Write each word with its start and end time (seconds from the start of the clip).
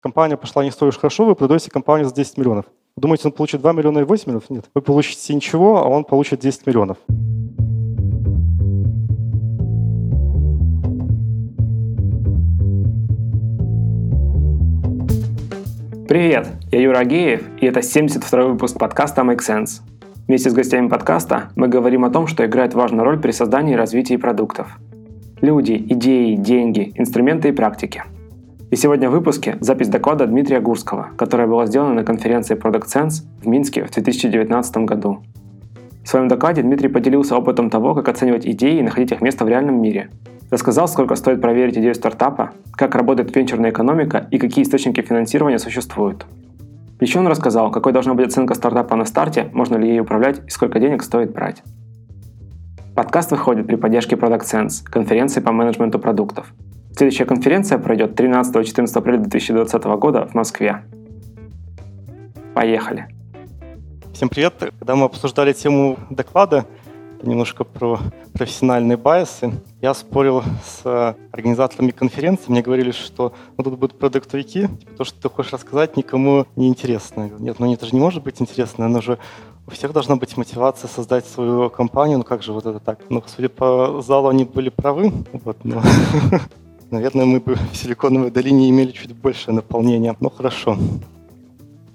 компания 0.00 0.36
пошла 0.36 0.64
не 0.64 0.70
столь 0.70 0.88
уж 0.88 0.98
хорошо, 0.98 1.24
вы 1.24 1.34
продаете 1.34 1.70
компанию 1.70 2.08
за 2.08 2.14
10 2.14 2.38
миллионов. 2.38 2.66
Думаете, 2.96 3.28
он 3.28 3.32
получит 3.32 3.60
2 3.60 3.72
миллиона 3.72 4.00
и 4.00 4.04
8 4.04 4.24
миллионов? 4.26 4.50
Нет. 4.50 4.64
Вы 4.74 4.82
получите 4.82 5.34
ничего, 5.34 5.78
а 5.78 5.88
он 5.88 6.04
получит 6.04 6.40
10 6.40 6.66
миллионов. 6.66 6.98
Привет, 16.08 16.48
я 16.72 16.80
Юра 16.80 17.00
Агеев, 17.00 17.46
и 17.60 17.66
это 17.66 17.80
72-й 17.80 18.52
выпуск 18.52 18.78
подкаста 18.78 19.22
Make 19.22 19.40
Sense. 19.40 19.82
Вместе 20.26 20.48
с 20.48 20.54
гостями 20.54 20.88
подкаста 20.88 21.50
мы 21.54 21.68
говорим 21.68 22.04
о 22.04 22.10
том, 22.10 22.26
что 22.26 22.46
играет 22.46 22.72
важную 22.72 23.04
роль 23.04 23.20
при 23.20 23.30
создании 23.30 23.74
и 23.74 23.76
развитии 23.76 24.16
продуктов. 24.16 24.78
Люди, 25.42 25.72
идеи, 25.72 26.34
деньги, 26.34 26.92
инструменты 26.96 27.50
и 27.50 27.52
практики– 27.52 28.02
и 28.70 28.76
сегодня 28.76 29.08
в 29.08 29.12
выпуске 29.12 29.56
запись 29.60 29.88
доклада 29.88 30.26
Дмитрия 30.26 30.60
Гурского, 30.60 31.08
которая 31.16 31.46
была 31.46 31.66
сделана 31.66 31.94
на 31.94 32.04
конференции 32.04 32.56
Product 32.56 32.84
Sense 32.84 33.24
в 33.42 33.46
Минске 33.46 33.84
в 33.84 33.90
2019 33.90 34.76
году. 34.78 35.22
В 36.04 36.08
своем 36.08 36.28
докладе 36.28 36.62
Дмитрий 36.62 36.88
поделился 36.88 37.36
опытом 37.36 37.70
того, 37.70 37.94
как 37.94 38.08
оценивать 38.08 38.46
идеи 38.46 38.78
и 38.78 38.82
находить 38.82 39.12
их 39.12 39.20
место 39.20 39.44
в 39.44 39.48
реальном 39.48 39.80
мире. 39.80 40.10
Рассказал, 40.50 40.88
сколько 40.88 41.14
стоит 41.14 41.40
проверить 41.40 41.78
идею 41.78 41.94
стартапа, 41.94 42.52
как 42.72 42.94
работает 42.94 43.34
венчурная 43.34 43.70
экономика 43.70 44.26
и 44.30 44.38
какие 44.38 44.64
источники 44.64 45.00
финансирования 45.00 45.58
существуют. 45.58 46.26
Еще 47.00 47.20
он 47.20 47.26
рассказал, 47.26 47.70
какой 47.70 47.92
должна 47.92 48.14
быть 48.14 48.26
оценка 48.26 48.54
стартапа 48.54 48.96
на 48.96 49.04
старте, 49.04 49.48
можно 49.52 49.76
ли 49.76 49.88
ей 49.88 50.00
управлять 50.00 50.42
и 50.46 50.50
сколько 50.50 50.80
денег 50.80 51.02
стоит 51.02 51.32
брать. 51.32 51.62
Подкаст 52.94 53.30
выходит 53.30 53.66
при 53.66 53.76
поддержке 53.76 54.16
Product 54.16 54.42
Sense, 54.42 54.84
конференции 54.84 55.40
по 55.40 55.52
менеджменту 55.52 55.98
продуктов– 55.98 56.52
Следующая 56.98 57.26
конференция 57.26 57.78
пройдет 57.78 58.18
13-14 58.18 58.86
апреля 58.98 59.18
2020 59.18 59.84
года 59.84 60.26
в 60.26 60.34
Москве. 60.34 60.82
Поехали! 62.56 63.06
Всем 64.12 64.28
привет! 64.28 64.54
Когда 64.80 64.96
мы 64.96 65.04
обсуждали 65.04 65.52
тему 65.52 65.96
доклада, 66.10 66.66
немножко 67.22 67.62
про 67.62 68.00
профессиональные 68.32 68.96
байсы, 68.96 69.52
я 69.80 69.94
спорил 69.94 70.42
с 70.64 71.14
организаторами 71.30 71.92
конференции, 71.92 72.50
мне 72.50 72.62
говорили, 72.62 72.90
что 72.90 73.32
ну, 73.56 73.62
тут 73.62 73.78
будут 73.78 73.96
продуктовики, 73.96 74.66
типа, 74.66 74.96
то, 74.96 75.04
что 75.04 75.22
ты 75.22 75.28
хочешь 75.28 75.52
рассказать, 75.52 75.96
никому 75.96 76.46
не 76.56 76.66
интересно. 76.66 77.30
Нет, 77.38 77.60
ну 77.60 77.72
это 77.72 77.86
же 77.86 77.92
не 77.92 78.00
может 78.00 78.24
быть 78.24 78.42
интересно, 78.42 78.86
оно 78.86 79.00
же 79.00 79.20
у 79.68 79.70
всех 79.70 79.92
должна 79.92 80.16
быть 80.16 80.36
мотивация 80.36 80.88
создать 80.88 81.26
свою 81.26 81.70
компанию, 81.70 82.18
ну 82.18 82.24
как 82.24 82.42
же 82.42 82.52
вот 82.52 82.66
это 82.66 82.80
так? 82.80 82.98
Ну, 83.08 83.22
судя 83.24 83.50
по 83.50 84.02
залу, 84.02 84.26
они 84.26 84.42
были 84.42 84.68
правы, 84.68 85.12
вот, 85.32 85.64
но 85.64 85.80
Наверное, 86.90 87.26
мы 87.26 87.40
бы 87.40 87.54
в 87.54 87.76
Силиконовой 87.76 88.30
долине 88.30 88.70
имели 88.70 88.92
чуть 88.92 89.14
большее 89.14 89.54
наполнение. 89.54 90.16
Но 90.20 90.30
хорошо. 90.30 90.78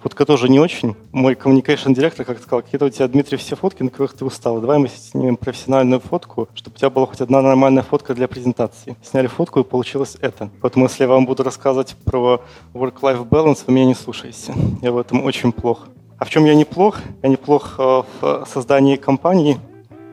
Фотка 0.04 0.26
тоже 0.26 0.50
не 0.50 0.60
очень. 0.60 0.96
Мой 1.14 1.34
communication 1.34 1.96
директор 1.96 2.26
как 2.26 2.38
сказал, 2.40 2.62
какие-то 2.62 2.86
у 2.86 2.90
тебя, 2.90 3.08
Дмитрий, 3.08 3.38
все 3.38 3.56
фотки, 3.56 3.84
на 3.84 3.90
которых 3.90 4.14
ты 4.14 4.26
устал. 4.26 4.60
Давай 4.60 4.78
мы 4.78 4.90
снимем 4.90 5.38
профессиональную 5.38 6.02
фотку, 6.02 6.50
чтобы 6.54 6.76
у 6.76 6.78
тебя 6.78 6.90
была 6.90 7.06
хоть 7.08 7.22
одна 7.22 7.42
нормальная 7.42 7.84
фотка 7.84 8.14
для 8.14 8.28
презентации. 8.28 8.98
Сняли 9.02 9.28
фотку, 9.28 9.62
и 9.62 9.64
получилось 9.64 10.18
это. 10.20 10.50
Поэтому, 10.62 10.86
если 10.86 11.04
я 11.04 11.08
вам 11.08 11.26
буду 11.26 11.42
рассказывать 11.42 11.96
про 12.04 12.42
work-life 12.74 13.28
balance, 13.28 13.64
вы 13.66 13.74
меня 13.74 13.86
не 13.86 13.96
слушаете. 13.96 14.54
Я 14.82 14.92
в 14.92 14.98
этом 14.98 15.24
очень 15.24 15.54
плох. 15.54 15.88
А 16.20 16.26
в 16.26 16.30
чем 16.30 16.46
я 16.46 16.54
неплох? 16.54 17.00
Я 17.24 17.30
неплох 17.30 17.76
э, 17.80 18.04
в 18.22 18.46
создании 18.46 18.98
компании, 18.98 19.58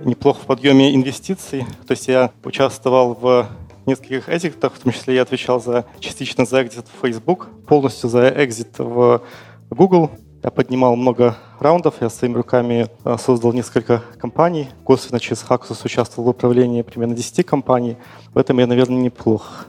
неплох 0.05 0.39
в 0.39 0.47
подъеме 0.47 0.95
инвестиций. 0.95 1.67
То 1.87 1.93
есть 1.93 2.07
я 2.07 2.31
участвовал 2.45 3.15
в 3.21 3.49
нескольких 3.87 4.29
экзитах, 4.29 4.75
в 4.75 4.79
том 4.79 4.93
числе 4.93 5.15
я 5.15 5.23
отвечал 5.23 5.61
за 5.61 5.85
частично 5.99 6.45
за 6.45 6.63
экзит 6.63 6.87
в 6.87 7.07
Facebook, 7.07 7.49
полностью 7.67 8.09
за 8.09 8.29
экзит 8.29 8.79
в 8.79 9.23
Google. 9.71 10.11
Я 10.43 10.51
поднимал 10.51 10.97
много 10.97 11.37
раундов, 11.59 11.97
я 12.01 12.09
своими 12.09 12.35
руками 12.35 12.89
э, 13.05 13.17
создал 13.19 13.53
несколько 13.53 14.03
компаний. 14.19 14.71
Косвенно 14.85 15.21
через 15.21 15.45
Haxus 15.45 15.83
участвовал 15.85 16.29
в 16.29 16.31
управлении 16.31 16.81
примерно 16.81 17.15
10 17.15 17.45
компаний. 17.45 17.99
В 18.33 18.39
этом 18.39 18.59
я, 18.59 18.67
наверное, 18.67 19.03
неплох. 19.03 19.67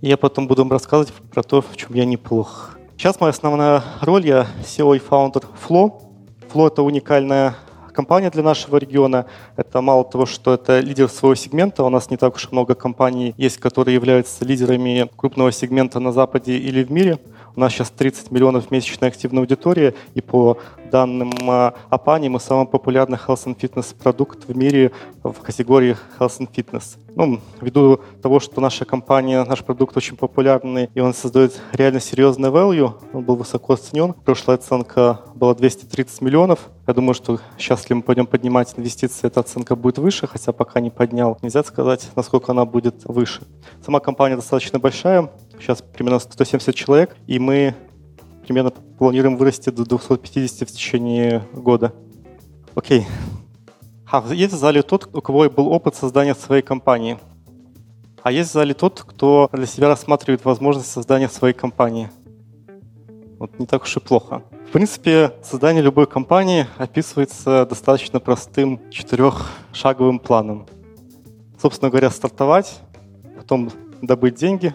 Я 0.00 0.16
потом 0.16 0.48
буду 0.48 0.62
вам 0.62 0.72
рассказывать 0.72 1.12
про 1.12 1.42
то, 1.42 1.60
в 1.60 1.76
чем 1.76 1.94
я 1.94 2.06
неплох. 2.06 2.78
Сейчас 2.96 3.20
моя 3.20 3.30
основная 3.30 3.82
роль, 4.00 4.26
я 4.26 4.46
SEO 4.64 4.96
и 4.96 4.98
фаундер 4.98 5.42
Flow. 5.68 6.02
Flow— 6.52 6.66
это 6.68 6.82
уникальная 6.82 7.54
компания 7.92 8.30
для 8.30 8.42
нашего 8.42 8.76
региона. 8.76 9.26
Это 9.56 9.80
мало 9.80 10.04
того, 10.04 10.26
что 10.26 10.54
это 10.54 10.80
лидер 10.80 11.08
своего 11.08 11.34
сегмента, 11.34 11.84
у 11.84 11.88
нас 11.88 12.10
не 12.10 12.16
так 12.16 12.34
уж 12.34 12.50
много 12.50 12.74
компаний 12.74 13.34
есть, 13.36 13.58
которые 13.58 13.94
являются 13.94 14.44
лидерами 14.44 15.08
крупного 15.16 15.52
сегмента 15.52 16.00
на 16.00 16.12
Западе 16.12 16.56
или 16.56 16.82
в 16.82 16.90
мире. 16.90 17.18
У 17.54 17.60
нас 17.60 17.72
сейчас 17.72 17.90
30 17.90 18.30
миллионов 18.30 18.70
месячной 18.70 19.10
активной 19.10 19.42
аудитории, 19.42 19.94
и 20.14 20.20
по 20.20 20.58
данным 20.92 21.32
а, 21.48 21.74
Апани 21.88 22.28
мы 22.28 22.38
самый 22.38 22.66
популярный 22.66 23.18
health 23.18 23.46
and 23.46 23.56
fitness 23.56 23.96
продукт 23.96 24.46
в 24.46 24.54
мире 24.56 24.92
в 25.24 25.34
категории 25.40 25.96
health 26.18 26.38
and 26.38 26.50
fitness. 26.54 26.98
Ну, 27.16 27.40
ввиду 27.60 28.00
того, 28.22 28.40
что 28.40 28.60
наша 28.60 28.84
компания, 28.84 29.42
наш 29.44 29.64
продукт 29.64 29.96
очень 29.96 30.16
популярный, 30.16 30.90
и 30.94 31.00
он 31.00 31.14
создает 31.14 31.60
реально 31.72 32.00
серьезный 32.00 32.50
value, 32.50 32.92
он 33.12 33.24
был 33.24 33.36
высоко 33.36 33.72
оценен. 33.72 34.12
Прошлая 34.12 34.58
оценка 34.58 35.20
была 35.34 35.54
230 35.54 36.20
миллионов. 36.20 36.68
Я 36.86 36.94
думаю, 36.94 37.14
что 37.14 37.40
сейчас, 37.58 37.80
если 37.80 37.94
мы 37.94 38.02
пойдем 38.02 38.26
поднимать 38.26 38.74
инвестиции, 38.76 39.26
эта 39.26 39.40
оценка 39.40 39.76
будет 39.76 39.98
выше, 39.98 40.26
хотя 40.26 40.52
пока 40.52 40.80
не 40.80 40.90
поднял. 40.90 41.38
Нельзя 41.42 41.64
сказать, 41.64 42.10
насколько 42.16 42.52
она 42.52 42.64
будет 42.64 43.04
выше. 43.04 43.42
Сама 43.84 44.00
компания 44.00 44.36
достаточно 44.36 44.78
большая, 44.78 45.30
сейчас 45.58 45.82
примерно 45.82 46.18
170 46.18 46.74
человек, 46.74 47.16
и 47.26 47.38
мы 47.38 47.74
примерно 48.42 48.70
планируем 48.70 49.36
вырасти 49.36 49.70
до 49.70 49.84
250 49.84 50.68
в 50.68 50.72
течение 50.72 51.42
года. 51.52 51.92
Окей. 52.74 53.06
А 54.10 54.22
есть 54.32 54.52
в 54.52 54.58
зале 54.58 54.82
тот, 54.82 55.08
у 55.14 55.20
кого 55.22 55.48
был 55.48 55.68
опыт 55.68 55.94
создания 55.94 56.34
своей 56.34 56.62
компании. 56.62 57.18
А 58.22 58.30
есть 58.30 58.50
в 58.50 58.52
зале 58.52 58.74
тот, 58.74 59.02
кто 59.02 59.48
для 59.52 59.66
себя 59.66 59.88
рассматривает 59.88 60.44
возможность 60.44 60.90
создания 60.90 61.28
своей 61.28 61.54
компании. 61.54 62.10
Вот 63.38 63.58
не 63.58 63.66
так 63.66 63.82
уж 63.82 63.96
и 63.96 64.00
плохо. 64.00 64.42
В 64.68 64.72
принципе, 64.72 65.32
создание 65.42 65.82
любой 65.82 66.06
компании 66.06 66.66
описывается 66.78 67.66
достаточно 67.66 68.20
простым 68.20 68.80
четырехшаговым 68.90 70.18
планом. 70.18 70.66
Собственно 71.60 71.90
говоря, 71.90 72.10
стартовать, 72.10 72.80
потом 73.36 73.70
добыть 74.00 74.36
деньги, 74.36 74.74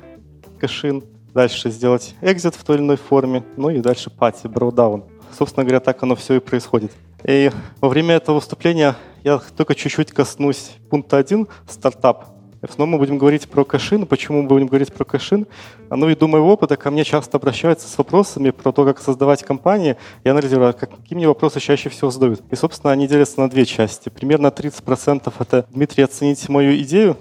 кэшин, 0.60 1.04
дальше 1.34 1.70
сделать 1.70 2.16
экзит 2.22 2.56
в 2.56 2.64
той 2.64 2.78
или 2.78 2.84
иной 2.84 2.98
форме, 2.98 3.44
ну 3.56 3.70
и 3.70 3.80
дальше 3.80 4.10
пати, 4.10 4.48
броудаун. 4.48 5.06
Собственно 5.38 5.64
говоря, 5.64 5.80
так 5.80 6.02
оно 6.04 6.16
все 6.16 6.36
и 6.36 6.40
происходит. 6.40 6.92
И 7.24 7.52
во 7.82 7.90
время 7.90 8.16
этого 8.16 8.36
выступления 8.36 8.96
я 9.24 9.40
только 9.56 9.76
чуть-чуть 9.76 10.12
коснусь 10.12 10.72
пункта 10.90 11.18
1 11.18 11.48
«Стартап». 11.68 12.38
Снова 12.70 12.90
мы 12.90 12.98
будем 12.98 13.18
говорить 13.18 13.48
про 13.48 13.64
cash-in. 13.64 14.06
Почему 14.08 14.42
мы 14.42 14.48
будем 14.48 14.68
говорить 14.68 14.92
про 14.92 15.06
cash-in? 15.06 15.46
Ну, 15.90 16.08
ввиду 16.08 16.28
моего 16.28 16.52
опыта 16.52 16.76
ко 16.76 16.90
мне 16.92 17.04
часто 17.04 17.38
обращаются 17.38 17.88
с 17.88 17.98
вопросами 17.98 18.50
про 18.50 18.72
то, 18.72 18.84
как 18.84 19.00
создавать 19.00 19.44
компании. 19.44 19.96
Я 20.24 20.32
анализирую, 20.32 20.74
какие 20.74 21.16
мне 21.16 21.28
вопросы 21.28 21.60
чаще 21.60 21.90
всего 21.90 22.10
задают. 22.10 22.42
И, 22.50 22.56
собственно, 22.56 22.92
они 22.92 23.08
делятся 23.08 23.40
на 23.40 23.50
две 23.50 23.66
части. 23.66 24.10
Примерно 24.10 24.48
30% 24.48 25.32
это 25.40 25.66
«Дмитрий, 25.72 26.04
оцените 26.04 26.52
мою 26.52 26.78
идею», 26.80 27.16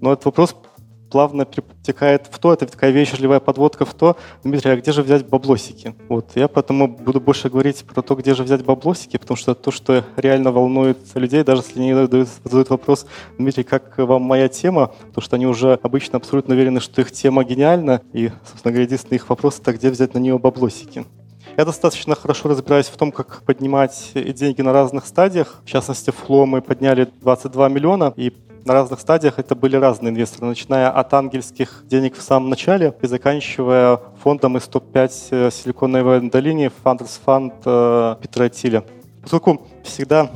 но 0.00 0.12
этот 0.12 0.26
вопрос 0.26 0.56
плавно 1.10 1.44
перетекает 1.44 2.26
в 2.30 2.38
то, 2.38 2.52
это 2.52 2.66
такая 2.66 2.90
вежливая 2.90 3.40
подводка 3.40 3.84
в 3.84 3.94
то, 3.94 4.16
Дмитрий, 4.44 4.72
а 4.72 4.76
где 4.76 4.92
же 4.92 5.02
взять 5.02 5.26
баблосики? 5.26 5.94
Вот, 6.08 6.32
я 6.34 6.48
поэтому 6.48 6.88
буду 6.88 7.20
больше 7.20 7.48
говорить 7.48 7.84
про 7.84 8.02
то, 8.02 8.14
где 8.14 8.34
же 8.34 8.42
взять 8.42 8.64
баблосики, 8.64 9.16
потому 9.16 9.36
что 9.36 9.54
то, 9.54 9.70
что 9.70 10.04
реально 10.16 10.52
волнует 10.52 10.98
людей, 11.14 11.42
даже 11.44 11.62
если 11.62 11.80
они 11.80 11.94
задают, 11.94 12.28
задают 12.44 12.70
вопрос, 12.70 13.06
Дмитрий, 13.38 13.64
как 13.64 13.98
вам 13.98 14.22
моя 14.22 14.48
тема, 14.48 14.88
потому 14.88 15.22
что 15.22 15.36
они 15.36 15.46
уже 15.46 15.78
обычно 15.82 16.18
абсолютно 16.18 16.54
уверены, 16.54 16.80
что 16.80 17.00
их 17.00 17.12
тема 17.12 17.44
гениальна, 17.44 18.02
и, 18.12 18.30
собственно 18.48 18.72
говоря, 18.72 18.84
единственный 18.84 19.16
их 19.16 19.28
вопрос, 19.28 19.58
это 19.60 19.72
где 19.72 19.90
взять 19.90 20.14
на 20.14 20.18
нее 20.18 20.38
баблосики. 20.38 21.04
Я 21.56 21.64
достаточно 21.64 22.14
хорошо 22.14 22.50
разбираюсь 22.50 22.86
в 22.86 22.96
том, 22.96 23.10
как 23.10 23.42
поднимать 23.42 24.12
деньги 24.14 24.62
на 24.62 24.72
разных 24.72 25.06
стадиях. 25.06 25.60
В 25.64 25.68
частности, 25.68 26.10
в 26.10 26.14
Фло 26.14 26.46
мы 26.46 26.62
подняли 26.62 27.08
22 27.20 27.68
миллиона, 27.68 28.12
и 28.16 28.32
на 28.64 28.74
разных 28.74 29.00
стадиях 29.00 29.38
это 29.38 29.54
были 29.54 29.76
разные 29.76 30.10
инвесторы, 30.10 30.46
начиная 30.46 30.90
от 30.90 31.12
ангельских 31.14 31.84
денег 31.86 32.16
в 32.16 32.22
самом 32.22 32.50
начале 32.50 32.94
и 33.00 33.06
заканчивая 33.06 34.00
фондом 34.22 34.56
из 34.56 34.64
топ-5 34.64 35.12
э, 35.30 35.50
Силиконовой 35.50 36.28
долины 36.28 36.70
Founders 36.84 37.20
Fund 37.24 37.52
э, 37.64 38.16
Петра 38.20 38.48
Тиля. 38.48 38.84
Поскольку 39.22 39.66
всегда 39.84 40.30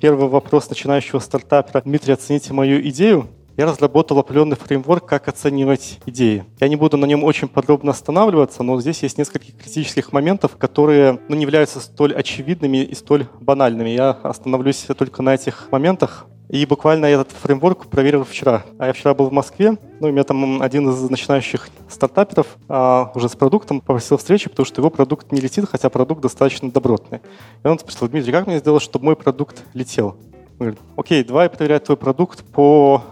первый 0.00 0.28
вопрос 0.28 0.68
начинающего 0.68 1.18
стартапера 1.18 1.82
«Дмитрий, 1.82 2.14
оцените 2.14 2.52
мою 2.52 2.80
идею», 2.88 3.28
я 3.56 3.66
разработал 3.66 4.18
определенный 4.18 4.56
фреймворк, 4.56 5.04
как 5.04 5.28
оценивать 5.28 5.98
идеи. 6.06 6.44
Я 6.60 6.68
не 6.68 6.76
буду 6.76 6.96
на 6.96 7.04
нем 7.04 7.24
очень 7.24 7.46
подробно 7.46 7.90
останавливаться, 7.90 8.62
но 8.62 8.80
здесь 8.80 9.02
есть 9.02 9.18
несколько 9.18 9.52
критических 9.52 10.12
моментов, 10.12 10.56
которые 10.56 11.20
ну, 11.28 11.36
не 11.36 11.42
являются 11.42 11.80
столь 11.80 12.14
очевидными 12.14 12.78
и 12.78 12.94
столь 12.94 13.26
банальными. 13.38 13.90
Я 13.90 14.10
остановлюсь 14.22 14.86
только 14.96 15.20
на 15.20 15.34
этих 15.34 15.68
моментах. 15.70 16.26
И 16.50 16.66
буквально 16.66 17.06
этот 17.06 17.30
фреймворк 17.30 17.86
проверил 17.86 18.24
вчера. 18.24 18.64
А 18.76 18.86
я 18.88 18.92
вчера 18.92 19.14
был 19.14 19.28
в 19.28 19.32
Москве, 19.32 19.78
ну, 20.00 20.08
и 20.08 20.10
меня 20.10 20.24
там 20.24 20.60
один 20.60 20.90
из 20.90 21.08
начинающих 21.08 21.68
стартаперов 21.88 22.48
а, 22.68 23.12
уже 23.14 23.28
с 23.28 23.36
продуктом 23.36 23.80
попросил 23.80 24.16
встречи, 24.16 24.50
потому 24.50 24.66
что 24.66 24.80
его 24.80 24.90
продукт 24.90 25.30
не 25.30 25.40
летит, 25.40 25.66
хотя 25.70 25.88
продукт 25.88 26.22
достаточно 26.22 26.68
добротный. 26.68 27.20
И 27.62 27.68
он 27.68 27.78
спросил, 27.78 28.08
Дмитрий, 28.08 28.32
как 28.32 28.48
мне 28.48 28.58
сделать, 28.58 28.82
чтобы 28.82 29.04
мой 29.04 29.14
продукт 29.14 29.62
летел? 29.74 30.16
Он 30.58 30.66
говорит, 30.66 30.80
окей, 30.96 31.22
давай 31.22 31.48
проверять 31.48 31.84
твой 31.84 31.96
продукт 31.96 32.42
по 32.42 33.04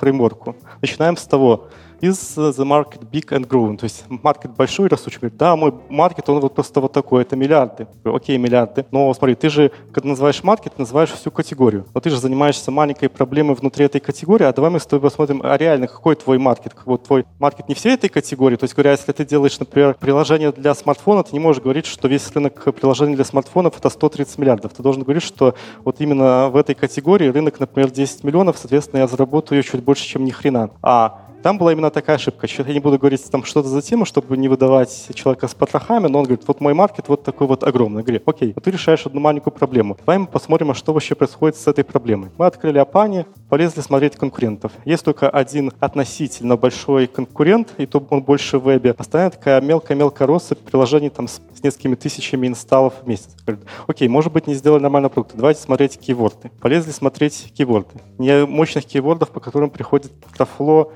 фреймворку. 0.00 0.56
Начинаем 0.80 1.18
с 1.18 1.24
того, 1.24 1.68
is 2.00 2.36
the 2.36 2.64
market 2.64 3.10
big 3.10 3.26
and 3.30 3.46
growing? 3.46 3.76
То 3.76 3.84
есть 3.84 4.04
маркет 4.08 4.52
большой, 4.52 4.88
растущий. 4.88 5.18
Говорит, 5.18 5.38
да, 5.38 5.56
мой 5.56 5.74
маркет, 5.88 6.28
он 6.28 6.40
вот 6.40 6.54
просто 6.54 6.80
вот 6.80 6.92
такой, 6.92 7.22
это 7.22 7.36
миллиарды. 7.36 7.86
Говорю, 8.02 8.16
окей, 8.16 8.38
миллиарды. 8.38 8.86
Но 8.90 9.12
смотри, 9.14 9.34
ты 9.34 9.48
же, 9.48 9.70
когда 9.92 10.10
называешь 10.10 10.42
маркет, 10.42 10.78
называешь 10.78 11.10
всю 11.10 11.30
категорию. 11.30 11.86
Но 11.94 12.00
ты 12.00 12.10
же 12.10 12.18
занимаешься 12.18 12.70
маленькой 12.70 13.08
проблемой 13.08 13.54
внутри 13.54 13.84
этой 13.84 14.00
категории, 14.00 14.44
а 14.44 14.52
давай 14.52 14.70
мы 14.70 14.80
с 14.80 14.86
тобой 14.86 15.08
посмотрим, 15.08 15.40
а 15.44 15.56
реально, 15.56 15.86
какой 15.86 16.16
твой 16.16 16.38
маркет? 16.38 16.74
Вот 16.84 17.04
твой 17.04 17.24
маркет 17.38 17.68
не 17.68 17.74
всей 17.74 17.94
этой 17.94 18.08
категории. 18.08 18.56
То 18.56 18.64
есть, 18.64 18.74
говоря, 18.74 18.92
если 18.92 19.12
ты 19.12 19.24
делаешь, 19.24 19.58
например, 19.58 19.94
приложение 19.94 20.52
для 20.52 20.74
смартфона, 20.74 21.22
ты 21.22 21.32
не 21.32 21.40
можешь 21.40 21.62
говорить, 21.62 21.86
что 21.86 22.08
весь 22.08 22.30
рынок 22.32 22.74
приложений 22.74 23.16
для 23.16 23.24
смартфонов 23.24 23.78
это 23.78 23.90
130 23.90 24.38
миллиардов. 24.38 24.72
Ты 24.72 24.82
должен 24.82 25.02
говорить, 25.02 25.22
что 25.22 25.54
вот 25.84 26.00
именно 26.00 26.48
в 26.48 26.56
этой 26.56 26.74
категории 26.74 27.28
рынок, 27.28 27.60
например, 27.60 27.90
10 27.90 28.24
миллионов, 28.24 28.58
соответственно, 28.58 29.00
я 29.00 29.06
заработаю 29.06 29.62
чуть 29.62 29.82
больше, 29.82 30.04
чем 30.04 30.24
ни 30.24 30.30
хрена. 30.30 30.70
А 30.82 31.25
там 31.46 31.58
была 31.58 31.70
именно 31.70 31.92
такая 31.92 32.16
ошибка. 32.16 32.48
Я 32.58 32.74
не 32.74 32.80
буду 32.80 32.98
говорить 32.98 33.22
там 33.30 33.44
что-то 33.44 33.68
за 33.68 33.80
тему, 33.80 34.04
чтобы 34.04 34.36
не 34.36 34.48
выдавать 34.48 35.10
человека 35.14 35.46
с 35.46 35.54
потрохами, 35.54 36.08
но 36.08 36.18
он 36.18 36.24
говорит, 36.24 36.42
вот 36.48 36.60
мой 36.60 36.74
маркет 36.74 37.04
вот 37.06 37.22
такой 37.22 37.46
вот 37.46 37.62
огромный. 37.62 38.00
Я 38.00 38.02
говорю, 38.02 38.22
окей, 38.26 38.52
вот 38.52 38.64
ты 38.64 38.72
решаешь 38.72 39.06
одну 39.06 39.20
маленькую 39.20 39.54
проблему. 39.54 39.96
Давай 39.96 40.18
мы 40.18 40.26
посмотрим, 40.26 40.72
а 40.72 40.74
что 40.74 40.92
вообще 40.92 41.14
происходит 41.14 41.56
с 41.56 41.68
этой 41.68 41.84
проблемой. 41.84 42.30
Мы 42.36 42.46
открыли 42.46 42.78
Апани, 42.78 43.26
полезли 43.48 43.80
смотреть 43.80 44.16
конкурентов. 44.16 44.72
Есть 44.84 45.04
только 45.04 45.30
один 45.30 45.70
относительно 45.78 46.56
большой 46.56 47.06
конкурент, 47.06 47.74
и 47.78 47.86
то 47.86 48.04
он 48.10 48.24
больше 48.24 48.58
в 48.58 48.64
вебе. 48.64 48.96
Остальная 48.98 49.30
такая 49.30 49.60
мелкая-мелкая 49.60 50.26
россыпь 50.26 50.58
приложений 50.58 51.10
там 51.10 51.28
с, 51.28 51.40
с 51.54 51.62
несколькими 51.62 51.94
тысячами 51.94 52.48
инсталлов 52.48 52.94
в 53.02 53.06
месяц. 53.06 53.36
Говорит, 53.46 53.64
окей, 53.86 54.08
может 54.08 54.32
быть, 54.32 54.48
не 54.48 54.54
сделали 54.54 54.82
нормальный 54.82 55.10
продукт. 55.10 55.36
Давайте 55.36 55.60
смотреть 55.60 55.96
кейворды. 55.96 56.50
Полезли 56.60 56.90
смотреть 56.90 57.52
кейворды. 57.56 58.00
Не 58.18 58.46
мощных 58.46 58.84
кейвордов, 58.84 59.30
по 59.30 59.38
которым 59.38 59.70
приходит 59.70 60.10
Тафло, 60.36 60.92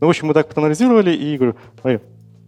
Ну, 0.00 0.06
в 0.06 0.10
общем, 0.10 0.28
мы 0.28 0.34
так 0.34 0.48
проанализировали 0.48 1.10
и 1.10 1.36
говорю, 1.36 1.56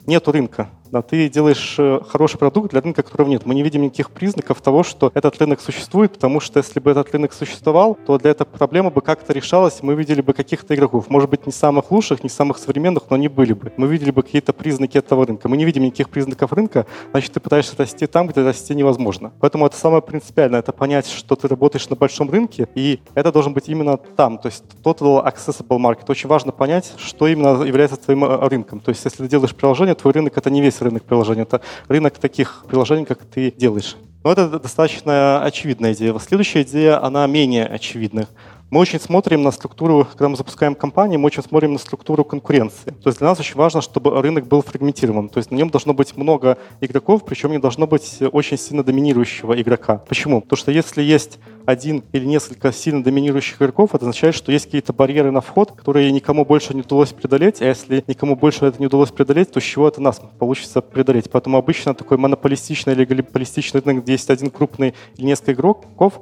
нету 0.07 0.33
рынка 0.33 0.69
да, 0.91 1.03
ты 1.03 1.29
делаешь 1.29 1.77
э, 1.79 2.01
хороший 2.09 2.39
продукт 2.39 2.71
для 2.71 2.81
рынка, 2.81 3.03
которого 3.03 3.29
нет. 3.29 3.47
Мы 3.47 3.55
не 3.55 3.63
видим 3.63 3.83
никаких 3.83 4.11
признаков 4.11 4.61
того, 4.61 4.83
что 4.83 5.13
этот 5.15 5.39
рынок 5.41 5.61
существует, 5.61 6.13
потому 6.13 6.41
что 6.41 6.59
если 6.59 6.81
бы 6.81 6.91
этот 6.91 7.13
рынок 7.13 7.33
существовал, 7.33 7.97
то 8.07 8.19
для 8.19 8.33
этой 8.33 8.45
проблемы 8.47 8.91
бы 8.91 9.01
как-то 9.01 9.33
решалась, 9.33 9.83
мы 9.83 9.95
видели 9.95 10.21
бы 10.21 10.33
каких-то 10.33 10.75
игроков. 10.75 11.09
Может 11.09 11.31
быть, 11.31 11.47
не 11.47 11.53
самых 11.53 11.91
лучших, 11.91 12.25
не 12.25 12.29
самых 12.29 12.59
современных, 12.59 13.05
но 13.09 13.17
они 13.17 13.29
были 13.29 13.53
бы. 13.53 13.73
Мы 13.77 13.87
видели 13.87 14.11
бы 14.11 14.23
какие-то 14.23 14.53
признаки 14.53 14.99
этого 14.99 15.27
рынка. 15.27 15.49
Мы 15.49 15.57
не 15.57 15.65
видим 15.65 15.85
никаких 15.85 16.11
признаков 16.11 16.53
рынка, 16.53 16.87
значит, 17.13 17.33
ты 17.33 17.41
пытаешься 17.41 17.75
расти 17.79 18.07
там, 18.07 18.27
где 18.27 18.43
расти 18.43 18.75
невозможно. 18.75 19.33
Поэтому 19.41 19.67
это 19.67 19.77
самое 19.77 20.03
принципиальное, 20.03 20.61
это 20.61 20.73
понять, 20.73 21.07
что 21.07 21.37
ты 21.37 21.47
работаешь 21.47 21.89
на 21.89 21.97
большом 21.97 22.31
рынке, 22.31 22.69
и 22.75 23.01
это 23.15 23.31
должен 23.33 23.53
быть 23.53 23.69
именно 23.69 23.97
там, 23.97 24.39
то 24.39 24.47
есть 24.47 24.65
total 24.83 25.25
accessible 25.25 25.79
market. 25.79 26.05
Очень 26.09 26.29
важно 26.29 26.53
понять, 26.53 26.93
что 26.97 27.29
именно 27.29 27.63
является 27.63 27.97
твоим 27.97 28.25
э, 28.25 28.49
рынком. 28.49 28.81
То 28.81 28.91
есть, 28.91 29.05
если 29.05 29.23
ты 29.23 29.29
делаешь 29.29 29.55
приложение, 29.55 29.95
твой 29.95 30.13
рынок— 30.13 30.33
это 30.37 30.51
не 30.51 30.61
весь 30.61 30.80
рынок 30.83 31.05
приложений. 31.05 31.43
Это 31.43 31.61
рынок 31.89 32.19
таких 32.19 32.65
приложений, 32.69 33.07
как 33.07 33.19
ты 33.25 33.51
делаешь. 33.51 33.97
Но 34.23 34.33
это 34.33 34.59
достаточно 34.59 35.43
очевидная 35.43 35.95
идея. 35.95 36.19
Следующая 36.19 36.63
идея, 36.63 37.03
она 37.03 37.27
менее 37.27 37.67
очевидная. 37.67 38.29
Мы 38.71 38.79
очень 38.79 39.01
смотрим 39.01 39.43
на 39.43 39.51
структуру, 39.51 40.07
когда 40.09 40.29
мы 40.29 40.37
запускаем 40.37 40.77
компании, 40.77 41.17
мы 41.17 41.27
очень 41.27 41.43
смотрим 41.43 41.73
на 41.73 41.79
структуру 41.81 42.23
конкуренции. 42.23 42.91
То 43.03 43.09
есть 43.09 43.19
для 43.19 43.27
нас 43.27 43.41
очень 43.41 43.57
важно, 43.57 43.81
чтобы 43.81 44.23
рынок 44.23 44.47
был 44.47 44.63
фрагментирован. 44.63 45.29
То 45.29 45.39
есть 45.39 45.51
на 45.51 45.57
нем 45.57 45.71
должно 45.71 45.93
быть 45.93 46.17
много 46.17 46.57
игроков, 46.81 47.25
причем 47.25 47.51
не 47.51 47.59
должно 47.59 47.89
быть 47.89 48.19
очень 48.31 48.57
сильно 48.57 48.85
доминирующего 48.85 49.61
игрока. 49.61 49.97
Почему? 50.09 50.41
Потому 50.41 50.57
что 50.57 50.71
если 50.71 51.03
есть 51.03 51.41
один 51.67 52.05
или 52.13 52.25
несколько 52.25 52.73
сильно 52.73 53.03
доминирующих 53.03 53.57
игроков, 53.57 53.93
это 53.93 54.05
означает, 54.05 54.37
что 54.37 54.53
есть 54.53 54.67
какие-то 54.67 54.93
барьеры 54.93 55.33
на 55.33 55.41
вход, 55.41 55.73
которые 55.73 56.13
никому 56.13 56.45
больше 56.45 56.73
не 56.73 56.83
удалось 56.83 57.13
преодолеть, 57.13 57.61
а 57.61 57.65
если 57.65 58.05
никому 58.07 58.37
больше 58.37 58.67
это 58.67 58.79
не 58.79 58.87
удалось 58.87 59.11
преодолеть, 59.11 59.51
то 59.51 59.59
с 59.59 59.65
чего 59.65 59.89
это 59.89 60.01
нас 60.01 60.23
получится 60.39 60.81
преодолеть. 60.81 61.29
Поэтому 61.29 61.59
обычно 61.59 61.93
такой 61.93 62.19
монополистичный 62.19 62.93
или 62.93 63.03
олигополистичный 63.03 63.81
рынок, 63.81 64.05
где 64.05 64.13
есть 64.13 64.31
один 64.31 64.49
крупный 64.49 64.95
или 65.17 65.27
несколько 65.27 65.55
игроков, 65.55 66.21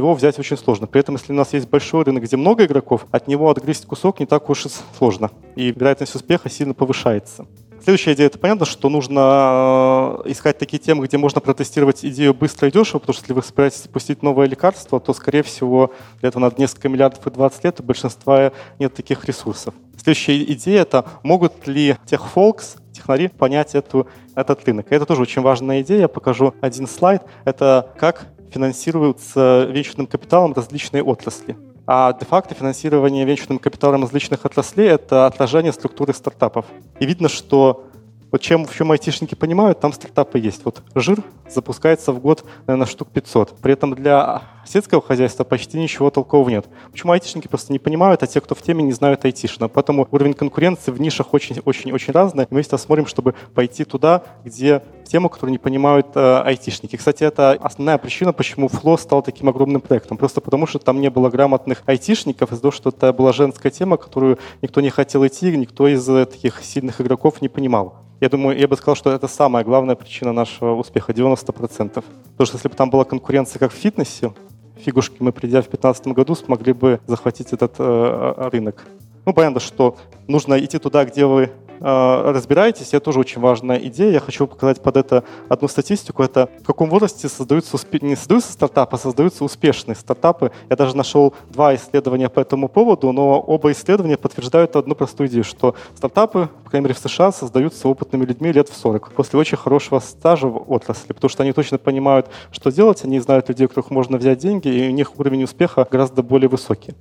его 0.00 0.14
взять 0.14 0.38
очень 0.38 0.56
сложно. 0.56 0.86
При 0.86 1.00
этом, 1.00 1.16
если 1.16 1.32
у 1.32 1.36
нас 1.36 1.52
есть 1.52 1.68
большой 1.68 2.04
рынок, 2.04 2.24
где 2.24 2.36
много 2.36 2.64
игроков, 2.64 3.06
от 3.10 3.28
него 3.28 3.50
отгрызть 3.50 3.86
кусок 3.86 4.20
не 4.20 4.26
так 4.26 4.48
уж 4.50 4.66
и 4.66 4.70
сложно. 4.96 5.30
И 5.56 5.72
вероятность 5.72 6.14
успеха 6.14 6.48
сильно 6.48 6.74
повышается. 6.74 7.46
Следующая 7.82 8.12
идея, 8.12 8.26
это 8.26 8.38
понятно, 8.38 8.66
что 8.66 8.90
нужно 8.90 10.20
э, 10.26 10.30
искать 10.30 10.58
такие 10.58 10.78
темы, 10.78 11.06
где 11.06 11.16
можно 11.16 11.40
протестировать 11.40 12.04
идею 12.04 12.34
быстро 12.34 12.68
и 12.68 12.70
дешево, 12.70 12.98
потому 12.98 13.14
что 13.14 13.22
если 13.22 13.32
вы 13.32 13.42
собираетесь 13.42 13.82
запустить 13.82 14.22
новое 14.22 14.46
лекарство, 14.46 15.00
то, 15.00 15.14
скорее 15.14 15.42
всего, 15.42 15.90
для 16.20 16.28
этого 16.28 16.42
надо 16.42 16.56
несколько 16.58 16.90
миллиардов 16.90 17.26
и 17.26 17.30
20 17.30 17.64
лет, 17.64 17.80
и 17.80 17.82
большинства 17.82 18.52
нет 18.78 18.92
таких 18.92 19.24
ресурсов. 19.24 19.72
Следующая 19.96 20.42
идея— 20.44 20.82
это 20.82 21.06
могут 21.22 21.66
ли 21.66 21.96
техфолкс, 22.04 22.76
технари, 22.92 23.28
понять 23.28 23.74
эту, 23.74 24.06
этот 24.34 24.62
рынок. 24.66 24.92
И 24.92 24.94
это 24.94 25.06
тоже 25.06 25.22
очень 25.22 25.40
важная 25.40 25.80
идея. 25.80 26.00
Я 26.00 26.08
покажу 26.08 26.54
один 26.60 26.86
слайд. 26.86 27.22
Это 27.44 27.94
как 27.98 28.26
финансируются 28.52 29.64
венчурным 29.70 30.06
капиталом 30.06 30.52
различные 30.52 31.02
отрасли. 31.02 31.56
А 31.86 32.12
де-факто 32.12 32.54
финансирование 32.54 33.24
венчурным 33.24 33.58
капиталом 33.58 34.02
различных 34.02 34.44
отраслей– 34.44 34.88
это 34.90 35.26
отражение 35.26 35.72
структуры 35.72 36.14
стартапов. 36.14 36.66
И 37.00 37.06
видно, 37.06 37.28
что 37.28 37.90
вот 38.30 38.40
чем, 38.40 38.64
в 38.64 38.74
чем 38.74 38.92
айтишники 38.92 39.34
понимают, 39.34 39.80
там 39.80 39.92
стартапы 39.92 40.38
есть. 40.38 40.64
Вот 40.64 40.82
жир 40.94 41.18
запускается 41.48 42.12
в 42.12 42.20
год, 42.20 42.44
наверное, 42.66 42.86
штук 42.86 43.08
500. 43.08 43.58
При 43.60 43.72
этом 43.72 43.94
для 43.94 44.42
сельского 44.64 45.02
хозяйства 45.02 45.42
почти 45.42 45.78
ничего 45.78 46.10
толкового 46.10 46.48
нет. 46.48 46.66
Почему 46.92 47.10
айтишники 47.10 47.48
просто 47.48 47.72
не 47.72 47.80
понимают, 47.80 48.22
а 48.22 48.28
те, 48.28 48.40
кто 48.40 48.54
в 48.54 48.62
теме, 48.62 48.84
не 48.84 48.92
знают 48.92 49.24
айтишно. 49.24 49.68
Поэтому 49.68 50.06
уровень 50.12 50.34
конкуренции 50.34 50.92
в 50.92 51.00
нишах 51.00 51.34
очень-очень-очень 51.34 52.12
разный. 52.12 52.46
Мы 52.50 52.62
сейчас 52.62 52.82
смотрим, 52.82 53.06
чтобы 53.06 53.34
пойти 53.52 53.84
туда, 53.84 54.22
где 54.44 54.82
тему, 55.10 55.28
которую 55.28 55.52
не 55.52 55.58
понимают 55.58 56.06
э, 56.14 56.42
айтишники. 56.44 56.96
Кстати, 56.96 57.24
это 57.24 57.52
основная 57.52 57.98
причина, 57.98 58.32
почему 58.32 58.68
Flow 58.68 58.98
стал 58.98 59.22
таким 59.22 59.48
огромным 59.48 59.80
проектом. 59.80 60.16
Просто 60.16 60.40
потому, 60.40 60.66
что 60.66 60.78
там 60.78 61.00
не 61.00 61.10
было 61.10 61.28
грамотных 61.30 61.82
айтишников, 61.86 62.52
из-за 62.52 62.62
того, 62.62 62.72
что 62.72 62.90
это 62.90 63.12
была 63.12 63.32
женская 63.32 63.70
тема, 63.70 63.96
которую 63.96 64.38
никто 64.62 64.80
не 64.80 64.90
хотел 64.90 65.26
идти, 65.26 65.56
никто 65.56 65.88
из 65.88 66.04
таких 66.04 66.62
сильных 66.62 67.00
игроков 67.00 67.42
не 67.42 67.48
понимал. 67.48 67.96
Я 68.20 68.28
думаю, 68.28 68.58
я 68.58 68.68
бы 68.68 68.76
сказал, 68.76 68.96
что 68.96 69.10
это 69.10 69.28
самая 69.28 69.64
главная 69.64 69.96
причина 69.96 70.32
нашего 70.32 70.74
успеха, 70.74 71.12
90%. 71.12 71.88
Потому 71.88 72.04
что 72.46 72.56
если 72.56 72.68
бы 72.68 72.74
там 72.74 72.90
была 72.90 73.04
конкуренция 73.04 73.58
как 73.58 73.72
в 73.72 73.76
фитнесе, 73.76 74.32
фигушки 74.76 75.16
мы, 75.20 75.32
придя 75.32 75.62
в 75.62 75.64
2015 75.64 76.08
году, 76.08 76.34
смогли 76.34 76.72
бы 76.72 77.00
захватить 77.06 77.52
этот 77.52 77.74
э, 77.78 78.48
рынок. 78.52 78.86
Ну, 79.24 79.32
понятно, 79.32 79.60
что 79.60 79.96
нужно 80.28 80.58
идти 80.58 80.78
туда, 80.78 81.04
где 81.04 81.24
вы 81.24 81.42
э, 81.44 81.69
разбираетесь, 81.80 82.88
это 82.88 83.00
тоже 83.00 83.20
очень 83.20 83.40
важная 83.40 83.78
идея. 83.78 84.12
Я 84.12 84.20
хочу 84.20 84.46
показать 84.46 84.82
под 84.82 84.96
это 84.96 85.24
одну 85.48 85.68
статистику. 85.68 86.22
Это 86.22 86.48
в 86.62 86.66
каком 86.66 86.90
возрасте 86.90 87.28
создаются 87.28 87.76
успе... 87.76 87.98
не 88.02 88.16
создаются 88.16 88.52
стартапы, 88.52 88.96
а 88.96 88.98
создаются 88.98 89.44
успешные 89.44 89.96
стартапы. 89.96 90.52
Я 90.68 90.76
даже 90.76 90.96
нашел 90.96 91.34
два 91.48 91.74
исследования 91.74 92.28
по 92.28 92.40
этому 92.40 92.68
поводу, 92.68 93.12
но 93.12 93.40
оба 93.40 93.72
исследования 93.72 94.16
подтверждают 94.16 94.76
одну 94.76 94.94
простую 94.94 95.28
идею, 95.28 95.44
что 95.44 95.74
стартапы, 95.96 96.48
по 96.64 96.70
крайней 96.70 96.84
мере 96.84 96.94
в 96.94 96.98
США, 96.98 97.32
создаются 97.32 97.88
опытными 97.88 98.24
людьми 98.24 98.52
лет 98.52 98.68
в 98.68 98.76
40, 98.76 99.12
после 99.12 99.38
очень 99.38 99.56
хорошего 99.56 99.98
стажа 100.00 100.46
в 100.46 100.70
отрасли, 100.70 101.12
потому 101.12 101.30
что 101.30 101.42
они 101.42 101.52
точно 101.52 101.78
понимают, 101.78 102.28
что 102.50 102.70
делать, 102.70 103.04
они 103.04 103.18
знают 103.20 103.48
людей, 103.48 103.66
у 103.66 103.68
которых 103.68 103.90
можно 103.90 104.18
взять 104.18 104.38
деньги, 104.38 104.68
и 104.68 104.88
у 104.88 104.92
них 104.92 105.18
уровень 105.18 105.44
успеха 105.44 105.86
гораздо 105.90 106.22
более 106.22 106.48
высокий. 106.48 106.94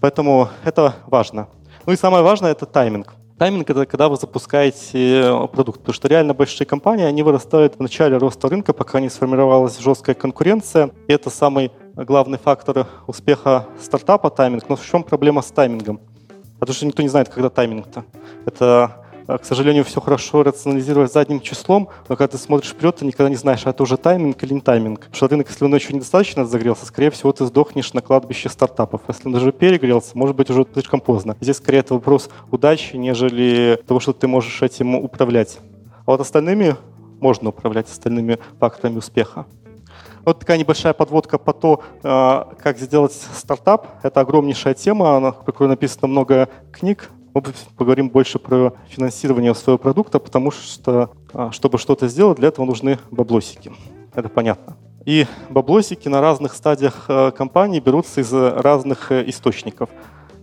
Поэтому 0.00 0.48
это 0.64 0.94
важно. 1.06 1.48
Ну 1.86 1.92
и 1.92 1.96
самое 1.96 2.22
важное– 2.22 2.50
это 2.52 2.66
тайминг. 2.66 3.14
Тайминг— 3.38 3.68
это 3.70 3.84
когда 3.84 4.08
вы 4.08 4.16
запускаете 4.16 5.22
э, 5.22 5.48
продукт, 5.48 5.80
потому 5.80 5.92
что 5.92 6.06
реально 6.06 6.34
большие 6.34 6.68
компании, 6.68 7.04
они 7.04 7.24
вырастают 7.24 7.74
в 7.74 7.80
начале 7.80 8.16
роста 8.16 8.48
рынка, 8.48 8.72
пока 8.72 9.00
не 9.00 9.08
сформировалась 9.10 9.78
жесткая 9.80 10.14
конкуренция. 10.14 10.92
И 11.08 11.12
это 11.12 11.30
самый 11.30 11.72
главный 11.96 12.38
фактор 12.38 12.86
успеха 13.08 13.66
стартапа— 13.80 14.30
тайминг. 14.30 14.68
Но 14.68 14.76
в 14.76 14.86
чем 14.86 15.02
проблема 15.02 15.42
с 15.42 15.46
таймингом? 15.46 16.00
Потому 16.60 16.76
что 16.76 16.86
никто 16.86 17.02
не 17.02 17.08
знает, 17.08 17.28
когда 17.28 17.50
тайминг-то. 17.50 18.04
Это 18.46 19.03
к 19.26 19.44
сожалению, 19.44 19.84
все 19.84 20.00
хорошо 20.00 20.42
рационализировать 20.42 21.12
задним 21.12 21.40
числом, 21.40 21.88
но 22.08 22.16
когда 22.16 22.28
ты 22.28 22.38
смотришь 22.38 22.70
вперед, 22.70 22.96
ты 22.96 23.06
никогда 23.06 23.30
не 23.30 23.36
знаешь, 23.36 23.66
а 23.66 23.70
это 23.70 23.82
уже 23.82 23.96
тайминг 23.96 24.42
или 24.42 24.54
не 24.54 24.60
тайминг. 24.60 25.00
Потому 25.00 25.16
что 25.16 25.28
рынок, 25.28 25.48
если 25.48 25.64
он 25.64 25.74
еще 25.74 25.92
недостаточно 25.94 26.44
загрелся, 26.44 26.86
скорее 26.86 27.10
всего, 27.10 27.32
ты 27.32 27.46
сдохнешь 27.46 27.92
на 27.94 28.02
кладбище 28.02 28.48
стартапов. 28.48 29.00
Если 29.08 29.26
он 29.26 29.32
даже 29.32 29.52
перегрелся, 29.52 30.10
может 30.14 30.36
быть, 30.36 30.50
уже 30.50 30.66
слишком 30.72 31.00
поздно. 31.00 31.36
Здесь 31.40 31.56
скорее 31.56 31.78
это 31.78 31.94
вопрос 31.94 32.28
удачи, 32.50 32.96
нежели 32.96 33.80
того, 33.86 34.00
что 34.00 34.12
ты 34.12 34.26
можешь 34.26 34.60
этим 34.62 34.94
управлять. 34.94 35.58
А 36.06 36.10
вот 36.10 36.20
остальными 36.20 36.76
можно 37.20 37.48
управлять 37.48 37.88
остальными 37.88 38.38
факторами 38.60 38.98
успеха. 38.98 39.46
Вот 40.24 40.40
такая 40.40 40.58
небольшая 40.58 40.94
подводка 40.94 41.38
по 41.38 41.52
то, 41.52 41.82
э, 42.02 42.44
как 42.62 42.78
сделать 42.78 43.12
стартап. 43.12 43.88
Это 44.02 44.20
огромнейшая 44.20 44.74
тема, 44.74 45.32
про 45.32 45.52
которую 45.52 45.70
написано 45.70 46.08
много 46.08 46.48
книг. 46.72 47.10
Мы 47.34 47.42
поговорим 47.76 48.10
больше 48.10 48.38
про 48.38 48.74
финансирование 48.88 49.56
своего 49.56 49.76
продукта, 49.76 50.20
потому 50.20 50.52
что, 50.52 51.10
э, 51.32 51.48
чтобы 51.50 51.78
что-то 51.78 52.06
сделать, 52.06 52.38
для 52.38 52.48
этого 52.48 52.64
нужны 52.64 53.00
баблосики. 53.10 53.72
Это 54.14 54.28
понятно. 54.28 54.76
И 55.04 55.26
баблосики 55.50 56.06
на 56.06 56.20
разных 56.20 56.54
стадиях 56.54 57.06
э, 57.08 57.32
компании 57.32 57.80
берутся 57.80 58.20
из 58.20 58.32
разных 58.32 59.10
источников. 59.10 59.90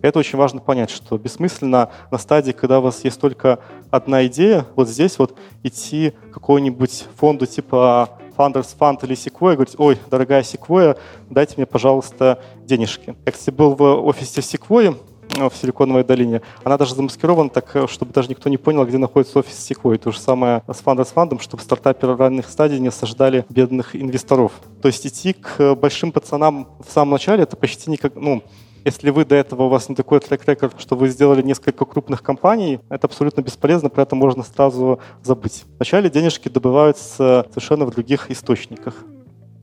Это 0.02 0.20
очень 0.20 0.38
важно 0.38 0.60
понять, 0.60 0.90
что 0.90 1.18
бессмысленно 1.18 1.92
на 2.12 2.18
стадии, 2.18 2.52
когда 2.52 2.80
у 2.80 2.82
вас 2.82 3.06
есть 3.06 3.22
только 3.22 3.60
одна 3.90 4.26
идея, 4.28 4.66
вот 4.76 4.90
здесь 4.90 5.18
вот 5.18 5.38
идти 5.64 6.12
к 6.30 6.34
какому-нибудь 6.34 7.06
фонду 7.16 7.46
типа 7.46 8.10
Founders 8.36 8.76
Fund 8.78 8.98
или 9.04 9.16
Sequoia, 9.16 9.54
говорить, 9.54 9.76
ой, 9.78 9.98
дорогая 10.10 10.42
Sequoia, 10.42 10.98
дайте 11.30 11.54
мне, 11.58 11.66
пожалуйста, 11.66 12.40
денежки. 12.66 13.16
Я, 13.26 13.32
кстати, 13.32 13.56
был 13.56 13.76
в 13.76 13.82
офисе 13.82 14.42
Sequoia, 14.42 14.94
э, 14.94 15.11
в 15.38 15.52
Силиконовой 15.56 16.04
долине. 16.04 16.42
Она 16.64 16.78
даже 16.78 16.96
замаскирована 16.96 17.50
так, 17.50 17.76
э, 17.76 17.88
чтобы 17.88 18.14
даже 18.14 18.30
никто 18.30 18.50
не 18.50 18.58
понял, 18.58 18.86
где 18.86 18.98
находится 18.98 19.40
офис 19.40 19.70
Sequoia. 19.70 19.98
То 19.98 20.12
же 20.12 20.20
самое 20.20 20.64
с 20.68 20.82
Founders 20.82 21.14
Fund, 21.14 21.42
чтобы 21.42 21.64
стартаперы 21.64 22.16
ранних 22.16 22.50
стадий 22.50 22.80
не 22.80 22.90
осаждали 22.90 23.46
бедных 23.50 23.96
инвесторов. 23.96 24.52
То 24.82 24.88
есть 24.88 25.06
идти 25.06 25.34
к 25.34 25.76
большим 25.76 26.12
пацанам 26.12 26.68
в 26.86 26.92
самом 26.92 27.12
начале, 27.14 27.44
это 27.44 27.56
почти 27.56 27.90
никак, 27.90 28.16
ну, 28.16 28.44
если 28.84 29.12
вы 29.12 29.26
до 29.26 29.36
этого 29.36 29.64
у 29.64 29.70
вас 29.70 29.90
не 29.90 29.96
такой 29.96 30.20
трек-рекорд, 30.20 30.80
что 30.80 30.96
вы 30.96 31.08
сделали 31.10 31.42
несколько 31.44 31.86
крупных 31.86 32.24
компаний, 32.24 32.80
это 32.90 33.06
абсолютно 33.08 33.42
бесполезно, 33.42 33.90
про 33.90 34.04
это 34.04 34.16
можно 34.16 34.44
сразу 34.44 35.00
забыть. 35.22 35.66
Вначале 35.78 36.10
денежки 36.10 36.50
добываются 36.50 37.46
совершенно 37.50 37.86
в 37.86 37.92
других 37.92 38.32
источниках. 38.32 38.96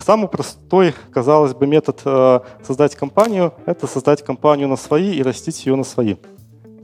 Самый 0.04 0.28
простой, 0.28 0.94
казалось 1.12 1.54
бы, 1.54 1.66
метод 1.66 2.00
э, 2.04 2.40
создать 2.62 2.94
компанию– 2.94 3.52
это 3.66 3.86
создать 3.86 4.24
компанию 4.24 4.68
на 4.68 4.76
свои 4.76 5.14
и 5.14 5.22
растить 5.22 5.66
ее 5.66 5.76
на 5.76 5.84
свои. 5.84 6.16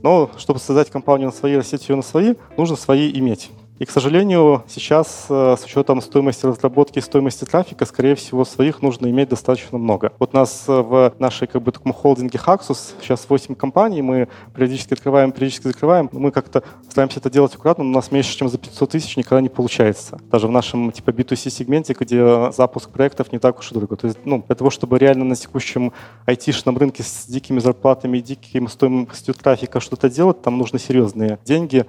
Но 0.03 0.29
чтобы 0.37 0.59
создать 0.59 0.91
компанию 0.91 1.29
на 1.29 1.33
свои 1.33 1.53
и 1.53 1.57
растить 1.57 1.87
ее 1.89 1.95
на 1.95 2.03
свои, 2.03 2.35
нужно 2.57 2.75
свои 2.75 3.11
иметь. 3.11 3.49
И, 3.77 3.83
к 3.83 3.91
сожалению, 3.91 4.63
сейчас 4.69 5.25
э, 5.29 5.57
с 5.59 5.65
учетом 5.65 6.01
стоимости 6.01 6.45
разработки 6.45 6.99
и 6.99 7.01
стоимости 7.01 7.43
трафика, 7.43 7.85
скорее 7.85 8.15
всего, 8.15 8.45
своих 8.45 8.81
нужно 8.81 9.07
иметь 9.07 9.27
достаточно 9.27 9.77
много. 9.77 10.13
Вот 10.17 10.33
у 10.33 10.37
нас 10.37 10.63
э, 10.69 10.71
в 10.71 11.13
нашей 11.19 11.45
как 11.45 11.61
бы 11.61 11.73
таком 11.73 11.91
холдинге 11.91 12.39
Haxus 12.39 12.93
сейчас 13.01 13.25
8 13.27 13.53
компаний, 13.55 14.01
мы 14.01 14.29
периодически 14.53 14.93
открываем, 14.93 15.33
периодически 15.33 15.67
закрываем. 15.67 16.09
Мы 16.13 16.31
как-то 16.31 16.63
стараемся 16.89 17.19
это 17.19 17.29
делать 17.29 17.53
аккуратно, 17.53 17.83
но 17.83 17.89
у 17.89 17.93
нас 17.95 18.11
меньше, 18.11 18.37
чем 18.37 18.47
за 18.47 18.57
500 18.57 18.89
тысяч 18.89 19.17
никогда 19.17 19.41
не 19.41 19.49
получается. 19.49 20.19
Даже 20.31 20.47
в 20.47 20.51
нашем 20.51 20.93
типа 20.93 21.09
B2C 21.09 21.49
сегменте, 21.49 21.93
где 21.99 22.51
запуск 22.53 22.89
проектов 22.91 23.33
не 23.33 23.39
так 23.39 23.59
уж 23.59 23.71
и 23.71 23.73
дорого. 23.73 23.97
То 23.97 24.07
есть, 24.07 24.19
ну, 24.23 24.41
для 24.47 24.55
того, 24.55 24.69
чтобы 24.69 24.97
реально 24.99 25.25
на 25.25 25.35
текущем 25.35 25.91
айтишном 26.25 26.77
рынке 26.77 27.03
с 27.03 27.25
дикими 27.25 27.59
зарплатами 27.59 28.19
и 28.19 28.21
диким 28.21 28.69
стоимостью 28.69 29.33
трафика 29.33 29.81
что-то 29.81 30.09
делать, 30.09 30.41
там 30.41 30.57
нужны 30.57 30.79
серьезные 30.79 31.39
деньги. 31.43 31.85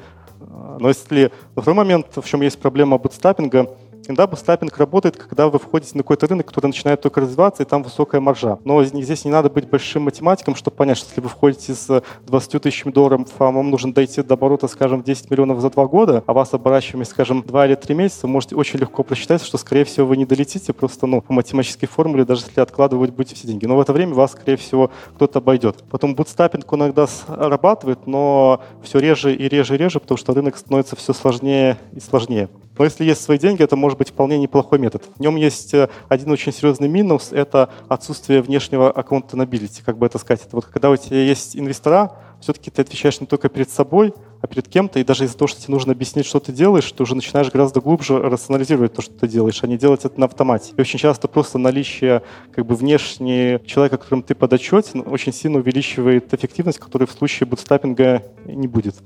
Но 0.79 0.89
если 0.89 1.33
второй 1.53 1.75
момент, 1.75 2.07
в 2.15 2.29
чем 2.29 2.43
есть 2.43 2.59
проблема 2.59 2.99
bootstrapping 2.99 3.66
а, 3.66 3.77
Иногда 4.09 4.27
bootstrapping 4.27 4.77
работает, 4.79 5.17
когда 5.17 5.49
вы 5.49 5.59
входите 5.59 5.93
на 5.95 6.03
какой-то 6.03 6.27
рынок, 6.27 6.47
который 6.47 6.67
начинает 6.67 7.01
только 7.01 7.21
развиваться, 7.21 7.63
и 7.63 7.67
там 7.67 7.83
высокая 7.83 8.21
маржа. 8.21 8.59
Но 8.65 8.85
здесь 8.85 9.25
не 9.25 9.31
надо 9.31 9.51
быть 9.51 9.69
большим 9.69 10.03
математиком, 10.03 10.55
чтобы 10.55 10.77
понять, 10.77 10.99
что 10.99 11.09
если 11.09 11.21
вы 11.21 11.29
входите 11.29 11.75
с 11.75 12.03
20 12.27 12.63
тысячами 12.63 12.93
долларов, 12.93 13.29
а 13.39 13.51
вам 13.51 13.71
нужно 13.71 13.93
дойти 13.93 14.23
до 14.23 14.35
оборота, 14.35 14.69
скажем, 14.69 15.03
в 15.03 15.05
10 15.05 15.31
миллионов 15.31 15.61
за 15.61 15.71
два 15.71 15.87
года, 15.87 16.23
а 16.27 16.30
у 16.30 16.33
вас 16.33 16.55
оборачиваемость, 16.55 17.05
скажем, 17.05 17.43
2 17.43 17.67
или 17.67 17.75
3 17.75 17.95
месяца, 17.95 18.27
можете 18.27 18.57
очень 18.57 18.79
легко 18.79 19.03
просчитать, 19.03 19.43
что, 19.43 19.59
скорее 19.59 19.85
всего, 19.85 20.07
вы 20.07 20.17
не 20.17 20.25
долетите 20.25 20.73
просто 20.73 21.07
ну, 21.07 21.21
по 21.21 21.33
математической 21.33 21.87
формуле, 21.87 22.25
даже 22.25 22.43
если 22.47 22.61
откладывать 22.61 23.11
будете 23.11 23.35
все 23.35 23.47
деньги. 23.47 23.67
Но 23.67 23.77
в 23.77 23.81
это 23.81 23.93
время 23.93 24.15
вас, 24.15 24.33
скорее 24.33 24.57
всего, 24.57 24.91
кто-то 25.15 25.39
обойдет. 25.39 25.85
Потом 25.91 26.15
bootstrapping 26.15 26.73
иногда 26.73 27.07
срабатывает, 27.07 28.07
но 28.07 28.61
все 28.83 28.99
реже 28.99 29.35
и 29.35 29.49
реже 29.49 29.75
и 29.75 29.79
реже, 29.79 30.01
потому 30.01 30.19
что 30.19 30.35
рынок 30.35 30.57
становится 30.57 30.97
все 30.97 31.13
сложнее 31.13 31.79
и 31.93 32.01
сложнее. 32.01 32.49
Но 32.79 32.85
если 32.85 33.05
есть 33.05 33.23
свои 33.23 33.39
деньги, 33.39 33.63
это 33.63 33.77
может 33.77 33.96
быть 33.97 34.11
вполне 34.11 34.39
неплохой 34.39 34.79
метод. 34.79 35.03
В 35.17 35.21
нем 35.21 35.37
есть 35.37 35.75
э, 35.75 35.89
один 36.09 36.31
очень 36.31 36.53
серьезный 36.53 36.89
минус– 36.89 37.31
это 37.33 37.71
отсутствие 37.89 38.43
внешнего 38.43 38.93
accountability, 38.93 39.83
как 39.85 39.99
бы 39.99 40.07
это 40.07 40.19
сказать. 40.19 40.47
Это 40.47 40.57
вот 40.57 40.67
когда 40.67 40.91
у 40.91 40.97
тебя 40.97 41.23
есть 41.23 41.57
инвестора, 41.57 42.13
все-таки 42.41 42.71
ты 42.71 42.83
отвечаешь 42.83 43.21
не 43.21 43.27
только 43.27 43.49
перед 43.49 43.71
собой, 43.71 44.13
а 44.43 44.47
перед 44.47 44.69
кем-то, 44.69 44.99
и 44.99 45.05
даже 45.05 45.25
из-за 45.25 45.37
того, 45.37 45.49
что 45.49 45.61
тебе 45.61 45.75
нужно 45.75 45.93
объяснить, 45.93 46.27
что 46.27 46.39
ты 46.39 46.53
делаешь, 46.53 46.91
ты 46.93 47.03
уже 47.03 47.15
начинаешь 47.15 47.51
гораздо 47.51 47.81
глубже 47.81 48.19
рационализировать 48.19 48.93
то, 48.93 49.03
что 49.03 49.13
ты 49.15 49.27
делаешь, 49.27 49.63
а 49.63 49.67
не 49.67 49.79
делать 49.79 50.05
это 50.05 50.21
на 50.21 50.27
автомате. 50.27 50.73
И 50.77 50.81
очень 50.81 50.99
часто 50.99 51.29
просто 51.29 51.59
наличие 51.59 52.23
как 52.53 52.67
бы 52.67 52.75
внешне 52.75 53.61
человека, 53.67 53.97
которым 53.97 54.23
ты 54.23 54.35
подотчетен, 54.35 55.03
очень 55.07 55.33
сильно 55.33 55.59
увеличивает 55.59 56.33
эффективность, 56.35 56.79
которой 56.79 57.07
в 57.07 57.13
случае 57.13 57.47
бутстапинга 57.47 58.23
не 58.45 58.69
будет. 58.69 58.97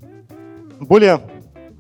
Более 0.80 1.20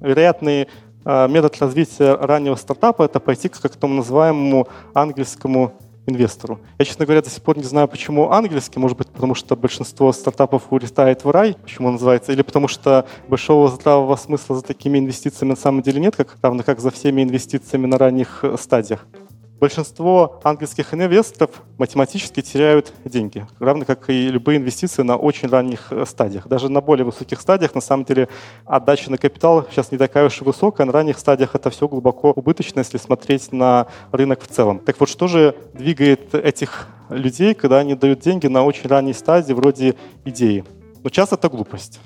вероятные 0.00 0.68
метод 1.04 1.56
развития 1.60 2.14
раннего 2.14 2.56
стартапа– 2.56 3.02
это 3.04 3.20
пойти 3.20 3.48
к 3.48 3.58
так 3.58 3.80
называемому 3.82 4.68
ангельскому 4.94 5.72
инвестору. 6.06 6.60
Я, 6.78 6.84
честно 6.84 7.04
говоря, 7.04 7.22
до 7.22 7.30
сих 7.30 7.42
пор 7.42 7.56
не 7.56 7.64
знаю, 7.64 7.88
почему 7.88 8.30
ангельский. 8.30 8.80
Может 8.80 8.98
быть, 8.98 9.08
потому 9.08 9.34
что 9.34 9.56
большинство 9.56 10.12
стартапов 10.12 10.64
улетает 10.70 11.24
в 11.24 11.30
рай, 11.30 11.56
почему 11.62 11.88
он 11.88 11.94
называется, 11.94 12.32
или 12.32 12.42
потому 12.42 12.68
что 12.68 13.06
большого 13.28 13.68
здравого 13.68 14.16
смысла 14.16 14.56
за 14.56 14.62
такими 14.62 14.98
инвестициями 14.98 15.50
на 15.50 15.56
самом 15.56 15.82
деле 15.82 16.00
нет, 16.00 16.16
как, 16.16 16.36
равно 16.42 16.62
как 16.62 16.80
за 16.80 16.90
всеми 16.90 17.22
инвестициями 17.22 17.86
на 17.86 17.98
ранних 17.98 18.44
стадиях 18.58 19.06
большинство 19.60 20.40
английских 20.42 20.94
инвесторов 20.94 21.50
математически 21.78 22.40
теряют 22.40 22.92
деньги, 23.04 23.46
равно 23.58 23.84
как 23.84 24.08
и 24.08 24.28
любые 24.28 24.58
инвестиции 24.58 25.02
на 25.02 25.16
очень 25.16 25.48
ранних 25.48 25.92
э, 25.92 26.06
стадиях. 26.06 26.48
Даже 26.48 26.70
на 26.70 26.80
более 26.80 27.04
высоких 27.04 27.40
стадиях, 27.40 27.74
на 27.74 27.82
самом 27.82 28.04
деле, 28.04 28.28
отдача 28.64 29.10
на 29.10 29.18
капитал 29.18 29.66
сейчас 29.70 29.92
не 29.92 29.98
такая 29.98 30.26
уж 30.26 30.40
и 30.40 30.44
высокая, 30.44 30.86
на 30.86 30.92
ранних 30.92 31.18
стадиях 31.18 31.54
это 31.54 31.68
все 31.68 31.86
глубоко 31.86 32.32
убыточно, 32.32 32.80
если 32.80 32.96
смотреть 32.96 33.52
на 33.52 33.86
рынок 34.10 34.42
в 34.42 34.48
целом. 34.48 34.80
Так 34.80 34.98
вот, 34.98 35.10
что 35.10 35.28
же 35.28 35.54
двигает 35.74 36.34
этих 36.34 36.88
людей, 37.10 37.54
когда 37.54 37.78
они 37.78 37.94
дают 37.94 38.20
деньги 38.20 38.46
на 38.46 38.64
очень 38.64 38.88
ранней 38.88 39.12
стадии, 39.12 39.52
вроде 39.52 39.94
идеи? 40.24 40.64
Ну, 41.02 41.10
часто 41.10 41.34
это 41.34 41.48
глупость 41.50 42.00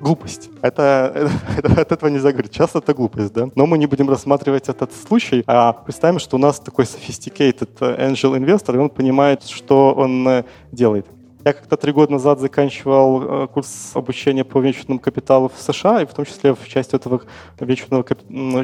глупость. 0.00 0.50
Это, 0.62 1.12
это, 1.56 1.80
от 1.80 1.92
этого 1.92 2.08
нельзя 2.08 2.32
говорить. 2.32 2.52
Часто 2.52 2.78
это 2.78 2.94
глупость, 2.94 3.32
да? 3.32 3.48
Но 3.54 3.66
мы 3.66 3.78
не 3.78 3.86
будем 3.86 4.08
рассматривать 4.08 4.68
этот 4.68 4.92
случай, 4.92 5.42
а 5.46 5.72
представим, 5.72 6.18
что 6.18 6.36
у 6.36 6.40
нас 6.40 6.60
такой 6.60 6.84
sophisticated 6.84 7.70
angel 7.80 8.36
инвестор, 8.36 8.76
и 8.76 8.78
он 8.78 8.90
понимает, 8.90 9.42
что 9.44 9.94
он 9.94 10.28
э, 10.28 10.44
делает. 10.72 11.06
Я 11.46 11.52
как-то 11.52 11.76
три 11.76 11.92
года 11.92 12.10
назад 12.10 12.40
заканчивал 12.40 13.22
э, 13.22 13.46
курс 13.46 13.92
обучения 13.94 14.42
по 14.42 14.58
венчурному 14.58 14.98
капиталу 14.98 15.48
в 15.48 15.60
США, 15.60 16.02
и 16.02 16.04
в 16.04 16.12
том 16.12 16.24
числе 16.24 16.56
в 16.56 16.66
части 16.66 16.96
этого 16.96 17.22
венчурного 17.60 18.04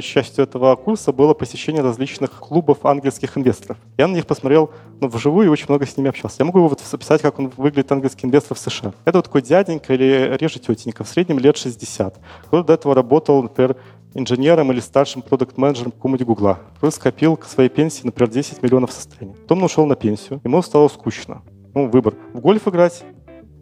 частью 0.02 0.42
этого 0.42 0.74
курса 0.74 1.12
было 1.12 1.32
посещение 1.32 1.80
различных 1.80 2.32
клубов 2.32 2.84
английских 2.84 3.38
инвесторов. 3.38 3.76
Я 3.98 4.08
на 4.08 4.16
них 4.16 4.26
посмотрел 4.26 4.72
ну, 5.00 5.06
вживую 5.06 5.46
и 5.46 5.48
очень 5.48 5.66
много 5.68 5.86
с 5.86 5.96
ними 5.96 6.08
общался. 6.08 6.38
Я 6.40 6.44
могу 6.44 6.60
вот 6.66 6.82
описать, 6.92 7.22
как 7.22 7.38
он 7.38 7.52
выглядит 7.56 7.92
английский 7.92 8.26
инвестор 8.26 8.56
в 8.56 8.60
США. 8.60 8.92
Это 9.04 9.18
вот 9.18 9.26
такой 9.26 9.42
дяденька 9.42 9.94
или 9.94 10.36
реже 10.36 10.58
тетенька, 10.58 11.04
в 11.04 11.08
среднем 11.08 11.38
лет 11.38 11.56
60. 11.56 12.18
Кто 12.46 12.64
до 12.64 12.72
этого 12.72 12.96
работал, 12.96 13.44
например, 13.44 13.76
инженером 14.12 14.72
или 14.72 14.80
старшим 14.80 15.22
продукт-менеджером 15.22 15.92
какого-нибудь 15.92 16.26
Гугла. 16.26 16.58
Кто 16.78 16.90
скопил 16.90 17.36
к 17.36 17.44
своей 17.44 17.68
пенсии, 17.68 18.00
например, 18.02 18.28
10 18.28 18.60
миллионов 18.60 18.90
состояний. 18.90 19.36
Потом 19.36 19.58
он 19.58 19.64
ушел 19.66 19.86
на 19.86 19.94
пенсию, 19.94 20.40
ему 20.42 20.60
стало 20.62 20.88
скучно 20.88 21.42
ну, 21.74 21.88
выбор, 21.88 22.14
в 22.32 22.40
гольф 22.40 22.68
играть 22.68 23.04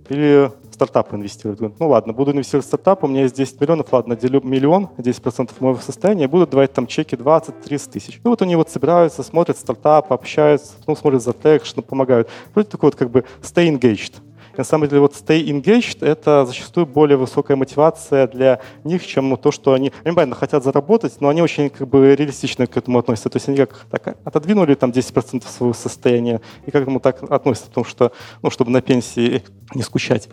или 0.09 0.51
в 0.71 0.75
стартап 0.75 1.15
инвестировать. 1.15 1.61
ну 1.79 1.89
ладно, 1.89 2.13
буду 2.13 2.33
инвестировать 2.33 2.65
в 2.65 2.69
стартап, 2.69 3.05
у 3.05 3.07
меня 3.07 3.23
есть 3.23 3.37
10 3.37 3.61
миллионов, 3.61 3.93
ладно, 3.93 4.17
делю 4.17 4.41
миллион, 4.43 4.89
10% 4.99 5.51
моего 5.61 5.79
состояния, 5.79 6.27
буду 6.27 6.47
давать 6.47 6.73
там 6.73 6.87
чеки 6.87 7.15
20-30 7.15 7.91
тысяч. 7.91 8.21
Ну 8.25 8.31
вот 8.31 8.43
они 8.43 8.57
вот 8.57 8.69
собираются, 8.71 9.23
смотрят 9.23 9.57
стартап, 9.57 10.13
общаются, 10.13 10.73
потом 10.81 10.97
смотрят 10.97 11.23
за 11.23 11.33
traction, 11.33 11.81
помогают. 11.81 12.29
Вроде 12.55 12.69
такой 12.69 12.89
вот 12.89 12.97
как 12.97 13.11
бы 13.11 13.25
stay 13.43 13.69
engaged 13.71 14.15
на 14.57 14.65
самом 14.65 14.89
деле 14.89 15.01
вот 15.01 15.15
stay 15.15 15.45
engaged— 15.45 15.99
это 16.05 16.45
зачастую 16.47 16.87
более 16.87 17.17
высокая 17.17 17.57
мотивация 17.57 18.27
для 18.27 18.61
них, 18.85 19.07
чем 19.07 19.37
то, 19.37 19.51
что 19.51 19.73
они, 19.73 19.93
они 20.05 20.15
понятно, 20.15 20.35
хотят 20.35 20.65
заработать, 20.65 21.21
но 21.21 21.29
они 21.29 21.43
очень 21.43 21.71
как 21.71 21.89
бы 21.89 22.15
реалистично 22.15 22.67
к 22.67 22.77
этому 22.77 22.99
относятся. 22.99 23.31
То 23.31 23.37
есть 23.37 23.49
они 23.49 23.59
как 23.59 23.87
так 23.91 24.17
отодвинули 24.25 24.75
там 24.75 24.91
10% 24.91 25.47
своего 25.49 25.75
состояния 25.75 26.41
и 26.67 26.71
как 26.71 26.83
этому 26.83 27.01
так 27.01 27.23
относятся, 27.31 27.69
потому 27.69 27.85
что, 27.85 28.13
ну, 28.43 28.51
чтобы 28.51 28.71
на 28.71 28.81
пенсии 28.81 29.43
не 29.75 29.83
скучать. 29.83 30.29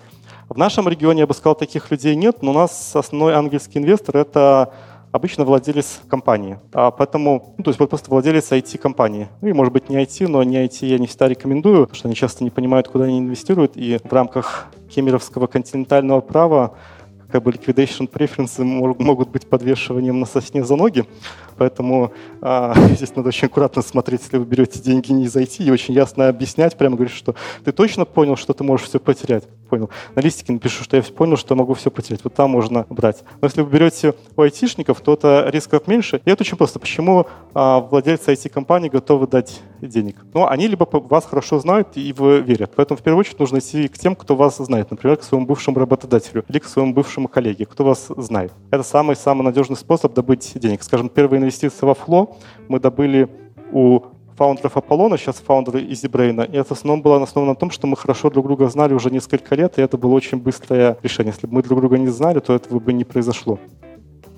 В 0.49 0.57
нашем 0.57 0.87
регионе, 0.87 1.21
я 1.21 1.27
бы 1.27 1.33
сказал, 1.33 1.55
таких 1.55 1.91
людей 1.91 2.15
нет, 2.15 2.41
но 2.41 2.51
у 2.51 2.53
нас 2.53 2.95
основной 2.95 3.33
ангельский 3.33 3.81
инвестор— 3.81 4.15
это 4.17 4.73
обычно 5.11 5.45
владелец 5.45 6.01
компании. 6.07 6.59
А 6.73 6.91
поэтому, 6.91 7.53
ну, 7.57 7.63
то 7.63 7.69
есть 7.69 7.77
просто 7.77 8.09
владелец 8.09 8.51
IT-компании. 8.51 9.29
Ну 9.41 9.49
и, 9.49 9.53
может 9.53 9.73
быть, 9.73 9.89
не 9.89 9.97
IT, 9.97 10.27
но 10.27 10.43
не 10.43 10.57
IT 10.65 10.85
я 10.85 10.97
не 10.99 11.07
всегда 11.07 11.27
рекомендую, 11.27 11.81
потому 11.81 11.95
что 11.95 12.07
они 12.07 12.15
часто 12.15 12.43
не 12.43 12.49
понимают, 12.49 12.87
куда 12.87 13.05
они 13.05 13.19
инвестируют. 13.19 13.73
И 13.75 13.99
в 14.03 14.11
рамках 14.11 14.67
кемеровского 14.89 15.47
континентального 15.47 16.21
права 16.21 16.75
как 17.31 17.43
бы 17.43 17.51
liquidation 17.51 18.09
preferences 18.09 18.63
могут 18.63 19.29
быть 19.29 19.47
подвешиванием 19.47 20.19
на 20.19 20.25
сосне 20.25 20.63
за 20.63 20.75
ноги, 20.75 21.05
поэтому 21.57 22.13
а, 22.41 22.73
здесь 22.95 23.15
надо 23.15 23.29
очень 23.29 23.47
аккуратно 23.47 23.81
смотреть, 23.81 24.21
если 24.23 24.37
вы 24.37 24.45
берете 24.45 24.79
деньги 24.79 25.11
не 25.11 25.27
зайти 25.27 25.63
и 25.63 25.71
очень 25.71 25.93
ясно 25.93 26.29
объяснять, 26.29 26.77
прямо 26.77 26.95
говорить, 26.95 27.13
что 27.13 27.35
ты 27.65 27.71
точно 27.71 28.05
понял, 28.05 28.35
что 28.35 28.53
ты 28.53 28.63
можешь 28.63 28.87
все 28.87 28.99
потерять. 28.99 29.43
Понял. 29.69 29.89
На 30.15 30.21
листике 30.21 30.53
напишу, 30.53 30.83
что 30.83 30.97
я 30.97 31.03
понял, 31.03 31.37
что 31.37 31.55
могу 31.55 31.73
все 31.73 31.91
потерять. 31.91 32.23
Вот 32.23 32.33
там 32.33 32.51
можно 32.51 32.85
брать. 32.89 33.23
Но 33.41 33.47
если 33.47 33.61
вы 33.61 33.69
берете 33.69 34.13
у 34.35 34.41
айтишников, 34.41 35.01
то 35.01 35.13
это 35.13 35.47
рисков 35.49 35.87
меньше. 35.87 36.21
И 36.25 36.29
это 36.29 36.43
очень 36.43 36.57
просто. 36.57 36.79
Почему 36.79 37.27
а, 37.53 37.79
владельцы 37.79 38.31
IT-компаний 38.31 38.89
готовы 38.89 39.27
дать 39.27 39.61
денег? 39.81 40.17
Ну, 40.33 40.47
они 40.47 40.67
либо 40.67 40.87
вас 40.91 41.25
хорошо 41.25 41.59
знают 41.59 41.89
и 41.95 42.13
вы 42.13 42.39
верят. 42.39 42.71
Поэтому 42.75 42.97
в 42.97 43.03
первую 43.03 43.21
очередь 43.21 43.39
нужно 43.39 43.59
идти 43.59 43.87
к 43.87 43.97
тем, 43.97 44.15
кто 44.15 44.35
вас 44.35 44.57
знает. 44.57 44.91
Например, 44.91 45.17
к 45.17 45.23
своему 45.23 45.45
бывшему 45.45 45.79
работодателю 45.79 46.45
или 46.47 46.59
к 46.59 46.65
своему 46.65 46.93
бывшему 46.93 47.27
коллеге, 47.27 47.65
кто 47.65 47.83
вас 47.83 48.07
знает. 48.15 48.53
Это 48.71 48.83
самый-самый 48.83 49.43
надежный 49.43 49.75
способ 49.75 50.13
добыть 50.13 50.53
денег. 50.55 50.83
Скажем, 50.83 51.09
первые 51.09 51.41
инвестиции 51.41 51.85
во 51.85 51.93
Flow 51.93 52.35
мы 52.67 52.79
добыли 52.79 53.29
у 53.71 54.01
фаундеров 54.37 54.77
Аполлона, 54.77 55.17
сейчас 55.17 55.37
фаундеры 55.37 55.81
EasyBrain. 55.81 56.51
И 56.51 56.57
это 56.57 56.75
в 56.75 56.77
основном 56.77 57.01
было 57.01 57.21
основано 57.21 57.53
на 57.53 57.55
том, 57.55 57.71
что 57.71 57.87
мы 57.87 57.97
хорошо 57.97 58.29
друг 58.29 58.45
друга 58.45 58.69
знали 58.69 58.93
уже 58.93 59.09
несколько 59.09 59.55
лет, 59.55 59.77
и 59.77 59.81
это 59.81 59.97
было 59.97 60.13
очень 60.13 60.37
быстрое 60.37 60.97
решение. 61.01 61.33
Если 61.33 61.47
бы 61.47 61.55
мы 61.55 61.63
друг 61.63 61.79
друга 61.79 61.97
не 61.97 62.09
знали, 62.09 62.39
то 62.39 62.53
этого 62.53 62.79
бы 62.79 62.93
не 62.93 63.03
произошло. 63.03 63.59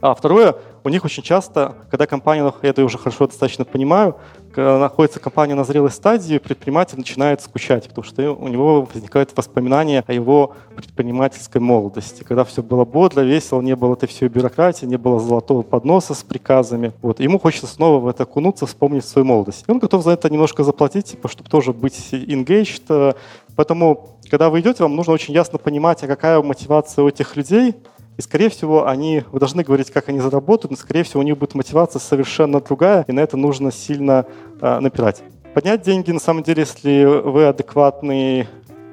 А 0.01 0.15
второе, 0.15 0.55
у 0.85 0.89
них 0.89 1.03
очень 1.03 1.23
часто, 1.23 1.75
когда 1.91 2.05
компания, 2.05 2.53
я 2.61 2.69
это 2.69 2.83
уже 2.85 2.97
хорошо 2.97 3.27
достаточно 3.27 3.65
понимаю, 3.65 4.15
когда 4.53 4.79
находится 4.79 5.19
компания 5.19 5.53
на 5.53 5.65
зрелой 5.65 5.91
стадии, 5.91 6.37
предприниматель 6.37 6.97
начинает 6.97 7.41
скучать, 7.41 7.89
потому 7.89 8.03
что 8.05 8.31
у 8.33 8.47
него 8.47 8.87
возникают 8.93 9.35
воспоминания 9.35 10.03
о 10.07 10.13
его 10.13 10.55
предпринимательской 10.75 11.59
молодости, 11.59 12.23
когда 12.23 12.45
все 12.45 12.63
было 12.63 12.85
бодро, 12.85 13.21
весело, 13.21 13.61
не 13.61 13.75
было 13.75 13.93
этой 13.93 14.07
всей 14.07 14.29
бюрократии, 14.29 14.85
не 14.85 14.97
было 14.97 15.19
золотого 15.19 15.63
подноса 15.63 16.13
с 16.13 16.23
приказами. 16.23 16.93
Вот. 17.01 17.19
ему 17.19 17.37
хочется 17.37 17.67
снова 17.67 17.99
в 17.99 18.07
это 18.07 18.23
окунуться, 18.23 18.65
вспомнить 18.65 19.05
свою 19.05 19.25
молодость. 19.25 19.65
И 19.67 19.71
он 19.71 19.79
готов 19.79 20.03
за 20.03 20.11
это 20.11 20.29
немножко 20.29 20.63
заплатить, 20.63 21.07
типа, 21.07 21.27
чтобы 21.27 21.49
тоже 21.49 21.73
быть 21.73 22.13
engaged. 22.13 23.15
Поэтому, 23.55 24.17
когда 24.29 24.49
вы 24.49 24.61
идете, 24.61 24.83
вам 24.83 24.95
нужно 24.95 25.11
очень 25.11 25.33
ясно 25.33 25.59
понимать, 25.59 26.01
а 26.03 26.07
какая 26.07 26.41
мотивация 26.41 27.03
у 27.03 27.09
этих 27.09 27.35
людей, 27.35 27.75
и, 28.19 28.21
скорее 28.21 28.49
всего, 28.49 28.85
они, 28.85 29.23
вы 29.31 29.39
должны 29.39 29.63
говорить, 29.63 29.91
как 29.91 30.09
они 30.09 30.19
заработают, 30.19 30.71
но, 30.71 30.75
скорее 30.75 31.03
всего, 31.03 31.21
у 31.21 31.23
них 31.23 31.37
будет 31.37 31.55
мотивация 31.55 32.01
совершенно 32.01 32.59
другая, 32.59 33.05
и 33.07 33.13
на 33.13 33.21
это 33.21 33.37
нужно 33.37 33.71
сильно 33.71 34.25
э, 34.59 34.79
напирать. 34.81 35.23
Поднять 35.53 35.83
деньги, 35.83 36.11
на 36.11 36.19
самом 36.19 36.43
деле, 36.43 36.63
если 36.63 37.05
вы 37.05 37.45
адекватный 37.45 38.45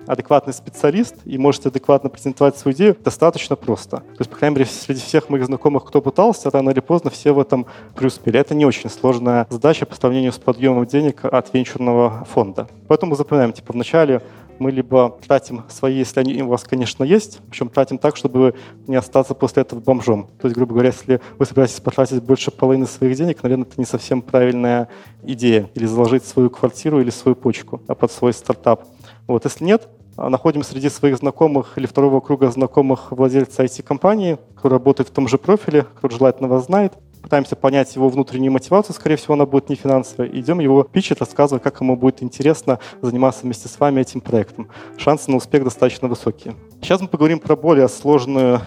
адекватный 0.06 0.52
специалист 0.52 1.16
и 1.24 1.36
можете 1.36 1.70
адекватно 1.70 2.08
презентовать 2.08 2.56
свою 2.56 2.76
идею, 2.76 2.96
достаточно 3.02 3.56
просто. 3.56 3.96
То 3.96 4.20
есть, 4.20 4.30
по 4.30 4.36
крайней 4.36 4.58
мере, 4.58 4.70
среди 4.70 5.00
всех 5.00 5.28
моих 5.28 5.46
знакомых, 5.46 5.84
кто 5.84 6.00
пытался, 6.00 6.48
рано 6.50 6.70
или 6.70 6.78
поздно 6.78 7.10
все 7.10 7.32
в 7.32 7.40
этом 7.40 7.66
преуспели. 7.96 8.38
Это 8.38 8.54
не 8.54 8.64
очень 8.64 8.88
сложная 8.88 9.48
задача 9.50 9.84
по 9.84 9.96
сравнению 9.96 10.32
с 10.32 10.38
подъемом 10.38 10.86
денег 10.86 11.24
от 11.24 11.52
венчурного 11.52 12.24
фонда. 12.32 12.68
Поэтому 12.86 13.16
запоминаем, 13.16 13.52
типа, 13.52 13.72
вначале 13.72 14.22
мы 14.58 14.70
либо 14.70 15.18
тратим 15.26 15.64
свои, 15.68 15.96
если 15.96 16.20
они 16.20 16.42
у 16.42 16.48
вас, 16.48 16.64
конечно, 16.64 17.04
есть, 17.04 17.40
причем 17.50 17.68
тратим 17.68 17.98
так, 17.98 18.16
чтобы 18.16 18.54
не 18.86 18.96
остаться 18.96 19.34
после 19.34 19.62
этого 19.62 19.80
бомжом. 19.80 20.28
То 20.40 20.48
есть, 20.48 20.56
грубо 20.56 20.74
говоря, 20.74 20.88
если 20.88 21.20
вы 21.38 21.46
собираетесь 21.46 21.80
потратить 21.80 22.22
больше 22.22 22.50
половины 22.50 22.86
своих 22.86 23.16
денег, 23.16 23.42
наверное, 23.42 23.66
это 23.66 23.74
не 23.78 23.84
совсем 23.84 24.22
правильная 24.22 24.88
идея. 25.22 25.70
Или 25.74 25.86
заложить 25.86 26.24
свою 26.24 26.50
квартиру 26.50 27.00
или 27.00 27.10
свою 27.10 27.34
почку 27.34 27.82
а 27.86 27.94
под 27.94 28.10
свой 28.12 28.32
стартап. 28.32 28.84
Вот, 29.26 29.44
если 29.44 29.64
нет, 29.64 29.88
находим 30.16 30.62
среди 30.62 30.88
своих 30.88 31.18
знакомых 31.18 31.76
или 31.76 31.86
второго 31.86 32.20
круга 32.20 32.50
знакомых 32.50 33.12
владельца 33.12 33.64
IT-компании, 33.64 34.38
кто 34.56 34.68
работает 34.68 35.08
в 35.10 35.12
том 35.12 35.28
же 35.28 35.38
профиле, 35.38 35.86
кто 35.96 36.08
желательно 36.08 36.48
вас 36.48 36.66
знает, 36.66 36.94
пытаемся 37.26 37.56
понять 37.56 37.92
его 37.96 38.08
внутреннюю 38.08 38.52
мотивацию, 38.52 38.94
скорее 38.94 39.16
всего, 39.16 39.34
она 39.34 39.46
будет 39.46 39.68
не 39.68 39.74
финансовая. 39.74 40.28
Идем 40.28 40.60
его 40.60 40.84
пичить, 40.84 41.18
рассказывать, 41.18 41.60
как 41.60 41.80
ему 41.80 41.96
будет 41.96 42.22
интересно 42.22 42.78
заниматься 43.02 43.42
вместе 43.42 43.68
с 43.68 43.80
вами 43.80 44.00
этим 44.00 44.20
проектом. 44.20 44.68
Шансы 44.96 45.28
на 45.32 45.38
успех 45.38 45.64
достаточно 45.64 46.06
высокие. 46.06 46.54
Сейчас 46.80 47.00
мы 47.00 47.08
поговорим 47.08 47.40
про 47.40 47.56
более 47.56 47.88
сложную 47.88 48.60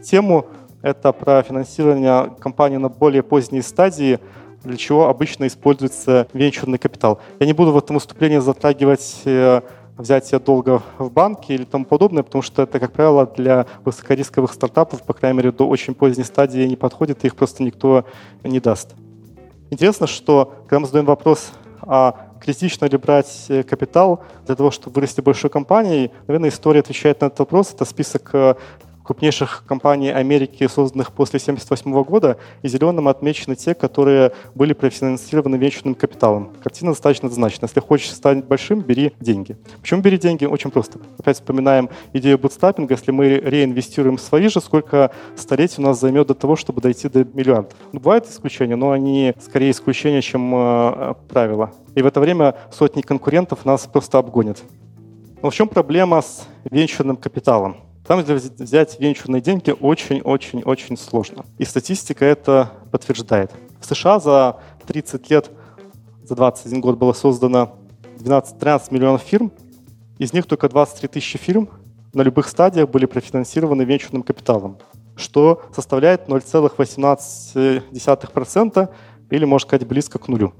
тему. 0.00 0.46
Это 0.80 1.10
про 1.10 1.42
финансирование 1.42 2.30
компании 2.38 2.76
на 2.76 2.88
более 2.88 3.24
поздней 3.24 3.62
стадии, 3.62 4.20
для 4.62 4.76
чего 4.76 5.08
обычно 5.08 5.48
используется 5.48 6.28
венчурный 6.32 6.78
капитал. 6.78 7.20
Я 7.40 7.46
не 7.46 7.52
буду 7.52 7.72
в 7.72 7.78
этом 7.78 7.96
выступлении 7.96 8.38
затрагивать 8.38 9.22
э, 9.24 9.60
взятие 9.96 10.40
долга 10.40 10.82
в 10.98 11.10
банке 11.10 11.54
или 11.54 11.64
тому 11.64 11.84
подобное, 11.84 12.22
потому 12.22 12.42
что 12.42 12.62
это, 12.62 12.80
как 12.80 12.92
правило, 12.92 13.26
для 13.26 13.66
высокорисковых 13.84 14.52
стартапов, 14.52 15.02
по 15.02 15.12
крайней 15.12 15.38
мере, 15.38 15.52
до 15.52 15.68
очень 15.68 15.94
поздней 15.94 16.24
стадии 16.24 16.66
не 16.66 16.76
подходит, 16.76 17.24
и 17.24 17.28
их 17.28 17.36
просто 17.36 17.62
никто 17.62 18.04
не 18.42 18.60
даст. 18.60 18.94
Интересно, 19.70 20.06
что 20.06 20.54
когда 20.66 20.80
мы 20.80 20.86
задаем 20.86 21.06
вопрос, 21.06 21.52
а 21.82 22.28
критично 22.40 22.86
ли 22.86 22.96
брать 22.96 23.46
э, 23.48 23.62
капитал 23.62 24.22
для 24.46 24.54
того, 24.54 24.70
чтобы 24.70 24.94
вырасти 24.94 25.20
большой 25.20 25.50
компанией, 25.50 26.10
наверное, 26.26 26.50
история 26.50 26.80
отвечает 26.80 27.20
на 27.20 27.26
этот 27.26 27.38
вопрос. 27.40 27.72
Это 27.72 27.84
список 27.84 28.30
э, 28.32 28.54
крупнейших 29.04 29.64
компаний 29.68 30.10
Америки, 30.10 30.66
созданных 30.66 31.12
после 31.12 31.38
1978 31.38 32.02
года, 32.02 32.38
и 32.62 32.68
зеленым 32.68 33.08
отмечены 33.08 33.54
те, 33.54 33.74
которые 33.74 34.32
были 34.54 34.72
профинансированы 34.72 35.56
венчурным 35.56 35.94
капиталом. 35.94 36.50
Картина 36.62 36.92
достаточно 36.92 37.26
однозначна. 37.26 37.66
Если 37.66 37.80
хочешь 37.80 38.10
стать 38.10 38.44
большим, 38.44 38.80
бери 38.80 39.12
деньги. 39.20 39.56
Почему 39.80 40.00
бери 40.00 40.18
деньги? 40.18 40.46
Очень 40.46 40.70
просто. 40.70 40.98
Опять 41.18 41.36
вспоминаем 41.36 41.90
идею 42.12 42.38
бутстапинга. 42.38 42.94
Если 42.94 43.12
мы 43.12 43.28
реинвестируем 43.36 44.18
свои 44.18 44.48
же, 44.48 44.60
сколько 44.60 45.10
столетий 45.36 45.80
у 45.82 45.84
нас 45.84 46.00
займет 46.00 46.26
до 46.26 46.34
того, 46.34 46.56
чтобы 46.56 46.80
дойти 46.80 47.08
до 47.08 47.24
миллиардов? 47.24 47.74
Ну, 47.92 48.00
бывают 48.00 48.26
исключения, 48.26 48.76
но 48.76 48.90
они 48.90 49.34
скорее 49.40 49.70
исключения, 49.70 50.22
чем 50.22 50.54
э, 50.54 51.14
правило. 51.28 51.72
И 51.94 52.02
в 52.02 52.06
это 52.06 52.20
время 52.20 52.56
сотни 52.72 53.02
конкурентов 53.02 53.64
нас 53.64 53.86
просто 53.86 54.18
обгонят. 54.18 54.62
Но 55.42 55.50
в 55.50 55.54
чем 55.54 55.68
проблема 55.68 56.22
с 56.22 56.48
венчурным 56.70 57.16
капиталом? 57.16 57.76
Там 58.06 58.22
взять 58.22 59.00
венчурные 59.00 59.40
деньги 59.40 59.70
очень-очень-очень 59.70 60.98
сложно. 60.98 61.46
И 61.56 61.64
статистика 61.64 62.26
это 62.26 62.70
подтверждает. 62.90 63.50
В 63.80 63.86
США 63.86 64.20
за 64.20 64.58
30 64.86 65.30
лет, 65.30 65.50
за 66.22 66.36
21 66.36 66.82
год 66.82 66.98
было 66.98 67.14
создано 67.14 67.78
12, 68.18 68.58
13 68.58 68.92
миллионов 68.92 69.22
фирм. 69.22 69.50
Из 70.18 70.34
них 70.34 70.44
только 70.46 70.68
23 70.68 71.08
тысячи 71.08 71.38
фирм 71.38 71.70
на 72.12 72.20
любых 72.22 72.48
стадиях 72.48 72.90
были 72.90 73.06
профинансированы 73.06 73.82
венчурным 73.82 74.22
капиталом, 74.22 74.76
что 75.16 75.62
составляет 75.74 76.28
0,18% 76.28 78.88
или, 79.30 79.44
можно 79.46 79.66
сказать, 79.66 79.88
близко 79.88 80.18
к 80.18 80.28
нулю. 80.28 80.52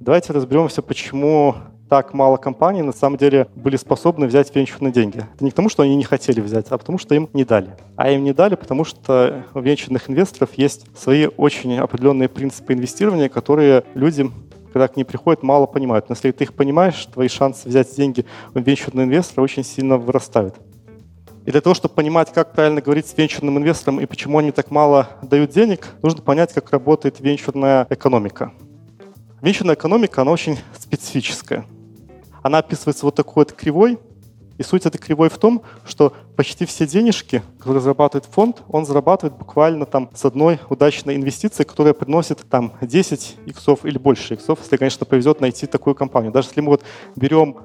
Давайте 0.00 0.32
разберемся, 0.32 0.82
почему 0.82 1.54
так 1.88 2.14
мало 2.14 2.36
компаний 2.36 2.82
на 2.82 2.92
самом 2.92 3.16
деле 3.16 3.46
были 3.54 3.76
способны 3.76 4.26
взять 4.26 4.54
венчурные 4.54 4.92
деньги. 4.92 5.18
Это 5.18 5.44
не 5.44 5.50
к 5.50 5.54
тому, 5.54 5.68
что 5.68 5.82
они 5.82 5.94
не 5.96 6.04
хотели 6.04 6.40
взять, 6.40 6.66
а 6.70 6.78
потому 6.78 6.98
что 6.98 7.14
им 7.14 7.28
не 7.32 7.44
дали. 7.44 7.70
А 7.96 8.10
им 8.10 8.24
не 8.24 8.32
дали, 8.32 8.56
потому 8.56 8.84
что 8.84 9.44
у 9.54 9.60
венчурных 9.60 10.10
инвесторов 10.10 10.50
есть 10.54 10.86
свои 10.98 11.28
очень 11.36 11.78
определенные 11.78 12.28
принципы 12.28 12.72
инвестирования, 12.72 13.28
которые 13.28 13.84
люди 13.94 14.30
когда 14.72 14.88
к 14.88 14.96
ним 14.96 15.06
приходят, 15.06 15.42
мало 15.42 15.64
понимают. 15.64 16.10
Но 16.10 16.14
если 16.14 16.32
ты 16.32 16.44
их 16.44 16.52
понимаешь, 16.52 17.06
твои 17.06 17.28
шансы 17.28 17.66
взять 17.66 17.96
деньги 17.96 18.26
у 18.54 18.58
венчурного 18.58 19.06
инвестора 19.06 19.42
очень 19.42 19.64
сильно 19.64 19.96
вырастают. 19.96 20.54
И 21.46 21.50
для 21.50 21.62
того, 21.62 21.72
чтобы 21.72 21.94
понимать, 21.94 22.30
как 22.30 22.52
правильно 22.52 22.82
говорить 22.82 23.06
с 23.06 23.16
венчурным 23.16 23.56
инвестором 23.56 24.00
и 24.00 24.04
почему 24.04 24.36
они 24.36 24.50
так 24.50 24.70
мало 24.70 25.08
дают 25.22 25.52
денег, 25.52 25.94
нужно 26.02 26.20
понять, 26.20 26.52
как 26.52 26.72
работает 26.72 27.20
венчурная 27.20 27.86
экономика. 27.88 28.52
Венчурная 29.40 29.76
экономика, 29.76 30.20
она 30.20 30.32
очень 30.32 30.58
специфическая 30.78 31.64
она 32.46 32.58
описывается 32.58 33.04
вот 33.04 33.14
такой 33.14 33.44
вот 33.44 33.52
кривой. 33.52 33.98
И 34.58 34.62
суть 34.62 34.86
этой 34.86 34.96
кривой 34.96 35.28
в 35.28 35.36
том, 35.36 35.60
что 35.84 36.14
почти 36.34 36.64
все 36.64 36.86
денежки, 36.86 37.42
которые 37.58 37.82
зарабатывает 37.82 38.24
фонд, 38.24 38.62
он 38.68 38.86
зарабатывает 38.86 39.36
буквально 39.36 39.84
там 39.84 40.08
с 40.14 40.24
одной 40.24 40.58
удачной 40.70 41.14
инвестицией, 41.14 41.66
которая 41.66 41.92
приносит 41.92 42.40
там 42.48 42.72
10 42.80 43.36
иксов 43.44 43.84
или 43.84 43.98
больше 43.98 44.32
иксов, 44.32 44.60
если, 44.62 44.78
конечно, 44.78 45.04
повезет 45.04 45.42
найти 45.42 45.66
такую 45.66 45.94
компанию. 45.94 46.32
Даже 46.32 46.48
если 46.48 46.62
мы 46.62 46.68
вот 46.68 46.82
берем 47.16 47.58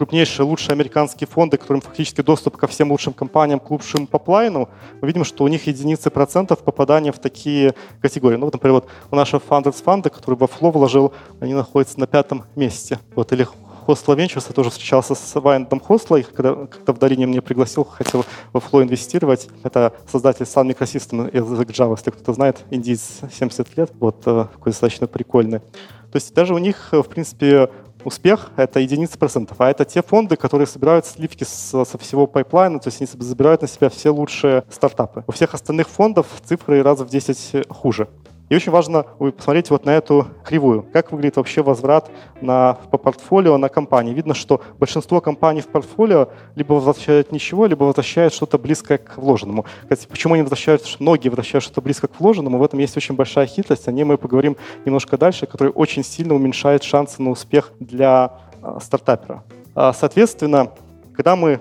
крупнейшие, 0.00 0.46
лучшие 0.46 0.72
американские 0.72 1.28
фонды, 1.28 1.58
которым 1.58 1.82
фактически 1.82 2.22
доступ 2.22 2.56
ко 2.56 2.66
всем 2.66 2.90
лучшим 2.90 3.12
компаниям, 3.12 3.60
к 3.60 3.70
лучшим 3.70 4.06
поплайну, 4.06 4.70
мы 5.02 5.06
видим, 5.06 5.24
что 5.24 5.44
у 5.44 5.48
них 5.48 5.66
единицы 5.66 6.08
процентов 6.10 6.60
попадания 6.60 7.12
в 7.12 7.18
такие 7.18 7.74
категории. 8.00 8.36
Ну, 8.36 8.46
вот, 8.46 8.54
например, 8.54 8.74
вот 8.76 8.86
у 9.10 9.16
нашего 9.16 9.42
Founders 9.46 9.82
фонда, 9.82 10.08
который 10.08 10.36
во 10.36 10.46
Flo 10.46 10.70
вложил, 10.70 11.12
они 11.38 11.52
находятся 11.52 12.00
на 12.00 12.06
пятом 12.06 12.44
месте. 12.56 12.98
Вот, 13.14 13.30
или 13.32 13.46
Khosla 13.80 14.14
Ventures, 14.14 14.44
я 14.48 14.54
тоже 14.54 14.70
встречался 14.70 15.14
с 15.14 15.40
Винодом 15.40 15.80
Хослой, 15.80 16.22
когда, 16.22 16.66
когда 16.66 16.92
в 16.92 16.98
Долине 16.98 17.26
меня 17.26 17.42
пригласил, 17.42 17.84
хотел 17.84 18.24
во 18.52 18.60
Flo 18.60 18.82
инвестировать. 18.82 19.48
Это 19.62 19.92
создатель 20.10 20.44
Sun 20.44 20.68
Microsystem 20.70 21.34
язык 21.34 21.70
Java, 21.70 21.96
если 21.96 22.10
кто-то 22.10 22.32
знает, 22.32 22.64
индийец 22.70 23.20
70 23.32 23.76
лет, 23.76 23.92
вот 23.98 24.22
э, 24.26 24.46
такой 24.52 24.72
достаточно 24.72 25.06
прикольный. 25.06 25.60
То 25.60 26.16
есть 26.16 26.34
даже 26.34 26.54
у 26.54 26.58
них, 26.58 26.88
э, 26.92 27.02
в 27.02 27.08
принципе, 27.08 27.70
успех— 28.04 28.50
это 28.56 28.80
единицы 28.80 29.18
процентов, 29.18 29.60
а 29.60 29.70
это 29.70 29.84
те 29.84 30.02
фонды, 30.02 30.36
которые 30.36 30.66
собирают 30.66 31.06
сливки 31.06 31.44
со, 31.44 31.84
со 31.84 31.98
всего 31.98 32.26
пайплайна, 32.26 32.78
то 32.78 32.88
есть 32.88 33.00
они 33.00 33.08
забирают 33.22 33.62
на 33.62 33.68
себя 33.68 33.88
все 33.88 34.10
лучшие 34.10 34.64
стартапы. 34.70 35.24
У 35.26 35.32
всех 35.32 35.54
остальных 35.54 35.88
фондов 35.88 36.26
цифры 36.44 36.82
раза 36.82 37.04
в 37.04 37.08
10 37.08 37.66
хуже. 37.68 38.08
И 38.50 38.54
очень 38.56 38.72
важно 38.72 39.04
посмотреть 39.04 39.70
вот 39.70 39.84
на 39.84 39.90
эту 39.90 40.26
кривую. 40.44 40.84
Как 40.92 41.12
выглядит 41.12 41.36
вообще 41.36 41.62
возврат 41.62 42.10
на, 42.40 42.74
по 42.90 42.98
портфолио 42.98 43.56
на 43.58 43.68
компании. 43.68 44.12
Видно, 44.12 44.34
что 44.34 44.60
большинство 44.76 45.20
компаний 45.20 45.60
в 45.60 45.68
портфолио 45.68 46.30
либо 46.56 46.72
возвращают 46.72 47.30
ничего, 47.30 47.66
либо 47.66 47.84
возвращают 47.84 48.34
что-то 48.34 48.58
близкое 48.58 48.98
к 48.98 49.18
вложенному. 49.18 49.66
Кстати, 49.82 50.08
почему 50.08 50.34
они 50.34 50.42
возвращают, 50.42 50.84
многие 50.98 51.28
возвращают 51.28 51.62
что-то 51.62 51.80
близко 51.80 52.08
к 52.08 52.18
вложенному, 52.18 52.58
в 52.58 52.62
этом 52.64 52.80
есть 52.80 52.96
очень 52.96 53.14
большая 53.14 53.46
хитрость, 53.46 53.86
о 53.86 53.92
ней 53.92 54.02
мы 54.02 54.18
поговорим 54.18 54.56
немножко 54.84 55.16
дальше, 55.16 55.46
которая 55.46 55.72
очень 55.72 56.02
сильно 56.02 56.34
уменьшает 56.34 56.82
шансы 56.82 57.22
на 57.22 57.30
успех 57.30 57.70
для 57.78 58.32
а, 58.62 58.80
стартапера. 58.80 59.44
А, 59.76 59.92
соответственно, 59.92 60.72
когда 61.14 61.36
мы 61.36 61.60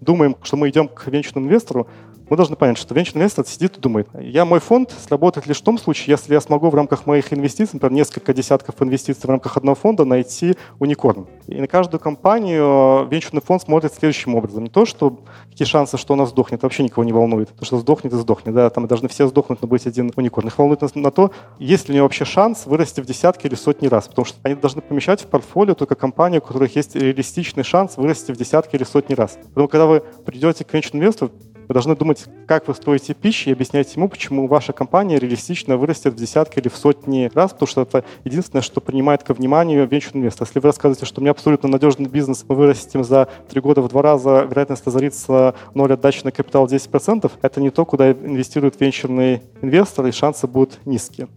думаем, 0.00 0.36
что 0.42 0.56
мы 0.56 0.70
идем 0.70 0.88
к 0.88 1.06
венчурному 1.06 1.46
инвестору, 1.46 1.86
мы 2.28 2.36
должны 2.36 2.56
понять, 2.56 2.78
что 2.78 2.94
венчурный 2.94 3.22
инвестор 3.22 3.46
сидит 3.46 3.76
и 3.76 3.80
думает, 3.80 4.08
я 4.18 4.44
мой 4.44 4.60
фонд 4.60 4.94
сработает 5.06 5.46
лишь 5.46 5.58
в 5.58 5.62
том 5.62 5.78
случае, 5.78 6.12
если 6.12 6.34
я 6.34 6.40
смогу 6.40 6.70
в 6.70 6.74
рамках 6.74 7.06
моих 7.06 7.32
инвестиций, 7.32 7.74
например, 7.74 7.92
несколько 7.92 8.32
десятков 8.32 8.80
инвестиций 8.80 9.22
в 9.22 9.28
рамках 9.28 9.56
одного 9.56 9.74
фонда 9.74 10.04
найти 10.04 10.54
уникорн. 10.78 11.26
И 11.46 11.60
на 11.60 11.66
каждую 11.66 12.00
компанию 12.00 13.06
венчурный 13.08 13.42
фонд 13.42 13.62
смотрит 13.62 13.92
следующим 13.92 14.34
образом. 14.34 14.64
Не 14.64 14.70
то, 14.70 14.86
что 14.86 15.18
какие 15.50 15.66
шансы, 15.66 15.98
что 15.98 16.14
она 16.14 16.26
сдохнет, 16.26 16.62
вообще 16.62 16.82
никого 16.82 17.04
не 17.04 17.12
волнует. 17.12 17.50
То, 17.50 17.64
что 17.64 17.78
сдохнет 17.78 18.12
и 18.12 18.16
сдохнет. 18.16 18.54
Да, 18.54 18.70
там 18.70 18.86
должны 18.86 19.08
все 19.08 19.26
сдохнуть, 19.26 19.60
но 19.60 19.68
быть 19.68 19.86
один 19.86 20.12
уникорн. 20.16 20.48
Их 20.48 20.58
волнует 20.58 20.80
на, 20.80 20.88
на 20.94 21.10
то, 21.10 21.30
есть 21.58 21.88
ли 21.88 21.92
у 21.92 21.94
нее 21.94 22.02
вообще 22.02 22.24
шанс 22.24 22.66
вырасти 22.66 23.00
в 23.00 23.06
десятки 23.06 23.46
или 23.46 23.54
сотни 23.54 23.86
раз. 23.86 24.08
Потому 24.08 24.24
что 24.24 24.38
они 24.42 24.54
должны 24.54 24.80
помещать 24.80 25.20
в 25.22 25.26
портфолио 25.26 25.74
только 25.74 25.94
компании, 25.94 26.38
у 26.38 26.42
которых 26.42 26.74
есть 26.76 26.96
реалистичный 26.96 27.64
шанс 27.64 27.96
вырасти 27.96 28.32
в 28.32 28.36
десятки 28.36 28.76
или 28.76 28.84
сотни 28.84 29.14
раз. 29.14 29.34
Поэтому, 29.34 29.68
когда 29.68 29.86
вы 29.86 30.02
придете 30.24 30.64
к 30.64 30.72
венчурному 30.72 31.04
инвестору, 31.04 31.30
вы 31.68 31.72
должны 31.72 31.96
думать, 31.96 32.24
как 32.46 32.68
вы 32.68 32.74
строите 32.74 33.14
пищу 33.14 33.50
и 33.50 33.52
объяснять 33.52 33.94
ему, 33.96 34.08
почему 34.08 34.46
ваша 34.46 34.72
компания 34.72 35.18
реалистично 35.18 35.76
вырастет 35.76 36.14
в 36.14 36.16
десятки 36.16 36.58
или 36.58 36.68
в 36.68 36.76
сотни 36.76 37.30
раз, 37.34 37.52
потому 37.52 37.68
что 37.68 37.82
это 37.82 38.04
единственное, 38.24 38.62
что 38.62 38.80
принимает 38.80 39.22
ко 39.22 39.34
вниманию 39.34 39.86
венчурный 39.86 40.22
инвестор. 40.22 40.46
Если 40.46 40.60
вы 40.60 40.68
рассказываете, 40.68 41.06
что 41.06 41.20
у 41.20 41.22
меня 41.22 41.32
абсолютно 41.32 41.68
надежный 41.68 42.06
бизнес, 42.06 42.44
мы 42.48 42.54
вырастем 42.54 43.04
за 43.04 43.28
три 43.48 43.60
года 43.60 43.80
в 43.80 43.88
два 43.88 44.02
раза, 44.02 44.46
вероятность 44.48 44.86
разориться 44.86 45.54
ноль 45.74 45.92
отдачи 45.92 46.24
на 46.24 46.32
капитал 46.32 46.66
10%, 46.66 47.30
это 47.40 47.60
не 47.60 47.70
то, 47.70 47.84
куда 47.84 48.12
инвестирует 48.12 48.80
венчурный 48.80 49.42
инвестор, 49.62 50.06
и 50.06 50.12
шансы 50.12 50.46
будут 50.46 50.80
низкие. 50.84 51.28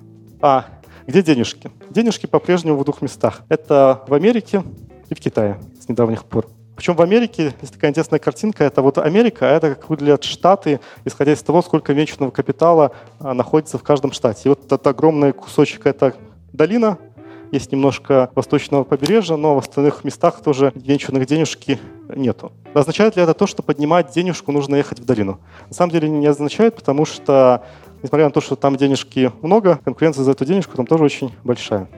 А 0.42 0.66
где 1.08 1.24
денежки? 1.24 1.72
Денежки 1.90 2.26
по-прежнему 2.26 2.78
в 2.78 2.84
двух 2.84 3.02
местах. 3.02 3.44
Это 3.48 4.04
в 4.08 4.14
Америке 4.14 4.64
и 5.10 5.16
в 5.16 5.20
Китае 5.20 5.58
с 5.80 5.88
недавних 5.88 6.26
пор. 6.26 6.48
Причем 6.78 6.96
в 6.96 7.02
Америке 7.02 7.56
есть 7.60 7.74
такая 7.74 7.90
интересная 7.90 8.20
картинка. 8.20 8.64
Это 8.64 8.84
вот 8.84 9.00
Америка, 9.00 9.50
а 9.50 9.52
это 9.52 9.74
как 9.74 9.90
выглядят 9.90 10.24
штаты, 10.24 10.80
исходя 11.06 11.34
из 11.34 11.42
того, 11.42 11.64
сколько 11.64 11.92
венчурного 11.92 12.30
капитала 12.30 12.92
а, 13.20 13.34
находится 13.34 13.80
в 13.80 13.84
каждом 13.84 14.12
штате. 14.12 14.42
И 14.46 14.50
вот 14.50 14.64
этот 14.64 14.86
огромный 14.86 15.34
кусочек— 15.34 15.82
это 15.88 16.14
долина, 16.54 17.00
есть 17.52 17.72
немножко 17.72 18.30
восточного 18.36 18.84
побережья, 18.84 19.38
но 19.38 19.56
в 19.56 19.58
остальных 19.58 20.04
местах 20.04 20.42
тоже 20.44 20.72
венчурных 20.76 21.26
денежки 21.26 21.80
нету. 22.10 22.52
Означает 22.76 23.16
ли 23.16 23.24
это 23.24 23.34
то, 23.34 23.48
что 23.48 23.64
поднимать 23.64 24.12
денежку 24.12 24.52
нужно 24.52 24.76
ехать 24.76 25.00
в 25.00 25.06
долину? 25.06 25.40
На 25.70 25.74
самом 25.74 25.92
деле 25.92 26.10
не 26.10 26.28
означает, 26.28 26.76
потому 26.76 27.06
что, 27.06 27.64
несмотря 28.04 28.26
на 28.26 28.32
то, 28.32 28.42
что 28.42 28.56
там 28.56 28.76
денежки 28.76 29.32
много, 29.42 29.80
конкуренция 29.84 30.24
за 30.24 30.32
эту 30.32 30.46
денежку 30.46 30.76
там 30.78 30.86
тоже 30.86 31.06
очень 31.06 31.34
большая. 31.44 31.90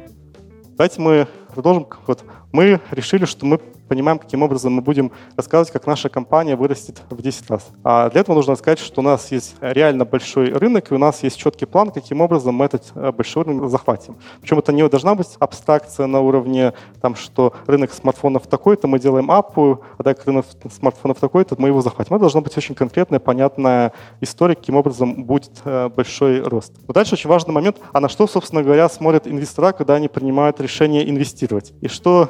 Давайте 0.77 1.01
мы 1.01 1.27
продолжим. 1.53 1.85
Вот 2.07 2.23
мы 2.53 2.79
решили, 2.91 3.25
что 3.25 3.45
мы 3.45 3.59
понимаем, 3.89 4.19
каким 4.19 4.43
образом 4.43 4.73
мы 4.73 4.81
будем 4.81 5.11
рассказывать, 5.35 5.71
как 5.71 5.87
наша 5.87 6.07
компания 6.09 6.55
вырастет 6.55 7.01
в 7.09 7.21
10 7.21 7.49
раз. 7.49 7.67
А 7.83 8.09
для 8.09 8.21
этого 8.21 8.35
нужно 8.35 8.55
сказать, 8.55 8.79
что 8.79 9.01
у 9.01 9.03
нас 9.03 9.31
есть 9.31 9.55
реально 9.59 10.05
большой 10.05 10.53
рынок, 10.53 10.91
и 10.91 10.93
у 10.93 10.97
нас 10.97 11.23
есть 11.23 11.37
четкий 11.37 11.65
план, 11.65 11.91
каким 11.91 12.21
образом 12.21 12.55
мы 12.55 12.65
этот 12.65 12.91
э, 12.95 13.11
большой 13.11 13.43
рынок 13.43 13.69
захватим. 13.69 14.17
Причем 14.41 14.59
это 14.59 14.71
не 14.71 14.87
должна 14.87 15.15
быть 15.15 15.35
абстракция 15.39 16.07
на 16.07 16.21
уровне, 16.21 16.73
там, 17.01 17.15
что 17.15 17.53
рынок 17.65 17.91
смартфонов 17.91 18.47
такой-то, 18.47 18.87
мы 18.87 18.99
делаем 18.99 19.31
аппу, 19.31 19.83
а 19.97 20.03
так 20.03 20.25
рынок 20.25 20.45
смартфонов 20.71 21.17
такой-то, 21.17 21.55
мы 21.57 21.69
его 21.69 21.81
захватим. 21.81 22.15
Это 22.15 22.21
должна 22.21 22.41
быть 22.41 22.55
очень 22.57 22.75
конкретная, 22.75 23.19
понятная 23.19 23.93
история, 24.21 24.55
каким 24.55 24.75
образом 24.75 25.23
будет 25.23 25.51
э, 25.65 25.89
большой 25.89 26.41
рост. 26.41 26.73
Но 26.87 26.93
дальше 26.93 27.15
очень 27.15 27.29
важный 27.29 27.53
момент, 27.53 27.77
а 27.91 27.99
на 27.99 28.09
что, 28.09 28.27
собственно 28.27 28.61
говоря, 28.61 28.87
смотрят 28.89 29.27
инвестора, 29.27 29.71
когда 29.71 29.95
они 29.95 30.07
принимают 30.07 30.61
решение 30.61 31.09
инвестировать. 31.09 31.73
И 31.81 31.87
что 31.87 32.29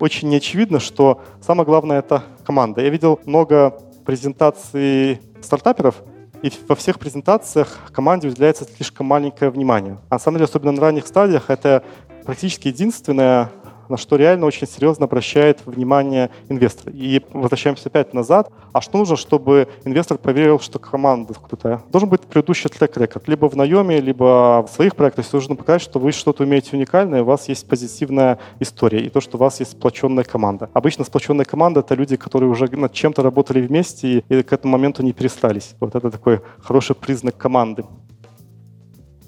очень 0.00 0.28
неочевидно, 0.28 0.80
что 0.80 1.20
самое 1.40 1.66
главное— 1.66 1.98
это 2.00 2.22
команда. 2.44 2.82
Я 2.82 2.90
видел 2.90 3.20
много 3.24 3.78
презентаций 4.04 5.20
стартаперов, 5.42 5.96
и 6.42 6.52
во 6.68 6.74
всех 6.74 6.98
презентациях 6.98 7.78
команде 7.92 8.28
уделяется 8.28 8.64
слишком 8.64 9.06
маленькое 9.06 9.50
внимание. 9.50 9.98
А 10.10 10.16
на 10.16 10.18
самом 10.18 10.36
деле, 10.36 10.44
особенно 10.44 10.72
на 10.72 10.80
ранних 10.80 11.06
стадиях, 11.06 11.48
это 11.48 11.82
практически 12.24 12.68
единственная 12.68 13.50
на 13.88 13.96
что 13.96 14.16
реально 14.16 14.46
очень 14.46 14.66
серьезно 14.66 15.04
обращает 15.04 15.60
внимание 15.66 16.30
инвестор. 16.48 16.92
И 16.94 17.22
возвращаемся 17.32 17.88
опять 17.88 18.14
назад. 18.14 18.50
А 18.72 18.80
что 18.80 18.98
нужно, 18.98 19.16
чтобы 19.16 19.68
инвестор 19.84 20.18
поверил, 20.18 20.60
что 20.60 20.78
команда 20.78 21.34
крутая? 21.34 21.82
Должен 21.90 22.08
быть 22.08 22.22
предыдущий 22.22 22.70
трек-рекорд. 22.70 23.28
Либо 23.28 23.48
в 23.48 23.56
наеме, 23.56 24.00
либо 24.00 24.66
в 24.66 24.68
своих 24.72 24.96
проектах. 24.96 25.26
То 25.26 25.36
нужно 25.36 25.56
показать, 25.56 25.82
что 25.82 25.98
вы 25.98 26.12
что-то 26.12 26.44
умеете 26.44 26.76
уникальное, 26.76 27.22
у 27.22 27.24
вас 27.24 27.48
есть 27.48 27.66
позитивная 27.68 28.38
история, 28.60 29.00
и 29.00 29.08
то, 29.08 29.20
что 29.20 29.36
у 29.36 29.40
вас 29.40 29.60
есть 29.60 29.72
сплоченная 29.72 30.24
команда. 30.24 30.70
Обычно 30.72 31.04
сплоченная 31.04 31.44
команда— 31.44 31.80
это 31.80 31.94
люди, 31.94 32.16
которые 32.16 32.50
уже 32.50 32.68
над 32.76 32.92
чем-то 32.92 33.22
работали 33.22 33.60
вместе 33.60 34.24
и 34.28 34.42
к 34.42 34.52
этому 34.52 34.72
моменту 34.72 35.02
не 35.02 35.12
перестались. 35.12 35.74
Вот 35.80 35.94
это 35.94 36.10
такой 36.10 36.40
хороший 36.62 36.94
признак 36.94 37.36
команды. 37.36 37.84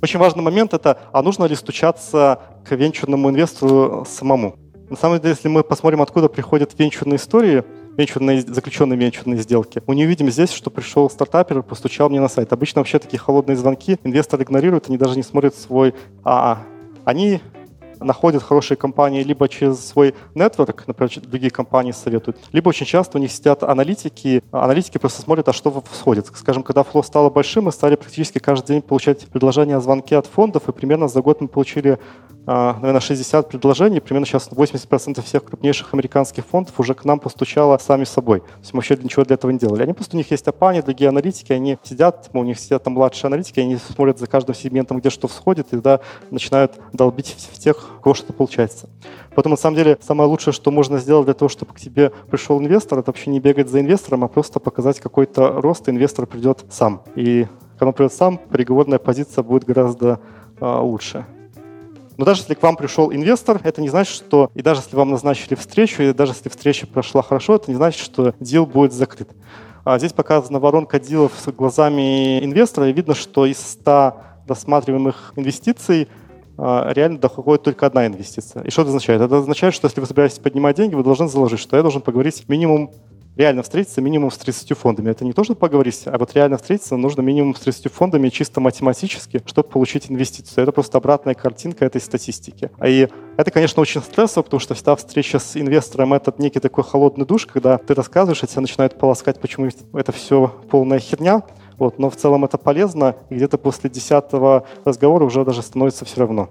Очень 0.03 0.19
важный 0.19 0.43
момент— 0.43 0.75
это, 0.75 0.99
а 1.13 1.23
нужно 1.23 1.45
ли 1.45 1.55
стучаться 1.55 2.41
к 2.65 2.75
венчурному 2.75 3.31
инвестору 3.31 4.07
самому? 4.09 4.57
На 4.91 4.97
самом 4.97 5.19
деле, 5.19 5.31
если 5.31 5.49
мы 5.49 5.65
посмотрим, 5.65 6.03
откуда 6.03 6.29
приходят 6.29 6.79
венчурные 6.79 7.17
истории, 7.17 7.65
венчурные, 7.97 8.43
заключенные 8.43 8.99
венчурные 8.99 9.41
сделки. 9.41 9.83
Мы 9.87 9.97
не 9.97 10.05
увидим 10.05 10.31
здесь, 10.31 10.53
что 10.53 10.71
пришел 10.71 11.11
стартапер, 11.11 11.63
постучал 11.63 12.09
мне 12.09 12.21
на 12.21 12.29
сайт. 12.29 12.53
Обычно 12.53 12.81
вообще 12.81 12.99
такие 12.99 13.19
холодные 13.19 13.57
звонки 13.57 13.99
инвестор 14.05 14.41
игнорирует, 14.43 14.89
они 14.89 14.99
даже 14.99 15.17
не 15.17 15.23
смотрят 15.23 15.57
свой 15.57 15.95
АА. 16.23 16.59
Они 17.05 17.41
находят 18.01 18.43
хорошие 18.43 18.77
компании 18.77 19.23
либо 19.23 19.49
через 19.49 19.85
свой 19.85 20.15
нетворк, 20.35 20.85
например, 20.87 21.11
другие 21.27 21.51
компании 21.51 21.93
советуют, 21.93 22.39
либо 22.53 22.69
очень 22.69 22.87
часто 22.87 23.19
у 23.19 23.21
них 23.21 23.33
сидят 23.33 23.63
аналитики, 23.63 24.43
аналитики 24.51 24.99
просто 24.99 25.23
смотрят, 25.23 25.49
а 25.49 25.53
что 25.53 25.83
всходит. 25.91 26.27
Скажем, 26.35 26.63
когда 26.63 26.83
фло 26.83 27.03
стало 27.03 27.31
большим, 27.31 27.65
мы 27.65 27.73
стали 27.73 27.97
практически 27.97 28.39
каждый 28.39 28.75
день 28.75 28.83
получать 28.83 29.27
предложения 29.27 29.77
о 29.77 29.81
звонке 29.81 30.17
от 30.17 30.27
фондов, 30.27 30.69
и 30.69 30.73
примерно 30.73 31.09
за 31.09 31.23
год 31.23 31.41
мы 31.41 31.49
получили 31.49 31.99
а, 32.49 32.75
наверное, 32.75 33.01
60 33.01 33.49
предложений, 33.49 34.01
примерно 34.01 34.25
сейчас 34.25 34.49
80% 34.49 35.21
всех 35.23 35.45
крупнейших 35.45 35.93
американских 35.93 36.47
фондов 36.47 36.79
уже 36.79 36.95
к 36.95 37.05
нам 37.05 37.19
постучало 37.19 37.77
сами 37.79 38.05
собой. 38.05 38.41
То 38.41 38.47
есть 38.61 38.73
мы 38.73 38.79
вообще 38.79 38.97
ничего 38.97 39.25
для 39.25 39.35
этого 39.35 39.51
не 39.51 39.59
делали. 39.59 39.83
Они 39.83 39.93
просто, 39.93 40.17
у 40.17 40.19
них 40.19 40.31
есть 40.31 40.47
опани, 40.47 40.81
другие 40.81 41.09
аналитики, 41.09 41.53
они 41.53 41.77
сидят, 41.83 42.31
у 42.33 42.45
них 42.45 42.61
сидят 42.61 42.85
там 42.85 42.93
младшие 42.93 43.29
аналитики, 43.29 43.59
они 43.59 43.77
смотрят 43.77 44.21
за 44.21 44.29
каждым 44.29 44.55
сегментом, 44.55 45.01
где 45.01 45.11
что 45.11 45.27
всходит, 45.27 45.67
и 45.69 45.71
тогда 45.71 46.01
начинают 46.31 46.75
долбить 46.93 47.35
в 47.53 47.59
тех, 47.59 47.86
у 47.99 48.03
кого 48.03 48.15
что-то 48.15 48.33
получается. 48.33 48.89
Поэтому, 49.35 49.55
на 49.55 49.57
самом 49.57 49.77
деле, 49.77 49.99
самое 50.01 50.29
лучшее, 50.29 50.55
что 50.55 50.71
можно 50.71 50.99
сделать 50.99 51.27
для 51.27 51.35
того, 51.35 51.49
чтобы 51.49 51.73
к 51.75 51.81
тебе 51.81 52.11
пришел 52.31 52.59
инвестор, 52.59 52.99
это 52.99 53.11
вообще 53.11 53.31
не 53.31 53.41
бегать 53.41 53.69
за 53.69 53.81
инвестором, 53.81 54.25
а 54.25 54.29
просто 54.29 54.61
показать 54.61 55.01
какой-то 55.01 55.61
рост, 55.61 55.89
и 55.89 55.91
инвестор 55.91 56.27
придет 56.27 56.65
сам. 56.71 57.03
И 57.15 57.47
когда 57.79 57.89
он 57.89 57.93
придет 57.93 58.13
сам, 58.13 58.39
переговорная 58.39 58.99
позиция 58.99 59.43
будет 59.43 59.65
гораздо 59.65 60.21
а, 60.61 60.81
лучше. 60.81 61.27
Но 62.17 62.25
даже 62.25 62.41
если 62.41 62.55
к 62.55 62.63
вам 62.63 62.77
пришел 62.77 63.13
инвестор, 63.13 63.61
это 63.63 63.83
не 63.83 63.91
значит, 63.91 64.15
что, 64.15 64.51
и 64.55 64.63
даже 64.63 64.81
если 64.81 64.97
вам 64.97 65.11
назначили 65.11 65.55
встречу, 65.55 66.03
и 66.03 66.13
даже 66.13 66.33
если 66.33 66.49
встреча 66.49 66.87
прошла 66.87 67.23
хорошо, 67.23 67.57
это 67.57 67.71
не 67.71 67.77
значит, 67.77 68.01
что 68.01 68.35
дел 68.41 68.65
будет 68.65 68.93
закрыт. 68.93 69.29
А 69.85 69.99
здесь 69.99 70.13
показана 70.13 70.59
воронка 70.59 70.99
дилов 70.99 71.33
с 71.39 71.53
глазами 71.53 72.43
инвестора, 72.43 72.89
и 72.89 72.93
видно, 72.93 73.15
что 73.15 73.45
из 73.47 73.59
100 73.59 74.17
рассматриваемых 74.49 75.35
инвестиций 75.37 76.09
реально 76.59 77.19
доходит 77.19 77.63
только 77.65 77.87
одна 77.87 78.07
инвестиция. 78.07 78.63
И 78.63 78.71
что 78.71 78.83
это 78.83 78.89
означает? 78.89 79.21
Это 79.21 79.39
означает, 79.39 79.75
что 79.75 79.87
если 79.87 80.01
вы 80.01 80.07
собираетесь 80.07 80.39
поднимать 80.39 80.77
деньги, 80.77 80.95
вы 80.95 81.03
должны 81.03 81.29
заложить, 81.29 81.61
что 81.61 81.77
я 81.77 81.83
должен 81.83 82.01
поговорить 82.01 82.49
минимум 82.49 82.91
реально 83.37 83.63
встретиться 83.63 84.01
минимум 84.01 84.31
с 84.31 84.39
30 84.39 84.77
фондами. 84.77 85.11
Это 85.11 85.25
не 85.25 85.33
то, 85.33 85.45
чтобы 85.45 85.61
поговорить, 85.61 86.03
а 86.07 86.17
вот 86.19 86.33
реально 86.35 86.57
встретиться 86.57 86.97
нужно 86.97 87.21
минимум 87.21 87.55
с 87.55 87.61
30 87.61 87.93
фондами 87.93 88.31
чисто 88.31 88.61
математически, 88.61 89.43
чтобы 89.45 89.69
получить 89.69 90.11
инвестицию. 90.11 90.63
Это 90.63 90.73
просто 90.73 90.99
обратная 90.99 91.35
картинка 91.35 91.85
этой 91.85 92.01
статистики. 92.01 92.71
И 92.85 93.09
это, 93.37 93.51
конечно, 93.51 93.83
очень 93.83 94.01
стрессово, 94.01 94.43
потому 94.43 94.61
что 94.61 94.75
всегда 94.75 94.97
встреча 94.97 95.39
с 95.39 95.55
инвестором— 95.55 96.13
это 96.15 96.33
некий 96.39 96.61
такой 96.61 96.85
холодный 96.85 97.27
душ, 97.27 97.47
когда 97.47 97.77
ты 97.77 97.93
рассказываешь, 97.95 98.43
и 98.43 98.47
тебя 98.47 98.63
начинают 98.63 98.99
полоскать, 98.99 99.39
почему 99.39 99.69
это 99.93 100.13
все 100.13 100.55
полная 100.71 100.99
херня. 100.99 101.43
Вот, 101.79 101.99
но 101.99 102.09
в 102.09 102.17
целом 102.17 102.45
это 102.45 102.59
полезно, 102.59 103.17
и 103.29 103.35
где-то 103.35 103.59
после 103.59 103.91
десятого 103.91 104.65
разговора 104.85 105.25
уже 105.25 105.45
даже 105.45 105.63
становится 105.63 106.05
все 106.05 106.21
равно. 106.21 106.49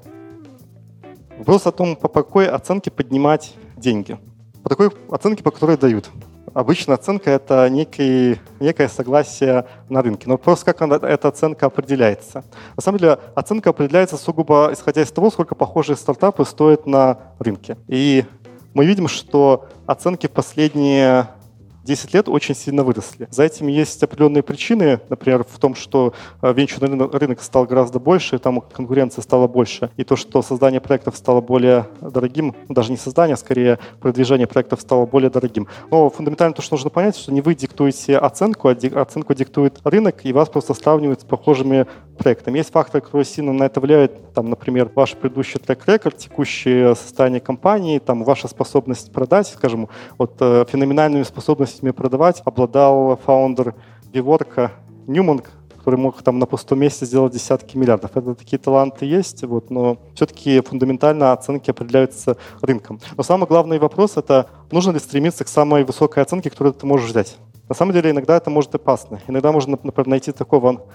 Вопрос 1.37 1.65
о 1.65 1.71
том, 1.71 1.95
по 1.95 2.07
какой 2.07 2.47
оценке 2.47 2.91
поднимать 2.91 3.55
деньги. 3.75 4.17
По 4.63 4.69
такой 4.69 4.91
оценке, 5.09 5.43
по 5.43 5.51
которой 5.51 5.77
дают. 5.77 6.09
Обычно 6.53 6.93
оценка– 6.93 7.29
это 7.31 7.67
некий, 7.69 8.39
некое 8.61 8.87
согласие 8.87 9.65
на 9.89 10.01
рынке. 10.01 10.23
Но 10.27 10.35
вопрос, 10.35 10.63
как 10.63 10.81
эта 10.81 11.27
оценка 11.27 11.65
определяется. 11.65 12.45
На 12.77 12.81
самом 12.81 12.99
деле 12.99 13.19
оценка 13.35 13.71
определяется 13.71 14.15
сугубо 14.15 14.69
исходя 14.71 15.01
из 15.01 15.11
того, 15.11 15.31
сколько 15.31 15.53
похожие 15.53 15.97
стартапы 15.97 16.45
стоят 16.45 16.85
на 16.85 17.17
рынке. 17.39 17.77
И 17.89 18.23
мы 18.73 18.85
видим, 18.85 19.09
что 19.09 19.65
оценки 19.85 20.27
последние 20.27 21.27
10 21.85 22.13
лет 22.13 22.27
очень 22.27 22.55
сильно 22.55 22.83
выросли. 22.83 23.27
За 23.29 23.43
этим 23.43 23.67
есть 23.67 24.01
определенные 24.01 24.43
причины, 24.43 24.99
например, 25.09 25.43
в 25.43 25.59
том, 25.59 25.75
что 25.75 26.13
э, 26.41 26.51
венчурный 26.51 27.07
рынок 27.11 27.41
стал 27.41 27.65
гораздо 27.65 27.99
больше, 27.99 28.39
там 28.39 28.59
конкуренция 28.61 29.21
стала 29.21 29.47
больше, 29.47 29.91
и 29.95 30.03
то, 30.03 30.15
что 30.15 30.41
создание 30.41 30.81
проектов 30.81 31.15
стало 31.15 31.41
более 31.41 31.87
дорогим, 32.01 32.55
ну, 32.67 32.75
даже 32.75 32.91
не 32.91 32.97
создание, 32.97 33.35
а 33.35 33.37
скорее 33.37 33.77
продвижение 34.01 34.47
проектов 34.47 34.81
стало 34.81 35.05
более 35.05 35.29
дорогим. 35.29 35.67
Но 35.91 36.09
фундаментально 36.09 36.55
то, 36.55 36.63
что 36.63 36.73
нужно 36.73 36.89
понять, 36.89 37.15
что 37.15 37.31
не 37.31 37.41
вы 37.41 37.53
диктуете 37.53 38.17
оценку, 38.17 38.67
а 38.69 39.01
оценку 39.01 39.33
диктует 39.35 39.79
рынок, 39.83 40.25
и 40.25 40.33
вас 40.33 40.49
просто 40.49 40.73
сравнивают 40.73 41.21
с 41.21 41.23
похожими 41.23 41.85
проектами. 42.17 42.57
Есть 42.57 42.71
факторы, 42.71 43.01
которые 43.01 43.25
сильно 43.25 43.53
на 43.53 43.65
это 43.65 43.79
влияют, 43.79 44.33
там, 44.33 44.49
например, 44.49 44.89
ваш 44.95 45.13
предыдущий 45.13 45.59
трек-рекорд, 45.59 46.17
текущее 46.17 46.95
состояние 46.95 47.41
компании, 47.41 47.99
там, 47.99 48.23
ваша 48.23 48.47
способность 48.47 49.11
продать, 49.11 49.47
скажем, 49.47 49.89
вот 50.17 50.35
э, 50.39 50.65
феноменальными 50.69 51.23
способностями 51.23 51.74
возможностями 51.75 51.91
продавать 51.91 52.41
обладал 52.45 53.17
фаундер 53.25 53.75
Виворка 54.13 54.71
Ньюман, 55.07 55.41
который 55.77 55.97
мог 55.97 56.21
там 56.23 56.39
на 56.39 56.45
пустом 56.45 56.79
месте 56.79 57.05
сделать 57.05 57.33
десятки 57.33 57.77
миллиардов. 57.77 58.11
Это 58.15 58.33
такие 58.33 58.57
таланты 58.57 59.05
есть, 59.05 59.43
вот, 59.43 59.69
но 59.69 59.97
все-таки 60.15 60.61
фундаментально 60.61 61.33
оценки 61.33 61.71
определяются 61.71 62.37
рынком. 62.61 62.99
Но 63.17 63.23
самый 63.23 63.47
главный 63.47 63.79
вопрос— 63.79 64.13
это 64.17 64.47
нужно 64.71 64.93
ли 64.93 64.99
стремиться 64.99 65.43
к 65.43 65.47
самой 65.47 65.83
высокой 65.83 66.23
оценке, 66.23 66.49
которую 66.49 66.73
ты 66.73 66.85
можешь 66.85 67.09
взять. 67.09 67.37
На 67.69 67.75
самом 67.75 67.93
деле 67.93 68.11
иногда 68.11 68.37
это 68.37 68.49
может 68.49 68.75
опасно. 68.75 69.19
Иногда 69.27 69.51
можно, 69.51 69.77
например, 69.83 70.07
найти 70.07 70.31
такого 70.31 70.85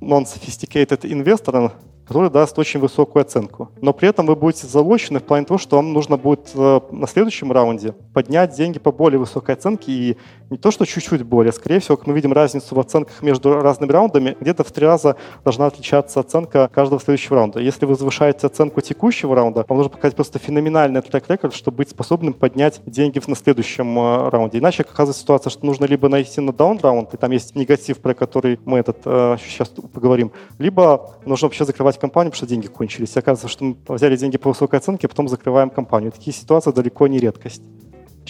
non-sophisticated 0.00 1.12
инвестора, 1.12 1.72
который 2.10 2.28
даст 2.28 2.58
очень 2.58 2.80
высокую 2.80 3.20
оценку. 3.20 3.70
Но 3.80 3.92
при 3.92 4.08
этом 4.08 4.26
вы 4.26 4.34
будете 4.34 4.66
залочены 4.66 5.20
в 5.20 5.22
плане 5.22 5.46
того, 5.46 5.58
что 5.58 5.76
вам 5.76 5.92
нужно 5.92 6.16
будет 6.16 6.50
э, 6.56 6.80
на 6.90 7.06
следующем 7.06 7.52
раунде 7.52 7.92
поднять 8.12 8.52
деньги 8.56 8.80
по 8.80 8.90
более 8.90 9.20
высокой 9.20 9.54
оценке 9.54 9.92
и 9.92 10.16
не 10.50 10.58
то, 10.58 10.70
что 10.70 10.84
чуть-чуть 10.84 11.22
более, 11.22 11.52
скорее 11.52 11.78
всего, 11.78 11.96
как 11.96 12.06
мы 12.06 12.14
видим 12.14 12.32
разницу 12.32 12.74
в 12.74 12.80
оценках 12.80 13.22
между 13.22 13.60
разными 13.60 13.92
раундами, 13.92 14.36
где-то 14.40 14.64
в 14.64 14.72
три 14.72 14.84
раза 14.84 15.16
должна 15.44 15.66
отличаться 15.66 16.20
оценка 16.20 16.68
каждого 16.72 17.00
следующего 17.00 17.36
раунда. 17.36 17.60
Если 17.60 17.86
вы 17.86 17.94
завышаете 17.94 18.46
оценку 18.46 18.80
текущего 18.80 19.34
раунда, 19.34 19.64
вам 19.68 19.78
нужно 19.78 19.90
показать 19.90 20.16
просто 20.16 20.38
феноменальный 20.38 21.00
трек-рекорд, 21.02 21.54
чтобы 21.54 21.78
быть 21.78 21.90
способным 21.90 22.34
поднять 22.34 22.80
деньги 22.84 23.20
на 23.26 23.36
следующем 23.36 23.98
э, 23.98 24.28
раунде. 24.28 24.58
Иначе 24.58 24.82
оказывается 24.82 25.22
ситуация, 25.22 25.50
что 25.50 25.64
нужно 25.64 25.84
либо 25.84 26.08
найти 26.08 26.40
на 26.40 26.52
даун-раунд, 26.52 27.14
и 27.14 27.16
там 27.16 27.30
есть 27.30 27.54
негатив, 27.54 27.98
про 27.98 28.14
который 28.14 28.58
мы 28.64 28.78
этот 28.78 28.98
сейчас 29.38 29.72
э, 29.76 29.82
поговорим, 29.82 30.32
либо 30.58 31.12
нужно 31.24 31.46
вообще 31.46 31.64
закрывать 31.64 31.98
компанию, 31.98 32.32
потому 32.32 32.44
что 32.44 32.46
деньги 32.46 32.66
кончились. 32.66 33.14
И 33.14 33.18
оказывается, 33.18 33.48
что 33.48 33.64
мы 33.64 33.76
взяли 33.88 34.16
деньги 34.16 34.36
по 34.36 34.48
высокой 34.48 34.80
оценке, 34.80 35.06
а 35.06 35.08
потом 35.08 35.28
закрываем 35.28 35.70
компанию. 35.70 36.10
Такие 36.10 36.34
ситуации 36.34 36.72
далеко 36.72 37.06
не 37.06 37.18
редкость. 37.18 37.62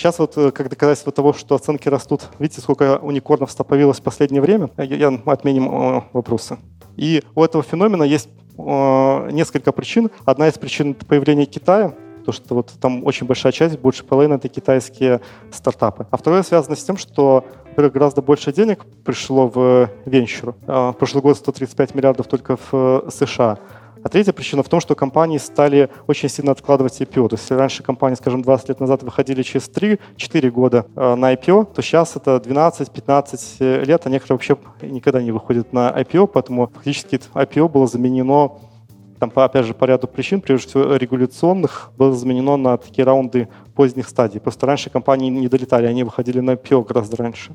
Сейчас 0.01 0.19
вот 0.19 0.35
э, 0.39 0.51
как 0.51 0.71
доказательство 0.71 1.13
того, 1.13 1.35
что 1.35 1.55
оценки 1.55 1.87
растут, 1.87 2.23
видите, 2.39 2.63
сколько 2.63 2.97
уникорнов 2.97 3.55
появилось 3.55 3.99
в 3.99 4.03
последнее 4.03 4.41
время, 4.41 4.71
я, 4.79 4.97
я 4.97 5.21
отменим 5.27 5.69
э, 5.69 6.03
вопросы. 6.15 6.57
И 6.97 7.23
у 7.35 7.45
этого 7.45 7.63
феномена 7.63 8.05
есть 8.05 8.31
э, 8.57 9.29
несколько 9.31 9.73
причин. 9.73 10.11
Одна 10.25 10.49
из 10.49 10.55
причин— 10.55 10.95
появление 11.07 11.45
Китая, 11.45 11.93
то 12.25 12.33
что 12.33 12.55
вот 12.55 12.71
там 12.81 13.05
очень 13.05 13.27
большая 13.27 13.53
часть, 13.53 13.79
больше 13.79 14.03
половины— 14.03 14.33
это 14.37 14.49
китайские 14.49 15.21
стартапы. 15.53 16.07
А 16.11 16.17
второе 16.17 16.45
связано 16.45 16.77
с 16.77 16.83
тем, 16.83 16.97
что 16.97 17.45
гораздо 17.77 18.23
больше 18.23 18.55
денег 18.55 18.87
пришло 19.05 19.49
в 19.49 19.91
венчур. 20.07 20.55
Прошлый 20.99 21.23
год 21.23 21.37
135 21.37 21.95
миллиардов 21.95 22.27
только 22.27 22.57
в 22.57 22.71
э, 22.73 23.11
США. 23.11 23.59
А 24.03 24.09
третья 24.09 24.33
причина 24.33 24.63
в 24.63 24.69
том, 24.69 24.81
что 24.81 24.95
компании 24.95 25.39
стали 25.39 25.91
очень 26.07 26.29
сильно 26.29 26.53
откладывать 26.53 27.01
IPO. 27.01 27.29
То 27.29 27.37
есть 27.37 27.51
раньше 27.51 27.83
компании, 27.83 28.17
скажем, 28.17 28.43
20 28.43 28.69
лет 28.71 28.81
назад 28.81 29.03
выходили 29.03 29.43
через 29.43 29.69
3-4 29.69 30.51
года 30.51 30.87
э, 30.97 31.15
на 31.15 31.35
IPO, 31.35 31.75
то 31.75 31.83
сейчас 31.83 32.17
это 32.17 32.37
12-15 32.37 33.41
э, 33.59 33.85
лет, 33.85 34.07
а 34.07 34.11
некоторые 34.11 34.37
вообще 34.37 34.57
никогда 34.83 35.23
не 35.23 35.33
выходят 35.33 35.73
на 35.73 35.91
IPO, 35.91 36.29
поэтому 36.29 36.69
фактически 36.69 37.21
IPO 37.35 37.69
было 37.69 37.87
заменено 37.87 38.53
там, 39.19 39.31
опять 39.35 39.67
же, 39.67 39.75
по 39.75 39.85
ряду 39.85 40.09
причин, 40.09 40.41
прежде 40.41 40.69
всего 40.69 40.97
регуляционных, 40.97 41.91
было 41.99 42.15
заменено 42.15 42.57
на 42.57 42.79
такие 42.79 43.05
раунды 43.05 43.49
поздних 43.75 44.09
стадий. 44.09 44.41
Просто 44.41 44.67
раньше 44.67 44.89
компании 44.89 45.29
не 45.29 45.47
долетали, 45.47 45.85
они 45.85 46.05
выходили 46.05 46.41
на 46.41 46.53
IPO 46.53 46.87
гораздо 46.87 47.19
раньше. 47.19 47.53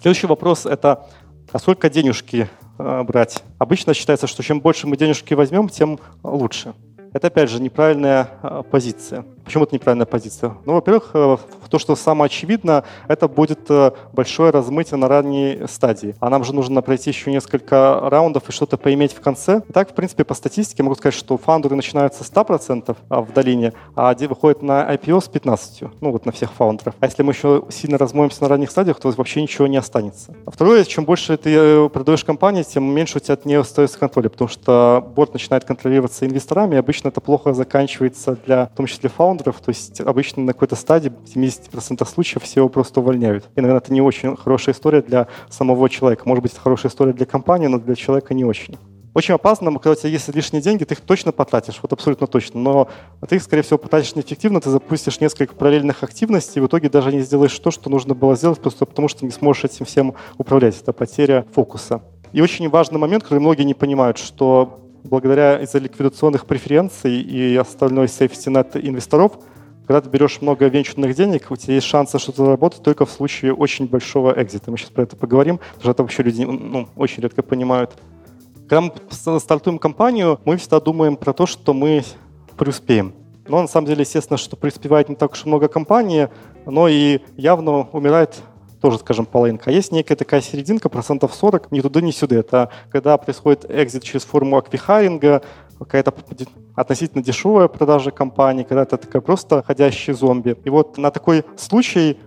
Следующий 0.00 0.26
вопрос– 0.26 0.64
это 0.66 1.06
а 1.52 1.58
сколько 1.58 1.90
денежки 1.90 2.48
э, 2.78 3.02
брать? 3.02 3.44
Обычно 3.58 3.94
считается, 3.94 4.26
что 4.26 4.42
чем 4.42 4.60
больше 4.60 4.86
мы 4.86 4.96
денежки 4.96 5.34
возьмем, 5.34 5.68
тем 5.68 5.98
лучше. 6.22 6.74
Это, 7.12 7.26
опять 7.26 7.50
же, 7.50 7.60
неправильная 7.60 8.28
э, 8.42 8.62
позиция. 8.70 9.24
Почему 9.44 9.64
это 9.64 9.74
неправильная 9.74 10.06
позиция? 10.06 10.54
Ну, 10.64 10.74
во-первых, 10.74 11.10
э, 11.14 11.36
то, 11.72 11.78
что 11.78 11.96
самое 11.96 12.26
очевидно, 12.26 12.84
это 13.08 13.28
будет 13.28 13.70
э, 13.70 13.92
большое 14.12 14.50
размытие 14.50 14.98
на 14.98 15.08
ранней 15.08 15.66
стадии. 15.66 16.14
А 16.20 16.28
нам 16.28 16.44
же 16.44 16.54
нужно 16.54 16.82
пройти 16.82 17.10
еще 17.10 17.30
несколько 17.32 17.98
раундов 18.10 18.48
и 18.48 18.52
что-то 18.52 18.76
поиметь 18.76 19.14
в 19.14 19.20
конце. 19.20 19.62
Так, 19.72 19.90
в 19.90 19.94
принципе, 19.94 20.24
по 20.24 20.34
статистике 20.34 20.82
могу 20.82 20.94
сказать, 20.96 21.14
что 21.14 21.38
фаундеры 21.38 21.74
начинаются 21.74 22.24
с 22.24 22.30
100% 22.30 22.96
а, 23.08 23.22
в 23.22 23.32
долине, 23.32 23.72
а 23.96 24.14
выходят 24.14 24.62
на 24.62 24.94
IPO 24.94 25.20
с 25.22 25.30
15%. 25.30 25.90
Ну, 26.00 26.12
вот 26.12 26.26
на 26.26 26.32
всех 26.32 26.52
фаундеров. 26.52 26.94
А 27.00 27.06
если 27.06 27.22
мы 27.22 27.32
еще 27.32 27.64
сильно 27.70 27.96
размоемся 27.96 28.42
на 28.42 28.48
ранних 28.48 28.70
стадиях, 28.70 29.00
то 29.00 29.10
вообще 29.10 29.40
ничего 29.40 29.66
не 29.66 29.78
останется. 29.78 30.34
А 30.44 30.50
второе, 30.50 30.84
чем 30.84 31.06
больше 31.06 31.38
ты 31.38 31.54
э, 31.54 31.88
продаешь 31.88 32.24
компании, 32.24 32.62
тем 32.62 32.84
меньше 32.84 33.16
у 33.16 33.20
тебя 33.20 33.34
от 33.34 33.46
нее 33.46 33.60
остается 33.60 33.98
контроля, 33.98 34.28
потому 34.28 34.48
что 34.48 35.04
борт 35.16 35.32
начинает 35.32 35.64
контролироваться 35.64 36.26
инвесторами, 36.26 36.74
и 36.74 36.78
обычно 36.78 37.08
это 37.08 37.20
плохо 37.22 37.54
заканчивается 37.54 38.36
для, 38.44 38.66
в 38.66 38.76
том 38.76 38.86
числе, 38.86 39.08
фаундеров. 39.08 39.31
То 39.38 39.52
есть 39.68 40.00
обычно 40.00 40.42
на 40.42 40.52
какой-то 40.52 40.76
стадии 40.76 41.12
70 41.26 41.72
50% 41.72 42.06
случаев 42.06 42.42
все 42.42 42.60
его 42.60 42.68
просто 42.68 43.00
увольняют. 43.00 43.48
И, 43.56 43.60
наверное, 43.60 43.80
это 43.80 43.92
не 43.92 44.00
очень 44.00 44.36
хорошая 44.36 44.74
история 44.74 45.02
для 45.02 45.28
самого 45.50 45.88
человека. 45.88 46.22
Может 46.26 46.42
быть, 46.42 46.52
это 46.52 46.60
хорошая 46.60 46.90
история 46.90 47.12
для 47.12 47.26
компании, 47.26 47.66
но 47.66 47.78
для 47.78 47.94
человека 47.94 48.34
не 48.34 48.44
очень. 48.44 48.76
Очень 49.14 49.34
опасно, 49.34 49.70
когда 49.72 49.90
у 49.90 49.94
тебя 49.94 50.08
есть 50.08 50.34
лишние 50.34 50.62
деньги, 50.62 50.84
ты 50.84 50.94
их 50.94 51.00
точно 51.02 51.32
потратишь, 51.32 51.78
вот 51.82 51.92
абсолютно 51.92 52.26
точно. 52.26 52.60
Но 52.60 52.88
ты 53.28 53.36
их, 53.36 53.42
скорее 53.42 53.62
всего, 53.62 53.78
потратишь 53.78 54.14
неэффективно, 54.16 54.60
ты 54.60 54.70
запустишь 54.70 55.20
несколько 55.20 55.54
параллельных 55.54 56.02
активностей, 56.02 56.60
и 56.60 56.62
в 56.62 56.66
итоге 56.66 56.88
даже 56.88 57.12
не 57.12 57.20
сделаешь 57.20 57.58
то, 57.58 57.70
что 57.70 57.90
нужно 57.90 58.14
было 58.14 58.36
сделать, 58.36 58.60
просто 58.60 58.86
потому 58.86 59.08
что 59.08 59.26
не 59.26 59.30
сможешь 59.30 59.64
этим 59.64 59.84
всем 59.84 60.14
управлять. 60.38 60.80
Это 60.80 60.94
потеря 60.94 61.44
фокуса. 61.52 62.00
И 62.32 62.40
очень 62.40 62.70
важный 62.70 62.98
момент, 62.98 63.24
который 63.24 63.40
многие 63.40 63.64
не 63.64 63.74
понимают, 63.74 64.16
что 64.16 64.78
благодаря 65.04 65.60
из-за 65.60 65.78
ликвидационных 65.78 66.46
преференций 66.46 67.20
и 67.20 67.56
остальной 67.56 68.06
safety 68.06 68.52
net 68.52 68.80
инвесторов– 68.80 69.32
когда 69.86 70.00
ты 70.00 70.08
берешь 70.08 70.40
много 70.40 70.68
венчурных 70.68 71.14
денег, 71.14 71.50
у 71.50 71.56
тебя 71.56 71.74
есть 71.74 71.86
шансы 71.86 72.18
что-то 72.18 72.44
заработать 72.44 72.82
только 72.82 73.04
в 73.04 73.10
случае 73.10 73.52
очень 73.52 73.86
большого 73.86 74.32
экзита. 74.40 74.70
Мы 74.70 74.78
сейчас 74.78 74.90
про 74.90 75.02
это 75.02 75.16
поговорим, 75.16 75.58
потому 75.58 75.80
что 75.80 75.90
это 75.90 76.02
вообще 76.02 76.22
люди 76.22 76.44
ну, 76.44 76.88
очень 76.96 77.22
редко 77.22 77.42
понимают. 77.42 77.98
Когда 78.68 78.80
мы 78.80 78.92
стартуем 79.40 79.78
компанию, 79.78 80.40
мы 80.44 80.56
всегда 80.56 80.80
думаем 80.80 81.16
про 81.16 81.32
то, 81.32 81.46
что 81.46 81.74
мы 81.74 82.04
преуспеем. 82.56 83.12
Но 83.48 83.60
на 83.60 83.68
самом 83.68 83.88
деле, 83.88 84.02
естественно, 84.02 84.36
что 84.36 84.56
преуспевает 84.56 85.08
не 85.08 85.16
так 85.16 85.32
уж 85.32 85.44
много 85.44 85.66
компаний, 85.66 86.28
но 86.64 86.86
и 86.86 87.20
явно 87.36 87.88
умирает 87.92 88.40
тоже, 88.82 88.98
скажем, 88.98 89.26
половинка. 89.26 89.70
А 89.70 89.72
есть 89.72 89.92
некая 89.92 90.16
такая 90.16 90.40
серединка, 90.40 90.88
процентов 90.88 91.32
40, 91.34 91.70
ни 91.70 91.80
туда, 91.80 92.00
ни 92.00 92.10
сюда. 92.10 92.36
Это 92.36 92.70
когда 92.90 93.16
происходит 93.16 93.64
экзит 93.70 94.02
через 94.02 94.24
форму 94.24 94.58
аквихаринга, 94.58 95.42
какая-то 95.78 96.12
относительно 96.74 97.22
дешевая 97.22 97.68
продажа 97.68 98.10
компании, 98.10 98.64
когда 98.64 98.82
это 98.82 98.96
такая 98.96 99.22
просто 99.22 99.62
ходящий 99.62 100.12
зомби. 100.12 100.56
И 100.64 100.70
вот 100.70 100.98
на 100.98 101.10
такой 101.10 101.44
случай 101.56 102.18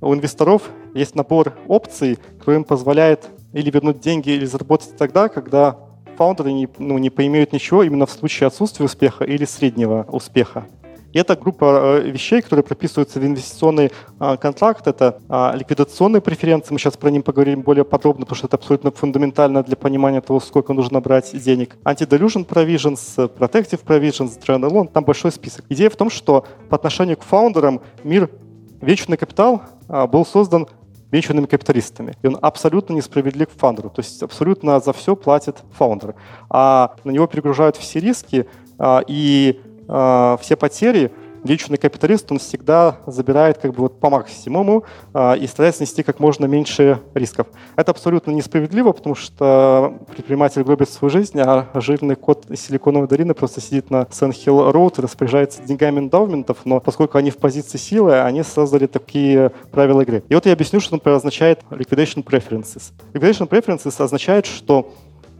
у 0.00 0.14
инвесторов 0.14 0.62
есть 0.94 1.14
набор 1.14 1.52
опций, 1.68 2.18
который 2.38 2.56
им 2.56 2.64
позволяет 2.64 3.28
или 3.52 3.70
вернуть 3.70 4.00
деньги, 4.00 4.30
или 4.30 4.46
заработать 4.46 4.96
тогда, 4.96 5.28
когда 5.28 5.76
фаундеры 6.16 6.52
не, 6.52 6.68
ну, 6.78 6.98
не 6.98 7.10
поимеют 7.10 7.52
ничего 7.52 7.82
именно 7.82 8.06
в 8.06 8.10
случае 8.10 8.46
отсутствия 8.46 8.86
успеха 8.86 9.24
или 9.24 9.44
среднего 9.44 10.06
успеха. 10.10 10.66
И 11.12 11.18
это 11.18 11.36
группа 11.36 12.00
э, 12.02 12.10
вещей, 12.10 12.42
которые 12.42 12.62
прописываются 12.62 13.18
в 13.18 13.24
инвестиционный 13.24 13.90
а, 14.18 14.36
контракт. 14.36 14.86
Это 14.86 15.20
а, 15.28 15.54
ликвидационные 15.56 16.20
преференции. 16.20 16.72
Мы 16.72 16.78
сейчас 16.78 16.96
про 16.96 17.10
них 17.10 17.24
поговорим 17.24 17.62
более 17.62 17.84
подробно, 17.84 18.26
потому 18.26 18.36
что 18.36 18.46
это 18.46 18.56
абсолютно 18.56 18.90
фундаментально 18.90 19.62
для 19.62 19.76
понимания 19.76 20.20
того, 20.20 20.40
сколько 20.40 20.74
нужно 20.74 21.00
брать 21.00 21.32
денег. 21.42 21.76
Anti-delusion 21.84 22.46
provisions, 22.46 23.16
protective 23.38 23.82
provisions, 23.84 24.38
loan. 24.46 24.88
Там 24.92 25.04
большой 25.04 25.32
список. 25.32 25.64
Идея 25.70 25.88
в 25.88 25.96
том, 25.96 26.10
что 26.10 26.46
по 26.68 26.76
отношению 26.76 27.16
к 27.16 27.22
фаундерам 27.22 27.80
мир 28.04 28.28
вечный 28.82 29.16
капитал 29.16 29.62
а, 29.88 30.06
был 30.06 30.26
создан 30.26 30.66
венчурными 31.10 31.46
капиталистами. 31.46 32.16
И 32.22 32.26
он 32.26 32.36
абсолютно 32.42 32.92
несправедлив 32.92 33.48
к 33.48 33.58
фаундеру. 33.58 33.88
То 33.88 34.00
есть 34.02 34.22
абсолютно 34.22 34.78
за 34.78 34.92
все 34.92 35.16
платит 35.16 35.56
фаундер. 35.72 36.14
А 36.50 36.96
на 37.04 37.12
него 37.12 37.26
перегружают 37.26 37.76
все 37.76 37.98
риски, 37.98 38.46
и 39.08 39.60
э, 39.88 40.36
все 40.40 40.56
потери 40.56 41.10
венчурный 41.44 41.78
капиталист, 41.78 42.30
он 42.30 42.38
всегда 42.38 42.98
забирает 43.06 43.58
как 43.58 43.72
бы 43.72 43.82
вот 43.82 44.00
по 44.00 44.10
максимуму 44.10 44.84
э, 45.14 45.38
и 45.38 45.46
старается 45.46 45.82
нести 45.82 46.02
как 46.02 46.20
можно 46.20 46.46
меньше 46.46 47.00
рисков. 47.14 47.46
Это 47.76 47.92
абсолютно 47.92 48.30
несправедливо, 48.30 48.92
потому 48.92 49.14
что 49.14 49.98
предприниматель 50.10 50.62
гробит 50.62 50.90
свою 50.90 51.10
жизнь, 51.10 51.38
а 51.40 51.68
жирный 51.74 52.16
кот 52.16 52.46
Силиконовой 52.54 53.08
долины 53.08 53.34
просто 53.34 53.60
сидит 53.60 53.90
на 53.90 54.06
Сен-Хилл 54.10 54.72
Роуд 54.72 54.98
и 54.98 55.02
распоряжается 55.02 55.62
деньгами 55.62 56.00
эндаументов, 56.00 56.58
но 56.64 56.80
поскольку 56.80 57.18
они 57.18 57.30
в 57.30 57.36
позиции 57.36 57.78
силы, 57.78 58.20
они 58.20 58.42
создали 58.42 58.86
такие 58.86 59.50
правила 59.70 60.00
игры. 60.02 60.22
И 60.28 60.34
вот 60.34 60.46
я 60.46 60.52
объясню, 60.52 60.80
что, 60.80 60.94
например, 60.94 61.16
означает 61.16 61.60
liquidation 61.70 62.24
preferences. 62.24 62.92
Liquidation 63.12 63.48
preferences 63.48 64.02
означает, 64.02 64.46
что 64.46 64.92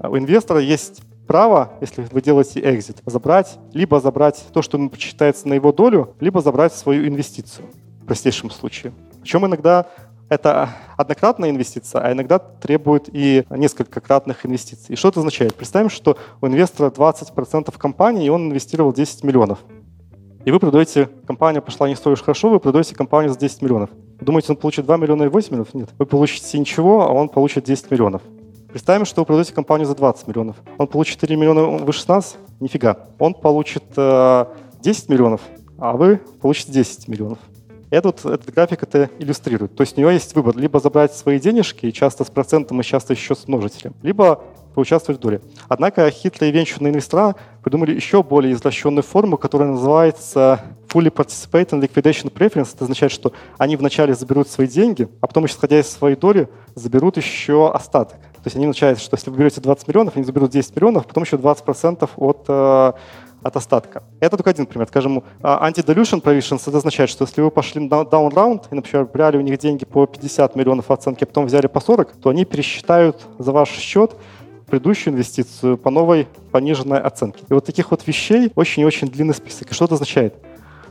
у 0.03 0.17
инвестора 0.17 0.61
есть 0.61 1.03
право, 1.29 1.75
если 1.81 2.05
вы 2.11 2.21
делаете 2.21 2.61
экзит, 2.65 2.97
забрать, 3.07 3.59
либо 3.73 4.01
забрать 4.01 4.45
то, 4.53 4.63
что 4.63 4.79
ему 4.79 4.91
почитается 4.91 5.47
на 5.47 5.55
его 5.55 5.73
долю, 5.73 6.17
либо 6.19 6.41
забрать 6.41 6.73
свою 6.73 7.07
инвестицию 7.07 7.67
в 8.03 8.07
простейшем 8.07 8.51
случае. 8.51 8.93
Причем 9.21 9.47
иногда 9.47 9.87
это 10.31 10.71
однократная 10.97 11.51
инвестиция, 11.51 12.01
а 12.01 12.13
иногда 12.13 12.39
требует 12.39 13.09
и 13.13 13.45
несколько 13.51 14.01
кратных 14.01 14.45
инвестиций. 14.45 14.95
И 14.95 14.97
что 14.97 15.09
это 15.09 15.21
означает? 15.21 15.55
Представим, 15.55 15.91
что 15.91 16.17
у 16.41 16.47
инвестора 16.47 16.91
20% 16.91 17.77
компании, 17.79 18.27
и 18.27 18.31
он 18.31 18.49
инвестировал 18.49 18.93
10 18.93 19.23
миллионов. 19.23 19.59
И 20.45 20.51
вы 20.51 20.59
продаете, 20.59 21.11
компания 21.27 21.61
пошла 21.61 21.89
не 21.89 21.95
столь 21.95 22.15
уж 22.15 22.23
хорошо, 22.23 22.49
вы 22.49 22.59
продаете 22.59 22.95
компанию 22.95 23.33
за 23.33 23.39
10 23.39 23.61
миллионов. 23.61 23.91
Думаете, 24.21 24.53
он 24.53 24.57
получит 24.57 24.87
2 24.87 24.97
миллиона 24.97 25.25
и 25.25 25.29
8 25.29 25.51
миллионов? 25.51 25.75
Нет. 25.75 25.91
Вы 25.99 26.07
получите 26.07 26.59
ничего, 26.59 27.03
а 27.03 27.13
он 27.13 27.29
получит 27.29 27.65
10 27.65 27.91
миллионов. 27.91 28.23
Представим, 28.79 29.07
что 29.07 29.23
вы 29.23 29.27
продаете 29.27 29.53
компанию 29.53 29.89
за 29.89 29.97
20 29.97 30.29
миллионов. 30.29 30.55
Он 30.79 30.87
получит 30.87 31.15
4 31.15 31.35
миллиона, 31.35 31.63
вы 31.85 31.93
16? 31.93 32.37
Нифига. 32.61 33.09
Он 33.19 33.35
получит 33.35 33.83
э, 33.97 34.45
10 34.83 35.09
миллионов, 35.09 35.41
а 35.79 35.97
вы 35.97 36.21
получите 36.41 36.71
10 36.71 37.09
миллионов. 37.09 37.39
Этот, 37.91 38.25
этот 38.25 38.55
график 38.55 38.85
это 38.85 39.11
иллюстрирует. 39.19 39.75
То 39.75 39.81
есть 39.81 39.99
у 39.99 40.01
него 40.01 40.13
есть 40.13 40.33
выбор. 40.37 40.57
Либо 40.57 40.79
забрать 40.79 41.13
свои 41.13 41.41
денежки, 41.41 41.91
часто 41.91 42.23
с 42.23 42.31
процентом 42.31 42.81
и 42.81 42.85
часто 42.85 43.15
еще 43.15 43.35
с 43.35 43.49
множителем, 43.49 43.95
либо 44.03 44.45
поучаствовать 44.77 45.19
в 45.19 45.23
доле. 45.25 45.41
Однако 45.69 46.09
хитрые 46.09 46.53
венчурные 46.53 46.93
инвестора 46.93 47.35
придумали 47.65 47.97
еще 47.97 48.23
более 48.23 48.53
изощренную 48.53 49.03
форму, 49.03 49.37
которая 49.37 49.71
называется 49.71 50.61
fully 50.87 51.13
participate 51.13 51.71
in 51.71 51.81
liquidation 51.81 52.33
preference. 52.33 52.75
Это 52.75 52.85
означает, 52.85 53.11
что 53.11 53.33
они 53.59 53.75
вначале 53.75 54.15
заберут 54.15 54.47
свои 54.49 54.69
деньги, 54.69 55.09
а 55.21 55.27
потом, 55.27 55.47
исходя 55.47 55.81
из 55.81 55.91
своей 55.91 56.15
доли, 56.15 56.49
заберут 56.77 57.17
еще 57.17 57.73
остаток. 57.73 58.19
То 58.39 58.47
есть 58.47 58.57
они 58.57 58.67
начинают, 58.67 59.01
что 59.01 59.17
если 59.17 59.31
вы 59.31 59.39
берете 59.39 59.61
20 59.61 59.89
миллионов, 59.89 60.17
они 60.17 60.25
заберут 60.25 60.51
10 60.51 60.75
миллионов, 60.77 61.07
потом 61.07 61.25
еще 61.25 61.37
20% 61.37 62.11
от, 62.17 62.45
э, 62.49 62.93
от 63.43 63.57
остатка. 63.57 64.03
Это 64.21 64.37
только 64.37 64.51
один 64.51 64.67
пример. 64.67 64.89
Скажем, 64.89 65.23
anti-dilution 65.43 66.23
provisions, 66.23 66.63
это 66.67 66.79
означает, 66.79 67.11
что 67.11 67.25
если 67.25 67.41
вы 67.41 67.51
пошли 67.51 67.87
down 67.87 68.31
round 68.31 68.63
и, 68.71 68.75
например, 68.75 69.07
брали 69.07 69.37
у 69.37 69.41
них 69.41 69.59
деньги 69.59 69.85
по 69.85 70.07
50 70.07 70.57
миллионов 70.57 70.91
оценки, 70.91 71.25
а 71.25 71.27
потом 71.27 71.47
взяли 71.47 71.67
по 71.67 71.81
40, 71.81 72.13
то 72.13 72.31
они 72.31 72.45
пересчитают 72.45 73.27
за 73.39 73.53
ваш 73.53 73.71
счет 73.71 74.17
предыдущую 74.69 75.15
инвестицию 75.15 75.79
по 75.79 75.91
новой 75.91 76.29
пониженной 76.53 77.01
оценке. 77.01 77.45
И 77.49 77.55
вот 77.55 77.65
таких 77.65 77.91
вот 77.91 78.07
вещей 78.07 78.53
очень 78.55 78.83
и 78.83 78.87
очень 78.87 79.09
длинный 79.09 79.35
список. 79.35 79.71
И 79.71 79.75
что 79.75 79.87
это 79.87 79.95
означает? 79.95 80.35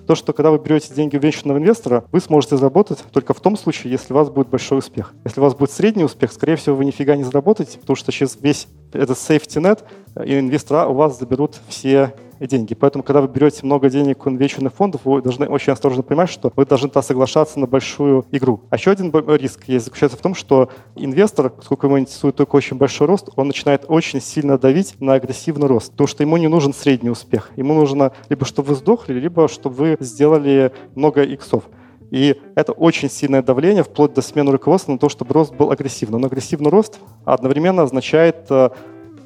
То, 0.07 0.15
что 0.15 0.33
когда 0.33 0.51
вы 0.51 0.57
берете 0.57 0.93
деньги 0.93 1.17
у 1.17 1.19
венчурного 1.19 1.57
инвестора, 1.57 2.05
вы 2.11 2.21
сможете 2.21 2.57
заработать 2.57 3.03
только 3.11 3.33
в 3.33 3.41
том 3.41 3.57
случае, 3.57 3.91
если 3.91 4.13
у 4.13 4.15
вас 4.15 4.29
будет 4.29 4.47
большой 4.47 4.79
успех. 4.79 5.13
Если 5.25 5.39
у 5.39 5.43
вас 5.43 5.53
будет 5.53 5.71
средний 5.71 6.05
успех, 6.05 6.31
скорее 6.31 6.55
всего, 6.55 6.75
вы 6.75 6.85
нифига 6.85 7.15
не 7.15 7.23
заработаете, 7.23 7.77
потому 7.77 7.95
что 7.95 8.11
через 8.11 8.37
весь 8.41 8.67
этот 8.93 9.17
safety 9.17 9.61
net 9.61 9.83
э, 10.15 10.39
инвестора 10.39 10.87
у 10.87 10.93
вас 10.93 11.19
заберут 11.19 11.57
все 11.67 12.13
деньги. 12.39 12.73
Поэтому, 12.73 13.03
когда 13.03 13.21
вы 13.21 13.27
берете 13.27 13.65
много 13.65 13.89
денег 13.89 14.25
у 14.25 14.29
венчурных 14.29 14.73
фондов, 14.73 15.01
вы 15.05 15.21
должны 15.21 15.47
очень 15.47 15.73
осторожно 15.73 16.03
понимать, 16.03 16.29
что 16.29 16.51
вы 16.55 16.65
должны 16.65 16.87
-то 16.87 17.01
соглашаться 17.01 17.59
на 17.59 17.67
большую 17.67 18.25
игру. 18.31 18.61
А 18.69 18.75
еще 18.75 18.91
один 18.91 19.11
риск 19.35 19.63
есть 19.67 19.85
заключается 19.85 20.17
в 20.17 20.21
том, 20.21 20.35
что 20.35 20.69
инвестор, 20.95 21.49
поскольку 21.49 21.87
ему 21.87 21.99
интересует 21.99 22.35
только 22.35 22.55
очень 22.55 22.77
большой 22.77 23.07
рост, 23.07 23.29
он 23.35 23.47
начинает 23.47 23.85
очень 23.87 24.21
сильно 24.21 24.57
давить 24.57 24.95
на 24.99 25.13
агрессивный 25.13 25.67
рост, 25.67 25.91
потому 25.91 26.07
что 26.07 26.23
ему 26.23 26.37
не 26.37 26.47
нужен 26.47 26.73
средний 26.73 27.09
успех. 27.09 27.51
Ему 27.55 27.73
нужно 27.73 28.11
либо 28.29 28.45
чтобы 28.45 28.69
вы 28.69 28.75
сдохли, 28.75 29.13
либо 29.13 29.47
чтобы 29.47 29.75
вы 29.75 29.97
сделали 29.99 30.71
много 30.95 31.23
иксов. 31.23 31.63
И 32.11 32.39
это 32.55 32.71
очень 32.71 33.09
сильное 33.09 33.41
давление, 33.41 33.83
вплоть 33.83 34.13
до 34.13 34.21
смены 34.21 34.51
руководства 34.51 34.93
на 34.93 34.97
то, 34.97 35.09
чтобы 35.09 35.33
рост 35.33 35.53
был 35.53 35.71
агрессивным. 35.71 36.21
Но 36.21 36.27
агрессивный 36.27 36.69
рост 36.69 36.99
одновременно 37.25 37.83
означает 37.83 38.45
э, 38.49 38.69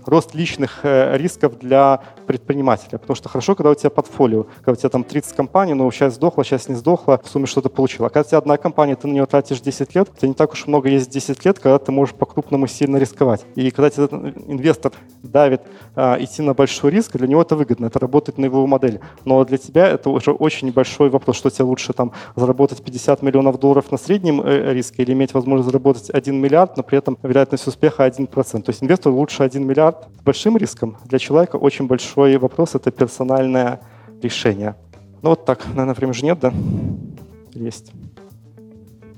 рост 0.05 0.33
личных 0.35 0.79
э, 0.83 1.17
рисков 1.17 1.59
для 1.59 2.01
предпринимателя. 2.27 2.97
Потому 2.97 3.15
что 3.15 3.29
хорошо, 3.29 3.55
когда 3.55 3.71
у 3.71 3.75
тебя 3.75 3.89
портфолио, 3.89 4.45
когда 4.57 4.71
у 4.73 4.75
тебя 4.75 4.89
там 4.89 5.03
30 5.03 5.35
компаний, 5.35 5.73
но 5.73 5.89
сейчас 5.91 6.15
сдохла, 6.15 6.43
сейчас 6.43 6.69
не 6.69 6.75
сдохла, 6.75 7.19
в 7.23 7.29
сумме 7.29 7.45
что-то 7.45 7.69
получила. 7.69 8.07
А 8.07 8.09
когда 8.09 8.21
у 8.21 8.29
тебя 8.29 8.37
одна 8.37 8.57
компания, 8.57 8.95
ты 8.95 9.07
на 9.07 9.13
нее 9.13 9.25
тратишь 9.25 9.61
10 9.61 9.95
лет, 9.95 10.09
у 10.13 10.17
тебя 10.17 10.27
не 10.29 10.33
так 10.33 10.53
уж 10.53 10.67
много 10.67 10.89
есть 10.89 11.09
10 11.09 11.45
лет, 11.45 11.59
когда 11.59 11.77
ты 11.79 11.91
можешь 11.91 12.15
по-крупному 12.15 12.67
сильно 12.67 12.97
рисковать. 12.97 13.45
И 13.55 13.69
когда 13.71 13.89
тебе 13.89 14.05
инвестор 14.47 14.91
давит 15.23 15.61
а, 15.95 16.17
идти 16.19 16.41
на 16.41 16.53
большой 16.53 16.91
риск, 16.91 17.17
для 17.17 17.27
него 17.27 17.41
это 17.41 17.55
выгодно, 17.55 17.87
это 17.87 17.99
работает 17.99 18.37
на 18.37 18.45
его 18.45 18.65
модели. 18.67 19.01
Но 19.25 19.43
для 19.45 19.57
тебя 19.57 19.87
это 19.87 20.09
уже 20.09 20.31
очень 20.31 20.71
большой 20.71 21.09
вопрос, 21.09 21.37
что 21.37 21.49
тебе 21.49 21.65
лучше 21.65 21.93
там 21.93 22.11
заработать 22.35 22.83
50 22.83 23.21
миллионов 23.21 23.59
долларов 23.59 23.91
на 23.91 23.97
среднем 23.97 24.41
э, 24.41 24.73
риске 24.73 25.03
или 25.03 25.13
иметь 25.13 25.33
возможность 25.33 25.67
заработать 25.67 26.09
1 26.09 26.35
миллиард, 26.35 26.77
но 26.77 26.83
при 26.83 26.97
этом 26.97 27.17
вероятность 27.23 27.67
успеха 27.67 28.07
1%. 28.07 28.27
То 28.61 28.69
есть 28.69 28.83
инвестору 28.83 29.15
лучше 29.15 29.43
1 29.43 29.65
миллиард 29.65 29.90
с 30.19 30.23
большим 30.23 30.57
риском. 30.57 30.97
Для 31.05 31.19
человека 31.19 31.55
очень 31.55 31.87
большой 31.87 32.37
вопрос— 32.37 32.75
это 32.75 32.91
персональное 32.91 33.81
решение. 34.21 34.75
Ну 35.21 35.29
вот 35.29 35.45
так, 35.45 35.65
наверное, 35.67 35.93
времени 35.93 36.13
же 36.13 36.25
нет, 36.25 36.39
да? 36.39 36.53
Есть. 37.53 37.91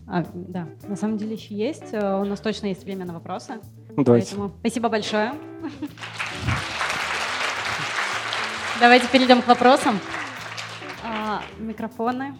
А, 0.07 0.23
да, 0.33 0.67
на 0.87 0.95
самом 0.95 1.17
деле 1.17 1.33
еще 1.33 1.55
есть. 1.55 1.93
Э, 1.93 2.21
у 2.21 2.25
нас 2.25 2.39
точно 2.39 2.67
есть 2.67 2.83
время 2.83 3.05
на 3.05 3.13
вопросы. 3.13 3.53
Ну, 3.95 4.03
давайте. 4.03 4.27
Поэтому 4.27 4.51
спасибо 4.59 4.89
большое. 4.89 5.33
Давайте 8.79 9.07
перейдем 9.07 9.41
к 9.41 9.47
вопросам. 9.47 9.99
А, 11.03 11.41
микрофоны. 11.57 12.35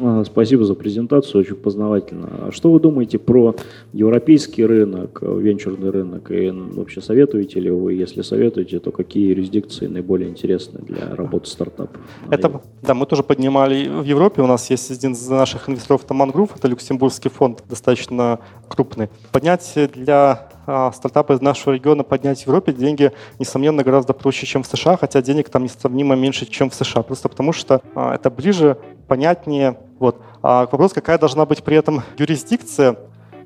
А, 0.00 0.24
спасибо 0.24 0.64
за 0.64 0.74
презентацию, 0.74 1.40
очень 1.40 1.54
познавательно. 1.54 2.28
А 2.48 2.52
что 2.52 2.70
вы 2.70 2.80
думаете 2.80 3.18
про 3.18 3.54
европейский 3.92 4.64
рынок, 4.64 5.22
венчурный 5.22 5.90
рынок? 5.90 6.30
И 6.30 6.50
вообще 6.50 7.00
советуете 7.00 7.60
ли 7.60 7.70
вы, 7.70 7.94
если 7.94 8.22
советуете, 8.22 8.80
то 8.80 8.90
какие 8.90 9.28
юрисдикции 9.28 9.86
наиболее 9.86 10.28
интересны 10.28 10.80
для 10.80 11.14
работы 11.14 11.48
стартапа? 11.48 11.98
Это, 12.30 12.60
да, 12.82 12.94
мы 12.94 13.06
тоже 13.06 13.22
поднимали 13.22 13.88
в 13.88 14.04
Европе. 14.04 14.42
У 14.42 14.46
нас 14.46 14.68
есть 14.70 14.90
один 14.90 15.12
из 15.12 15.28
наших 15.28 15.68
инвесторов, 15.68 16.04
Таман 16.04 16.30
Групп, 16.30 16.52
это 16.56 16.68
люксембургский 16.68 17.30
фонд, 17.30 17.62
достаточно 17.68 18.40
крупный. 18.68 19.08
Поднять 19.30 19.72
для 19.94 20.48
а, 20.66 20.92
стартапы 20.92 21.34
из 21.34 21.40
нашего 21.40 21.74
региона 21.74 22.02
поднять 22.02 22.42
в 22.42 22.46
Европе 22.46 22.72
деньги, 22.72 23.12
несомненно, 23.38 23.82
гораздо 23.82 24.12
проще, 24.12 24.46
чем 24.46 24.62
в 24.62 24.66
США, 24.66 24.96
хотя 24.96 25.20
денег 25.22 25.48
там 25.48 25.64
несравнимо 25.64 26.14
меньше, 26.14 26.46
чем 26.46 26.70
в 26.70 26.74
США, 26.74 27.02
просто 27.02 27.28
потому 27.28 27.52
что 27.52 27.82
а, 27.94 28.14
это 28.14 28.30
ближе, 28.30 28.78
понятнее. 29.06 29.78
Вот. 29.98 30.20
А 30.42 30.60
вопрос, 30.60 30.92
какая 30.92 31.18
должна 31.18 31.46
быть 31.46 31.62
при 31.62 31.76
этом 31.76 32.02
юрисдикция, 32.18 32.96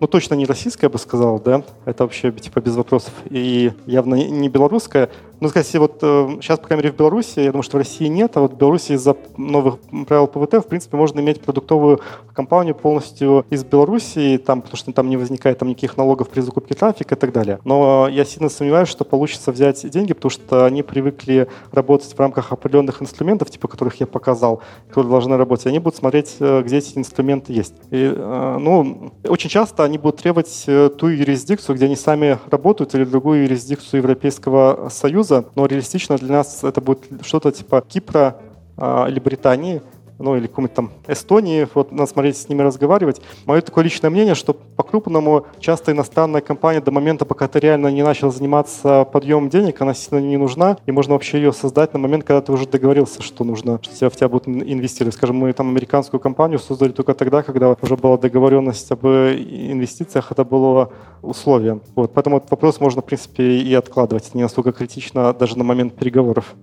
ну, 0.01 0.07
точно 0.07 0.35
не 0.35 0.47
российская, 0.47 0.87
я 0.87 0.91
бы 0.91 0.99
сказал, 0.99 1.41
да, 1.41 1.63
это 1.85 2.05
вообще, 2.05 2.31
типа, 2.33 2.61
без 2.61 2.77
вопросов, 2.77 3.13
и 3.31 3.73
явно 3.87 4.15
не 4.15 4.49
белорусская, 4.49 5.11
ну, 5.41 5.49
сказать, 5.49 5.73
вот 5.77 5.99
э, 6.03 6.39
сейчас, 6.41 6.59
по 6.59 6.67
крайней 6.67 6.85
мере, 6.85 6.95
в 6.95 6.97
Беларуси, 6.97 7.41
я 7.41 7.53
думаю, 7.53 7.63
что 7.63 7.77
в 7.77 7.81
России 7.81 8.07
нет, 8.07 8.37
а 8.37 8.41
вот 8.41 8.55
в 8.55 8.57
Беларуси 8.57 8.93
из-за 8.93 9.17
новых 9.37 9.79
правил 10.07 10.27
ПВТ, 10.27 10.55
в 10.55 10.69
принципе, 10.69 10.97
можно 10.97 11.21
иметь 11.21 11.41
продуктовую 11.41 12.01
компанию 12.35 12.75
полностью 12.75 13.47
из 13.51 13.65
Беларуси, 13.65 14.41
там, 14.45 14.63
потому 14.63 14.77
что 14.77 14.93
там 14.93 15.09
не 15.09 15.17
возникает 15.17 15.59
там 15.59 15.69
никаких 15.69 15.97
налогов 15.97 16.29
при 16.29 16.41
закупке 16.41 16.75
трафика 16.75 17.15
и 17.15 17.19
так 17.19 17.33
далее. 17.33 17.61
Но 17.65 18.09
я 18.09 18.25
сильно 18.25 18.49
сомневаюсь, 18.49 18.89
что 18.89 19.05
получится 19.05 19.53
взять 19.53 19.89
деньги, 19.89 20.13
потому 20.13 20.31
что 20.31 20.65
они 20.65 20.83
привыкли 20.83 21.49
работать 21.73 22.13
в 22.13 22.19
рамках 22.19 22.53
определенных 22.53 23.01
инструментов, 23.01 23.51
типа 23.51 23.69
которых 23.69 24.01
я 24.01 24.07
показал, 24.07 24.63
которые 24.89 25.11
должны 25.11 25.37
работать. 25.37 25.67
Они 25.67 25.79
будут 25.79 25.97
смотреть, 25.97 26.37
э, 26.41 26.63
где 26.63 26.79
эти 26.79 26.99
инструменты 26.99 27.53
есть. 27.53 27.75
И, 27.91 28.13
э, 28.15 28.57
ну, 28.61 29.13
очень 29.25 29.51
часто 29.51 29.85
они 29.85 29.99
будут 29.99 30.21
требовать 30.21 30.67
ту 30.67 31.07
юрисдикцию, 31.07 31.77
где 31.77 31.87
они 31.87 31.97
сами 31.97 32.39
работают, 32.51 32.95
или 32.95 33.05
другую 33.05 33.45
юрисдикцию 33.45 33.99
Европейского 33.99 34.89
Союза, 34.91 35.28
Союза, 35.29 35.49
но 35.55 35.67
реалистично 35.67 36.17
для 36.17 36.37
нас 36.37 36.65
это 36.65 36.81
будет 36.81 37.05
что-то 37.23 37.53
типа 37.53 37.83
Кипра 37.83 38.37
а, 38.77 39.07
или 39.09 39.21
Британии, 39.21 39.83
ну 40.19 40.37
или 40.37 40.47
какой-нибудь 40.47 40.75
там 40.75 40.91
Эстонии, 41.07 41.67
вот 41.75 41.93
надо 41.93 42.11
смотреть 42.11 42.37
с 42.37 42.49
ними 42.49 42.63
разговаривать. 42.63 43.21
Мое 43.47 43.61
такое 43.61 43.85
личное 43.85 44.11
мнение, 44.11 44.35
что 44.35 44.53
по-крупному 44.53 45.47
часто 45.61 45.93
иностранная 45.93 46.41
компания 46.41 46.81
до 46.81 46.91
момента, 46.91 47.25
пока 47.25 47.49
ты 47.49 47.59
реально 47.61 47.89
не 47.89 48.03
начал 48.03 48.33
заниматься 48.33 49.05
подъемом 49.05 49.49
денег, 49.49 49.81
она 49.81 49.95
сильно 49.95 50.21
не 50.21 50.37
нужна, 50.37 50.77
и 50.87 50.93
можно 50.93 51.15
вообще 51.15 51.39
ее 51.39 51.53
создать 51.53 51.93
на 51.93 51.99
момент, 51.99 52.25
когда 52.25 52.41
ты 52.41 52.53
уже 52.53 52.67
договорился, 52.67 53.23
что 53.23 53.45
нужно, 53.45 53.81
что 53.83 54.11
в 54.11 54.17
тебя 54.17 54.29
будут 54.29 54.49
инвестировать. 54.49 55.15
Скажем, 55.15 55.37
мы 55.37 55.53
там 55.53 55.69
американскую 55.69 56.21
компанию 56.21 56.59
создали 56.59 56.93
только 56.93 57.15
тогда, 57.15 57.43
когда 57.43 57.77
уже 57.81 57.97
была 57.97 58.19
договоренность 58.19 58.91
об 58.91 59.07
инвестициях, 59.07 60.33
это 60.33 60.45
было 60.45 60.93
условие. 61.23 61.81
Вот, 61.95 62.13
поэтому 62.13 62.39
этот 62.39 62.51
вопрос 62.51 62.81
можно, 62.81 63.03
в 63.03 63.05
принципе, 63.05 63.43
и 63.43 63.75
откладывать. 63.75 64.35
Не 64.35 64.43
настолько 64.43 64.73
критично 64.73 65.33
даже 65.33 65.59
на 65.59 65.65
момент 65.65 65.95
переговоров. 65.95 66.55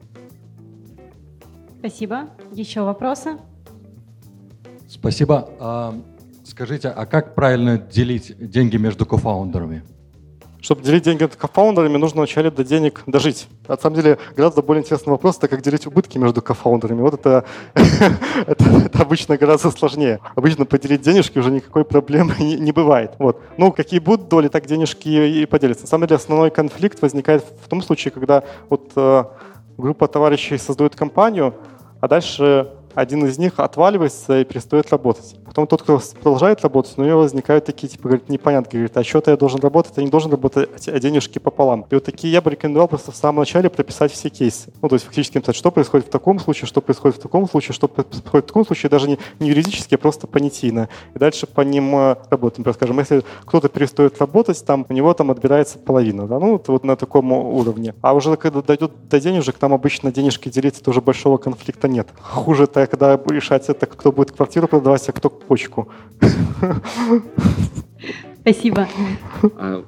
Спасибо. 1.85 2.29
Еще 2.51 2.81
вопросы? 2.81 3.37
Спасибо. 4.89 5.49
А, 5.59 5.93
скажите, 6.43 6.87
а 6.87 7.05
как 7.05 7.35
правильно 7.35 7.77
делить 7.77 8.33
деньги 8.39 8.77
между 8.77 9.05
кофаундерами? 9.05 9.83
Чтобы 10.61 10.81
делить 10.81 11.03
деньги 11.03 11.27
кофаундерами, 11.27 11.97
нужно 11.97 12.21
вначале 12.21 12.49
до 12.49 12.63
денег 12.63 13.03
дожить. 13.05 13.47
На 13.67 13.77
самом 13.77 13.97
деле, 13.97 14.17
гораздо 14.35 14.63
более 14.63 14.81
интересный 14.81 15.11
вопрос, 15.11 15.37
это 15.37 15.47
как 15.47 15.61
делить 15.61 15.85
убытки 15.85 16.17
между 16.17 16.41
кофаундерами. 16.41 17.01
Вот 17.01 17.13
это, 17.13 17.45
это, 17.75 18.63
это 18.83 19.01
обычно 19.03 19.37
гораздо 19.37 19.69
сложнее. 19.69 20.21
Обычно 20.33 20.65
поделить 20.65 21.01
денежки 21.01 21.37
уже 21.37 21.51
никакой 21.51 21.85
проблемы 21.85 22.33
не, 22.39 22.55
не 22.55 22.71
бывает. 22.71 23.11
Вот. 23.19 23.39
Ну, 23.59 23.71
какие 23.71 23.99
будут 23.99 24.27
доли, 24.27 24.47
так 24.47 24.65
денежки 24.65 25.07
и 25.07 25.45
поделятся. 25.45 25.83
На 25.83 25.89
самом 25.89 26.07
деле, 26.07 26.15
основной 26.17 26.49
конфликт 26.49 26.99
возникает 27.03 27.45
в 27.63 27.69
том 27.69 27.83
случае, 27.83 28.11
когда 28.11 28.43
вот 28.71 28.91
э, 28.95 29.25
группа 29.77 30.07
товарищей 30.07 30.57
создает 30.57 30.95
компанию, 30.95 31.53
а 32.01 32.07
дальше 32.07 32.67
один 32.95 33.25
из 33.25 33.37
них 33.37 33.59
отваливается 33.59 34.41
и 34.41 34.43
перестает 34.43 34.89
работать. 34.91 35.35
Потом 35.45 35.67
тот, 35.67 35.83
кто 35.83 36.01
продолжает 36.15 36.61
работать, 36.61 36.97
у 36.97 37.03
него 37.03 37.19
возникают 37.19 37.65
такие, 37.65 37.87
типа, 37.87 38.09
говорит, 38.09 38.29
непонятно, 38.29 38.71
говорит, 38.71 38.97
а 38.97 39.03
что-то 39.03 39.31
я 39.31 39.37
должен 39.37 39.59
работать, 39.59 39.93
я 39.95 40.03
не 40.03 40.09
должен 40.09 40.31
работать, 40.31 40.87
а 40.87 40.99
денежки 40.99 41.39
пополам. 41.39 41.85
И 41.89 41.95
вот 41.95 42.03
такие 42.03 42.33
я 42.33 42.41
бы 42.41 42.51
рекомендовал 42.51 42.87
просто 42.87 43.11
в 43.11 43.15
самом 43.15 43.39
начале 43.39 43.69
прописать 43.69 44.11
все 44.11 44.29
кейсы. 44.29 44.73
Ну, 44.81 44.89
то 44.89 44.95
есть 44.95 45.05
фактически 45.05 45.37
написать, 45.37 45.55
что 45.55 45.71
происходит 45.71 46.07
в 46.07 46.09
таком 46.09 46.39
случае, 46.39 46.67
что 46.67 46.81
происходит 46.81 47.17
в 47.17 47.21
таком 47.21 47.47
случае, 47.47 47.73
что 47.73 47.87
происходит 47.87 48.45
в 48.45 48.47
таком 48.47 48.65
случае, 48.65 48.89
даже 48.89 49.07
не, 49.07 49.19
не 49.39 49.49
юридически, 49.49 49.95
а 49.95 49.97
просто 49.97 50.27
понятийно. 50.27 50.89
И 51.13 51.19
дальше 51.19 51.47
по 51.47 51.61
ним 51.61 51.95
э, 51.95 52.15
работать. 52.29 52.59
Например, 52.59 52.75
скажем, 52.75 52.99
если 52.99 53.23
кто-то 53.45 53.69
перестает 53.69 54.19
работать, 54.19 54.63
там 54.65 54.85
у 54.87 54.93
него 54.93 55.13
там 55.13 55.31
отбирается 55.31 55.79
половина, 55.79 56.27
да, 56.27 56.39
ну, 56.39 56.61
вот, 56.65 56.83
на 56.83 56.95
таком 56.95 57.31
уровне. 57.31 57.93
А 58.01 58.13
уже 58.13 58.35
когда 58.35 58.61
дойдет 58.61 58.91
до 59.09 59.19
денежек, 59.19 59.57
там 59.57 59.73
обычно 59.73 60.11
денежки 60.11 60.49
делить, 60.49 60.81
тоже 60.81 61.01
большого 61.01 61.37
конфликта 61.37 61.87
нет. 61.87 62.07
Хуже 62.21 62.67
это, 62.85 62.97
когда 62.97 63.19
решать 63.33 63.69
это, 63.69 63.85
кто 63.85 64.11
будет 64.11 64.31
квартиру 64.31 64.67
продавать, 64.67 65.07
а 65.09 65.11
кто 65.11 65.29
почку. 65.29 65.89
Спасибо. 68.41 68.87
А 69.57 69.83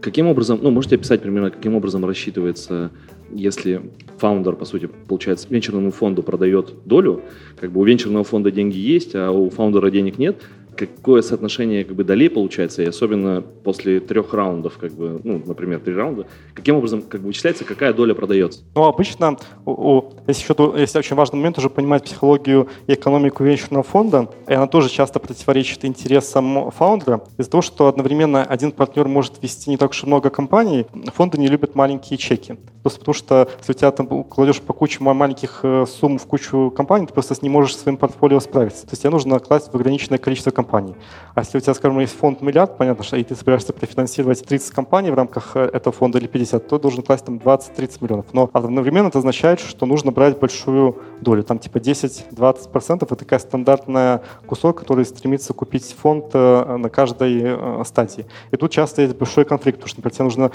каким 0.00 0.26
образом, 0.26 0.58
ну, 0.62 0.70
можете 0.70 0.96
описать 0.96 1.22
примерно, 1.22 1.50
каким 1.50 1.74
образом 1.74 2.04
рассчитывается, 2.04 2.90
если 3.30 3.90
фаундер, 4.18 4.56
по 4.56 4.64
сути, 4.64 4.88
получается, 5.08 5.46
венчурному 5.48 5.90
фонду 5.90 6.22
продает 6.22 6.74
долю, 6.84 7.22
как 7.58 7.72
бы 7.72 7.80
у 7.80 7.84
венчурного 7.84 8.24
фонда 8.24 8.50
деньги 8.50 8.78
есть, 8.78 9.14
а 9.14 9.30
у 9.30 9.48
фаундера 9.50 9.90
денег 9.90 10.18
нет, 10.18 10.42
какое 10.76 11.22
соотношение 11.22 11.84
как 11.84 11.96
бы 11.96 12.04
долей 12.04 12.28
получается, 12.28 12.82
и 12.82 12.86
особенно 12.86 13.42
после 13.42 14.00
трех 14.00 14.32
раундов, 14.32 14.78
как 14.78 14.92
бы, 14.92 15.20
ну, 15.22 15.42
например, 15.44 15.80
три 15.80 15.94
раунда, 15.94 16.26
каким 16.54 16.76
образом 16.76 17.02
как 17.02 17.20
бы 17.20 17.28
вычисляется, 17.28 17.64
какая 17.64 17.92
доля 17.92 18.14
продается? 18.14 18.60
Ну, 18.74 18.84
обычно, 18.84 19.36
у, 19.64 19.70
у, 19.70 20.12
если 20.26 20.42
еще 20.42 20.80
есть 20.80 20.96
очень 20.96 21.16
важный 21.16 21.36
момент, 21.36 21.58
уже 21.58 21.70
понимать 21.70 22.04
психологию 22.04 22.68
и 22.86 22.94
экономику 22.94 23.44
венчурного 23.44 23.82
фонда, 23.82 24.28
и 24.48 24.54
она 24.54 24.66
тоже 24.66 24.88
часто 24.88 25.18
противоречит 25.18 25.84
интересам 25.84 26.70
фаундера, 26.70 27.22
из-за 27.38 27.50
того, 27.50 27.62
что 27.62 27.88
одновременно 27.88 28.44
один 28.44 28.72
партнер 28.72 29.08
может 29.08 29.42
вести 29.42 29.70
не 29.70 29.76
так 29.76 29.90
уж 29.90 30.02
и 30.04 30.06
много 30.06 30.30
компаний, 30.30 30.86
фонды 31.14 31.38
не 31.38 31.48
любят 31.48 31.74
маленькие 31.74 32.18
чеки. 32.18 32.56
Просто 32.82 32.98
потому 32.98 33.14
что 33.14 33.48
если 33.58 33.72
у 33.72 33.74
тебя 33.74 33.90
там 33.90 34.24
кладешь 34.24 34.60
по 34.60 34.72
куче 34.72 34.98
маленьких 35.00 35.60
э, 35.62 35.86
сумм 35.86 36.18
в 36.18 36.26
кучу 36.26 36.72
компаний, 36.74 37.06
ты 37.06 37.12
просто 37.12 37.34
не 37.42 37.48
можешь 37.48 37.76
своим 37.76 37.96
портфолио 37.96 38.40
справиться. 38.40 38.82
То 38.82 38.92
есть 38.92 39.02
тебе 39.02 39.10
нужно 39.10 39.38
класть 39.38 39.72
в 39.72 39.74
ограниченное 39.74 40.18
количество 40.18 40.50
компаний 40.50 40.61
компаний. 40.62 40.94
А 41.34 41.40
если 41.40 41.58
у 41.58 41.60
тебя, 41.60 41.74
скажем, 41.74 41.98
есть 42.00 42.16
фонд 42.16 42.40
миллиард, 42.42 42.78
понятно, 42.78 43.04
что 43.04 43.16
и 43.16 43.24
ты 43.24 43.34
собираешься 43.34 43.72
профинансировать 43.72 44.44
30 44.44 44.70
компаний 44.70 45.10
в 45.10 45.14
рамках 45.14 45.56
э, 45.56 45.60
этого 45.60 45.92
фонда 45.92 46.18
или 46.18 46.26
50, 46.26 46.68
то 46.68 46.78
должен 46.78 47.02
класть 47.02 47.24
там 47.24 47.38
20-30 47.38 47.98
миллионов. 48.00 48.26
Но 48.32 48.48
одновременно 48.52 49.08
это 49.08 49.18
означает, 49.18 49.60
что 49.60 49.86
нужно 49.86 50.12
брать 50.12 50.38
большую 50.38 50.96
долю, 51.20 51.42
там 51.42 51.58
типа 51.58 51.78
10-20% 51.78 52.98
это 53.02 53.16
такая 53.16 53.38
стандартная 53.40 54.22
кусок, 54.46 54.78
который 54.78 55.04
стремится 55.04 55.52
купить 55.52 55.96
фонд 55.98 56.26
э, 56.34 56.76
на 56.76 56.88
каждой 56.88 57.42
э, 57.42 57.82
стадии. 57.84 58.26
И 58.52 58.56
тут 58.56 58.70
часто 58.70 59.02
есть 59.02 59.16
большой 59.16 59.44
конфликт, 59.44 59.78
потому 59.78 59.88
что, 59.88 59.98
например, 59.98 60.14
тебе 60.14 60.24
нужно 60.24 60.50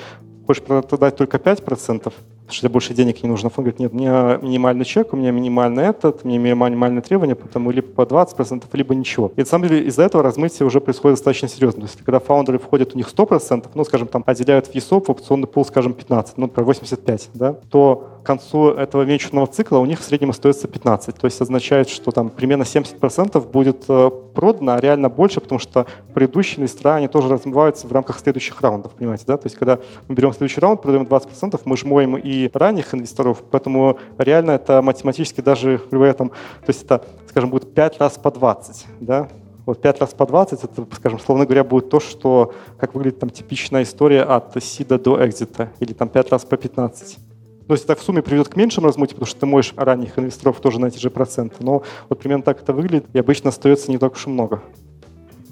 хочешь 0.45 0.63
продать 0.63 1.17
только 1.17 1.37
5%, 1.37 2.13
потому 2.47 2.59
что 2.59 2.69
больше 2.69 2.93
денег 2.93 3.23
не 3.23 3.29
нужно. 3.29 3.49
Фонд 3.49 3.65
говорит, 3.65 3.79
нет, 3.79 3.93
меня 3.93 4.39
минимальный 4.41 4.85
чек, 4.85 5.11
у 5.11 5.17
меня 5.17 5.31
минимальный 5.31 5.83
этот, 5.83 6.23
меня 6.23 6.39
минимальные 6.39 7.01
требования, 7.01 7.35
поэтому 7.35 7.71
либо 7.71 7.87
по 7.87 8.01
20%, 8.01 8.63
либо 8.71 8.95
ничего. 8.95 9.33
И 9.35 9.41
на 9.41 9.45
самом 9.45 9.67
деле 9.67 9.83
из-за 9.87 10.03
этого 10.03 10.23
размытие 10.23 10.65
уже 10.65 10.79
происходит 10.79 11.17
достаточно 11.17 11.49
серьезно. 11.49 11.81
То 11.81 11.87
есть 11.87 12.01
когда 12.03 12.19
фаундеры 12.19 12.57
входят, 12.57 12.95
у 12.95 12.97
них 12.97 13.07
100%, 13.13 13.65
ну, 13.73 13.83
скажем, 13.83 14.07
там 14.07 14.23
отделяют 14.25 14.67
в 14.67 14.73
ESOP, 14.73 15.05
в 15.05 15.09
опционный 15.09 15.47
пул, 15.47 15.65
скажем, 15.65 15.93
15, 15.93 16.37
ну, 16.37 16.47
про 16.47 16.63
85, 16.63 17.29
да, 17.33 17.53
то 17.69 18.16
концу 18.27 18.71
этого 18.71 19.03
месячного 19.03 19.47
цикла 19.47 19.77
у 19.79 19.85
них 19.85 19.99
в 19.99 20.03
среднем 20.03 20.29
остается 20.29 20.67
15. 20.67 21.15
То 21.15 21.25
есть 21.25 21.41
означает, 21.41 21.89
что 21.89 22.11
там 22.11 22.29
примерно 22.29 22.63
70% 22.63 23.51
будет 23.51 23.85
э, 23.87 24.11
продано, 24.35 24.73
а 24.73 24.79
реально 24.79 25.09
больше, 25.09 25.39
потому 25.39 25.59
что 25.59 25.87
предыдущие 26.13 26.59
инвесторы, 26.59 26.91
они 26.91 27.07
тоже 27.07 27.29
размываются 27.29 27.87
в 27.87 27.91
рамках 27.91 28.19
следующих 28.19 28.61
раундов, 28.61 28.91
понимаете, 28.91 29.23
да? 29.25 29.37
То 29.37 29.45
есть 29.45 29.55
когда 29.55 29.79
мы 30.07 30.15
берем 30.15 30.31
следующий 30.33 30.59
раунд, 30.59 30.81
продаем 30.81 31.05
20%, 31.05 31.59
мы 31.65 31.77
жмоем 31.77 32.17
и 32.17 32.49
ранних 32.53 32.93
инвесторов, 32.93 33.41
поэтому 33.49 33.97
реально 34.17 34.51
это 34.51 34.81
математически 34.81 35.41
даже, 35.41 35.81
говоря, 35.89 36.13
там, 36.13 36.29
то 36.29 36.67
есть 36.67 36.83
это, 36.83 37.03
скажем, 37.29 37.49
будет 37.49 37.73
5 37.73 37.99
раз 37.99 38.17
по 38.17 38.29
20, 38.29 38.85
да? 38.99 39.29
Вот 39.65 39.81
5 39.81 40.01
раз 40.01 40.13
по 40.13 40.25
20, 40.25 40.63
это, 40.63 40.87
скажем, 40.95 41.19
словно 41.19 41.45
говоря, 41.45 41.63
будет 41.63 41.89
то, 41.89 41.99
что, 41.99 42.53
как 42.77 42.93
выглядит 42.93 43.19
там 43.19 43.29
типичная 43.29 43.83
история 43.83 44.23
от 44.23 44.61
сида 44.61 44.99
до 44.99 45.25
экзита, 45.25 45.71
или 45.79 45.93
там 45.93 46.09
5 46.09 46.31
раз 46.31 46.45
по 46.45 46.57
15. 46.57 47.26
Ну, 47.67 47.75
если 47.75 47.85
так 47.85 47.99
в 47.99 48.03
сумме 48.03 48.21
приведет 48.21 48.47
к 48.47 48.55
меньшему 48.55 48.87
размытию, 48.87 49.15
потому 49.15 49.27
что 49.27 49.39
ты 49.41 49.45
можешь 49.45 49.73
ранних 49.75 50.17
инвесторов 50.17 50.61
тоже 50.61 50.79
на 50.79 50.85
эти 50.85 50.99
же 50.99 51.09
проценты. 51.09 51.57
Но 51.59 51.83
вот 52.07 52.19
примерно 52.19 52.43
так 52.43 52.61
это 52.61 52.71
выглядит, 52.71 53.05
и 53.13 53.19
обычно 53.19 53.49
остается 53.49 53.91
не 53.91 53.97
так 53.97 54.13
уж 54.13 54.25
и 54.25 54.29
много. 54.29 54.61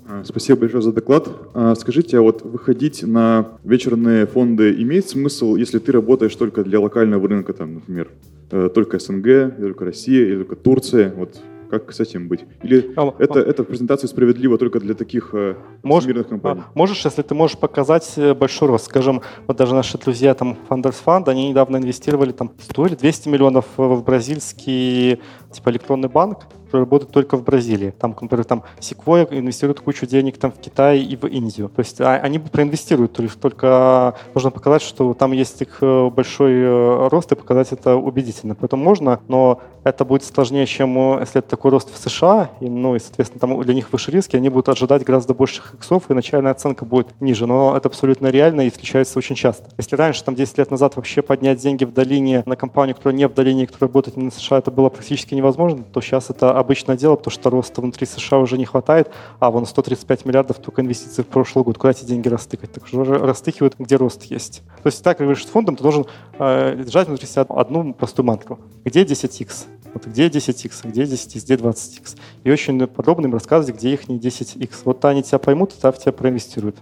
А, 0.07 0.23
спасибо 0.23 0.61
большое 0.61 0.81
за 0.81 0.93
доклад. 0.93 1.27
А, 1.53 1.75
скажите, 1.75 2.17
а 2.17 2.21
вот 2.21 2.43
выходить 2.43 3.03
на 3.03 3.57
вечерные 3.63 4.27
фонды 4.27 4.71
имеет 4.81 5.09
смысл, 5.09 5.55
если 5.55 5.79
ты 5.79 5.91
работаешь 5.91 6.35
только 6.35 6.63
для 6.63 6.79
локального 6.79 7.27
рынка, 7.27 7.53
там, 7.53 7.75
например, 7.75 8.09
э, 8.51 8.69
только 8.73 8.99
СНГ, 8.99 9.57
только 9.59 9.83
Россия, 9.83 10.37
только 10.37 10.55
Турция? 10.55 11.13
Вот 11.15 11.35
как 11.79 11.93
с 11.93 11.99
этим 11.99 12.27
быть? 12.27 12.45
Или 12.63 12.93
а, 12.95 13.13
это, 13.19 13.39
а, 13.39 13.43
эта 13.43 13.63
презентация 13.63 14.07
справедлива 14.07 14.57
только 14.57 14.79
для 14.79 14.93
таких 14.93 15.29
э, 15.33 15.55
мож, 15.83 16.05
мирных 16.05 16.29
компаний? 16.29 16.61
А, 16.61 16.71
можешь, 16.73 17.05
если 17.05 17.21
ты 17.21 17.35
можешь 17.35 17.57
показать 17.57 18.13
э, 18.17 18.33
большой 18.33 18.67
рост. 18.67 18.85
Скажем, 18.85 19.21
вот 19.47 19.57
даже 19.57 19.73
наши 19.73 19.97
друзья 19.97 20.33
там 20.33 20.57
Funders 20.69 20.97
Fund, 21.05 21.29
они 21.29 21.49
недавно 21.49 21.77
инвестировали 21.77 22.31
там 22.31 22.51
100 22.59 22.87
или 22.87 22.95
200 22.95 23.29
миллионов 23.29 23.65
в 23.77 24.03
бразильский 24.03 25.19
типа 25.51 25.69
электронный 25.69 26.09
банк, 26.09 26.39
который 26.75 26.81
работает 26.81 27.11
только 27.11 27.37
в 27.37 27.43
Бразилии. 27.43 27.93
Там, 27.97 28.15
например, 28.19 28.45
там 28.45 28.63
Sequoia 28.79 29.27
инвестирует 29.31 29.79
кучу 29.79 30.05
денег 30.05 30.37
там 30.37 30.51
в 30.51 30.59
Китай 30.59 30.99
и 30.99 31.15
в 31.15 31.25
Индию. 31.25 31.69
То 31.69 31.79
есть 31.79 32.01
а, 32.01 32.15
они 32.15 32.39
проинвестируют, 32.39 33.13
только 33.39 34.15
нужно 34.33 34.51
показать, 34.51 34.81
что 34.81 35.13
там 35.13 35.31
есть 35.31 35.61
их 35.61 35.77
э, 35.81 36.09
большой 36.09 36.53
э, 36.53 37.07
рост 37.09 37.31
и 37.31 37.35
показать 37.35 37.71
это 37.71 37.95
убедительно. 37.95 38.55
Поэтому 38.55 38.83
можно, 38.83 39.19
но 39.27 39.61
это 39.83 40.03
будет 40.03 40.23
сложнее, 40.23 40.65
чем 40.65 40.97
э, 40.97 41.19
если 41.21 41.39
это 41.39 41.49
такой 41.49 41.71
рост 41.71 41.93
в 41.93 41.97
США, 41.97 42.49
и, 42.59 42.69
ну 42.69 42.95
и, 42.95 42.99
соответственно, 42.99 43.39
там 43.39 43.61
для 43.61 43.73
них 43.73 43.93
выше 43.93 44.11
риски, 44.11 44.35
они 44.35 44.49
будут 44.49 44.69
ожидать 44.69 45.03
гораздо 45.03 45.33
больших 45.33 45.75
иксов, 45.75 46.09
и 46.09 46.13
начальная 46.13 46.51
оценка 46.51 46.85
будет 46.85 47.07
ниже. 47.21 47.45
Но 47.45 47.77
это 47.77 47.87
абсолютно 47.87 48.27
реально 48.27 48.61
и 48.61 48.69
встречается 48.69 49.17
очень 49.19 49.35
часто. 49.35 49.69
Если 49.77 49.95
раньше, 49.95 50.23
там 50.23 50.35
10 50.35 50.57
лет 50.57 50.71
назад, 50.71 50.95
вообще 50.95 51.21
поднять 51.21 51.59
деньги 51.59 51.85
в 51.85 51.93
долине 51.93 52.43
на 52.45 52.55
компанию, 52.55 52.95
которая 52.95 53.15
не 53.15 53.27
в 53.27 53.33
долине, 53.33 53.67
которая 53.67 53.89
работает 53.89 54.17
не 54.17 54.25
на 54.25 54.31
США, 54.31 54.57
это 54.57 54.71
было 54.71 54.89
практически 54.89 55.35
невозможно, 55.35 55.83
то 55.83 56.01
сейчас 56.01 56.29
это 56.29 56.57
обычное 56.65 56.97
дело, 56.97 57.15
потому 57.15 57.31
что 57.31 57.49
роста 57.49 57.81
внутри 57.81 58.05
США 58.05 58.39
уже 58.39 58.57
не 58.57 58.65
хватает, 58.65 59.11
а 59.39 59.51
вон 59.51 59.65
135 59.65 60.25
миллиардов 60.25 60.57
только 60.57 60.81
инвестиций 60.81 61.23
в 61.23 61.27
прошлый 61.27 61.63
год. 61.63 61.77
Куда 61.77 61.91
эти 61.91 62.03
деньги 62.03 62.27
растыкать? 62.27 62.71
Так 62.71 62.87
что 62.87 63.03
растыкивают, 63.03 63.75
где 63.79 63.95
рост 63.95 64.23
есть. 64.23 64.63
То 64.83 64.87
есть 64.87 65.03
так, 65.03 65.17
как 65.17 65.25
говоришь, 65.25 65.45
с 65.45 65.49
фондом 65.49 65.75
ты 65.75 65.83
должен 65.83 66.05
э, 66.39 66.83
держать 66.83 67.07
внутри 67.07 67.27
себя 67.27 67.45
одну 67.49 67.93
простую 67.93 68.25
мантру. 68.25 68.59
Где 68.83 69.03
10x? 69.03 69.65
Вот 69.93 70.07
где 70.07 70.27
10x, 70.27 70.89
где 70.89 71.03
10x, 71.03 71.45
где 71.45 71.55
20x. 71.55 72.17
И 72.43 72.51
очень 72.51 72.85
подробно 72.87 73.27
им 73.27 73.33
рассказывать, 73.33 73.79
где 73.79 73.93
их 73.93 74.09
не 74.09 74.19
10x. 74.19 74.69
Вот 74.83 75.05
они 75.05 75.23
тебя 75.23 75.39
поймут, 75.39 75.71
и 75.71 75.75
в 75.79 75.97
тебя 75.97 76.11
проинвестируют. 76.11 76.75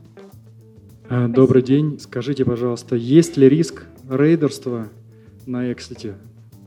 А, 1.09 1.27
добрый 1.27 1.61
день. 1.61 1.99
Скажите, 1.99 2.45
пожалуйста, 2.45 2.95
есть 2.95 3.37
ли 3.37 3.47
риск 3.47 3.85
рейдерства 4.09 4.87
на 5.45 5.71
эксите? 5.71 6.15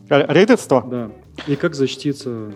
Рейдерство? 0.08 0.84
Да. 0.88 1.10
И 1.46 1.56
как 1.56 1.74
защититься 1.74 2.52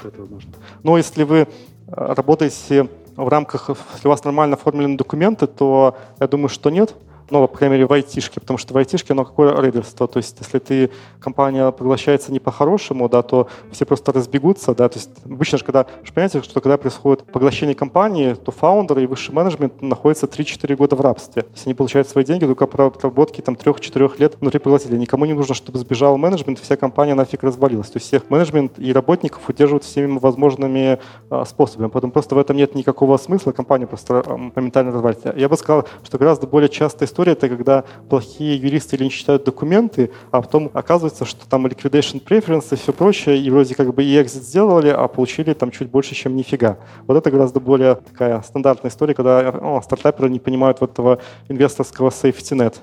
от 0.00 0.06
этого 0.06 0.26
можно? 0.26 0.50
Ну, 0.82 0.96
если 0.96 1.24
вы 1.24 1.38
э, 1.38 1.46
работаете 1.86 2.88
в 3.16 3.28
рамках, 3.28 3.70
если 3.94 4.08
у 4.08 4.10
вас 4.10 4.24
нормально 4.24 4.56
оформлены 4.56 4.96
документы, 4.96 5.46
то 5.46 5.96
я 6.20 6.26
думаю, 6.28 6.48
что 6.48 6.70
нет. 6.70 6.94
Ну, 7.32 7.48
по 7.48 7.58
крайней 7.58 7.76
мере, 7.76 7.86
в 7.86 7.92
айтишке, 7.92 8.40
потому 8.40 8.58
что 8.58 8.74
в 8.74 8.76
айтишке 8.76 9.14
оно 9.14 9.24
какое 9.24 9.58
рейдерство, 9.60 10.06
то 10.06 10.18
есть 10.18 10.36
если 10.40 10.58
ты, 10.58 10.90
компания 11.18 11.70
поглощается 11.72 12.30
не 12.30 12.40
по-хорошему, 12.40 13.08
да, 13.08 13.22
то 13.22 13.48
все 13.70 13.86
просто 13.86 14.12
разбегутся, 14.12 14.74
да, 14.74 14.88
то 14.88 14.98
есть 14.98 15.10
обычно 15.24 15.58
же, 15.58 15.64
когда, 15.64 15.86
вы 16.04 16.12
понимаете, 16.12 16.42
что 16.42 16.60
когда 16.60 16.76
происходит 16.76 17.24
поглощение 17.24 17.74
компании, 17.74 18.34
то 18.34 18.52
фаундеры 18.52 19.04
и 19.04 19.06
высший 19.06 19.34
менеджмент 19.34 19.80
находятся 19.80 20.26
3-4 20.26 20.76
года 20.76 20.96
в 20.96 21.00
рабстве. 21.00 21.44
Есть 21.52 21.66
они 21.66 21.74
получают 21.74 22.08
свои 22.08 22.24
деньги 22.24 22.44
только 22.44 22.66
по 22.66 22.86
отработке 22.86 23.42
там 23.42 23.54
3-4 23.54 24.12
лет 24.18 24.36
внутри 24.40 24.60
поглотителя. 24.60 24.98
Никому 24.98 25.24
не 25.24 25.32
нужно, 25.32 25.54
чтобы 25.54 25.78
сбежал 25.78 26.18
менеджмент, 26.18 26.58
вся 26.58 26.76
компания 26.76 27.14
нафиг 27.14 27.42
развалилась. 27.42 27.88
То 27.88 27.96
есть 27.96 28.06
всех 28.08 28.28
менеджмент 28.28 28.78
и 28.78 28.92
работников 28.92 29.48
удерживают 29.48 29.84
всеми 29.84 30.18
возможными 30.18 30.98
а, 31.30 31.44
способами. 31.44 31.88
Поэтому 31.88 32.12
просто 32.12 32.34
в 32.34 32.38
этом 32.38 32.56
нет 32.56 32.74
никакого 32.74 33.16
смысла, 33.16 33.52
компания 33.52 33.86
просто 33.86 34.22
а, 34.26 34.36
моментально 34.36 34.92
развалится. 34.92 35.32
Я 35.36 35.48
бы 35.48 35.56
сказал, 35.56 35.86
что 36.04 36.18
гораздо 36.18 36.46
более 36.46 36.68
частая 36.68 37.08
история 37.08 37.21
это 37.30 37.48
когда 37.48 37.84
плохие 38.08 38.56
юристы 38.56 38.96
или 38.96 39.04
не 39.04 39.10
читают 39.10 39.44
документы, 39.44 40.10
а 40.30 40.42
потом 40.42 40.70
оказывается, 40.72 41.24
что 41.24 41.48
там 41.48 41.66
liquidation 41.66 42.22
preference 42.22 42.66
и 42.72 42.76
все 42.76 42.92
прочее, 42.92 43.38
и 43.38 43.50
вроде 43.50 43.74
как 43.74 43.94
бы 43.94 44.02
и 44.02 44.20
экзит 44.20 44.42
сделали, 44.42 44.88
а 44.88 45.06
получили 45.08 45.52
там 45.52 45.70
чуть 45.70 45.88
больше, 45.88 46.14
чем 46.14 46.36
нифига. 46.36 46.78
Вот 47.06 47.16
это 47.16 47.30
гораздо 47.30 47.60
более 47.60 47.94
такая 47.94 48.40
стандартная 48.42 48.90
история, 48.90 49.14
когда 49.14 49.48
о, 49.50 49.80
стартаперы 49.82 50.28
не 50.28 50.40
понимают 50.40 50.80
вот 50.80 50.92
этого 50.92 51.18
инвесторского 51.48 52.10
net. 52.10 52.76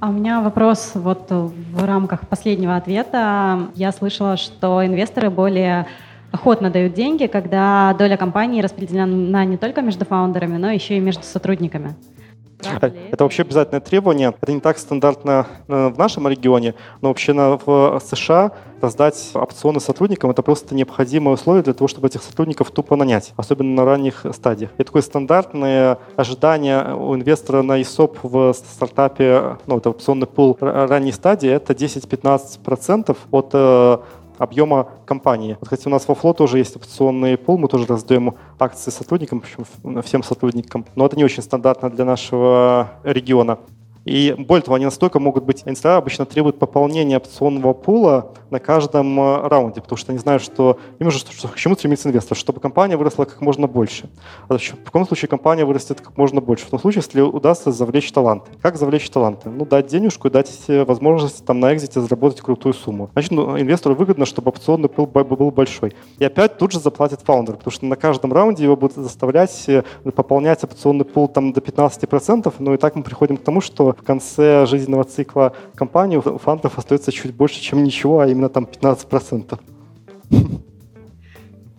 А 0.00 0.08
у 0.08 0.12
меня 0.12 0.42
вопрос 0.42 0.92
вот 0.94 1.30
в 1.30 1.84
рамках 1.84 2.28
последнего 2.28 2.76
ответа. 2.76 3.68
Я 3.74 3.90
слышала, 3.92 4.36
что 4.36 4.84
инвесторы 4.84 5.30
более 5.30 5.86
охотно 6.30 6.68
дают 6.68 6.94
деньги, 6.94 7.26
когда 7.26 7.94
доля 7.98 8.16
компании 8.16 8.60
распределена 8.60 9.44
не 9.44 9.56
только 9.56 9.80
между 9.82 10.04
фаундерами, 10.04 10.56
но 10.56 10.70
еще 10.70 10.96
и 10.96 11.00
между 11.00 11.22
сотрудниками. 11.22 11.94
Это, 12.72 12.92
это 13.12 13.24
вообще 13.24 13.42
обязательное 13.42 13.80
требование. 13.80 14.34
Это 14.40 14.52
не 14.52 14.60
так 14.60 14.78
стандартно 14.78 15.46
э, 15.68 15.88
в 15.88 15.98
нашем 15.98 16.28
регионе, 16.28 16.74
но 17.00 17.08
вообще 17.08 17.32
в 17.32 18.00
США 18.04 18.52
раздать 18.80 19.30
опционы 19.34 19.80
сотрудникам– 19.80 20.30
это 20.30 20.42
просто 20.42 20.74
необходимое 20.74 21.34
условие 21.34 21.62
для 21.62 21.72
того, 21.72 21.88
чтобы 21.88 22.08
этих 22.08 22.22
сотрудников 22.22 22.70
тупо 22.70 22.96
нанять, 22.96 23.32
особенно 23.36 23.74
на 23.74 23.84
ранних 23.84 24.26
стадиях. 24.32 24.70
И 24.78 24.84
такое 24.84 25.02
стандартное 25.02 25.98
ожидание 26.16 26.94
у 26.94 27.14
инвестора 27.14 27.62
на 27.62 27.80
ESOP 27.80 28.18
в 28.22 28.52
стартапе, 28.52 29.56
ну, 29.66 29.78
это 29.78 29.90
опционный 29.90 30.26
пул 30.26 30.56
ранней 30.60 31.12
стадии, 31.12 31.48
это 31.48 31.72
10-15% 31.72 33.16
от 33.30 33.50
э, 33.52 33.98
объема 34.38 34.88
компании. 35.06 35.56
Вот, 35.60 35.64
кстати, 35.64 35.86
у 35.86 35.90
нас 35.90 36.06
во 36.08 36.14
Фло 36.14 36.34
тоже 36.34 36.58
есть 36.58 36.76
опционный 36.76 37.36
пул, 37.36 37.58
мы 37.58 37.68
тоже 37.68 37.86
раздаем 37.86 38.34
акции 38.58 38.90
сотрудникам, 38.90 39.40
причем 39.40 40.02
всем 40.02 40.22
сотрудникам, 40.22 40.84
но 40.94 41.06
это 41.06 41.16
не 41.16 41.24
очень 41.24 41.42
стандартно 41.42 41.90
для 41.90 42.04
нашего 42.04 42.92
региона. 43.04 43.58
И 44.04 44.34
более 44.36 44.62
того, 44.62 44.76
они 44.76 44.84
настолько 44.84 45.18
могут 45.18 45.44
быть, 45.44 45.62
инвестора 45.64 45.96
обычно 45.96 46.26
требуют 46.26 46.58
пополнения 46.58 47.16
опционного 47.16 47.72
пула 47.72 48.32
на 48.50 48.60
каждом 48.60 49.18
э, 49.18 49.48
раунде, 49.48 49.80
потому 49.80 49.96
что 49.96 50.12
они 50.12 50.18
знают, 50.18 50.42
что 50.42 50.78
им 50.98 51.10
же 51.10 51.18
что, 51.18 51.48
к 51.48 51.56
чему 51.56 51.74
стремится 51.74 52.08
инвестор, 52.08 52.36
чтобы 52.36 52.60
компания 52.60 52.96
выросла 52.96 53.24
как 53.24 53.40
можно 53.40 53.66
больше. 53.66 54.08
А 54.48 54.58
в 54.58 54.84
каком 54.84 55.06
случае 55.06 55.28
компания 55.28 55.64
вырастет 55.64 56.00
как 56.00 56.16
можно 56.16 56.40
больше? 56.40 56.66
В 56.66 56.70
том 56.70 56.80
случае, 56.80 57.02
если 57.02 57.20
удастся 57.22 57.72
завлечь 57.72 58.12
таланты. 58.12 58.50
Как 58.60 58.76
завлечь 58.76 59.08
таланты? 59.10 59.48
Ну, 59.48 59.64
дать 59.64 59.86
денежку 59.86 60.28
и 60.28 60.30
дать 60.30 60.52
возможность 60.68 61.44
там 61.44 61.60
на 61.60 61.74
экзите 61.74 62.00
заработать 62.00 62.40
крутую 62.42 62.74
сумму. 62.74 63.10
Значит, 63.14 63.30
ну, 63.32 63.58
инвестору 63.58 63.94
выгодно, 63.94 64.26
чтобы 64.26 64.50
опционный 64.50 64.88
пул 64.88 65.06
был 65.06 65.50
большой. 65.50 65.94
И 66.18 66.24
опять 66.24 66.58
тут 66.58 66.72
же 66.72 66.80
заплатит 66.80 67.20
фаундер, 67.22 67.56
потому 67.56 67.72
что 67.72 67.86
на 67.86 67.96
каждом 67.96 68.32
раунде 68.32 68.64
его 68.64 68.76
будут 68.76 68.96
заставлять 68.96 69.64
э, 69.68 69.82
пополнять 70.14 70.62
опционный 70.62 71.04
пул 71.04 71.28
там 71.28 71.52
до 71.52 71.60
15%, 71.60 72.52
ну 72.58 72.74
и 72.74 72.76
так 72.76 72.94
мы 72.94 73.02
приходим 73.02 73.36
к 73.36 73.42
тому, 73.42 73.60
что 73.60 73.93
в 73.94 74.02
конце 74.02 74.66
жизненного 74.66 75.04
цикла 75.04 75.54
компании 75.74 76.16
у 76.16 76.38
фантов 76.38 76.78
остается 76.78 77.12
чуть 77.12 77.34
больше, 77.34 77.60
чем 77.60 77.82
ничего, 77.82 78.20
а 78.20 78.26
именно 78.26 78.48
там 78.48 78.64
15%. 78.64 79.58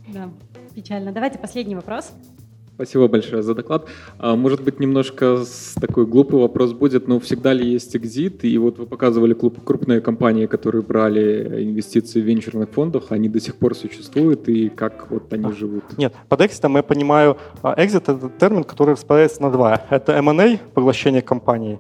Да, 0.08 0.30
печально. 0.74 1.12
Давайте 1.12 1.40
последний 1.40 1.76
вопрос. 1.76 2.12
Спасибо 2.76 3.08
большое 3.08 3.42
за 3.42 3.56
доклад. 3.56 3.88
А, 4.20 4.36
может 4.36 4.62
быть, 4.62 4.82
немножко 4.82 5.40
такой 5.80 6.06
глупый 6.06 6.42
вопрос 6.42 6.74
будет, 6.74 7.08
но 7.08 7.22
всегда 7.22 7.54
ли 7.54 7.66
есть 7.66 7.96
экзит? 7.96 8.44
И 8.44 8.58
вот 8.58 8.78
вы 8.78 8.86
показывали 8.86 9.34
крупные 9.34 10.02
компании, 10.02 10.46
которые 10.46 10.82
брали 10.82 11.64
инвестиции 11.64 12.20
в 12.20 12.26
венчурных 12.26 12.70
фондах, 12.72 13.14
они 13.14 13.30
до 13.30 13.40
сих 13.40 13.56
пор 13.56 13.76
существуют, 13.76 14.50
и 14.50 14.68
как 14.68 15.10
вот 15.10 15.32
они 15.32 15.54
живут? 15.54 15.98
Нет, 15.98 16.14
под 16.28 16.42
экзитом 16.42 16.76
я 16.76 16.84
понимаю, 16.84 17.38
экзит— 17.78 18.04
это 18.10 18.30
термин, 18.38 18.66
который 18.66 18.92
распадается 18.92 19.42
на 19.42 19.52
два. 19.52 19.82
Это 19.90 20.12
M&A, 20.12 20.60
поглощение 20.74 21.22
компании, 21.22 21.80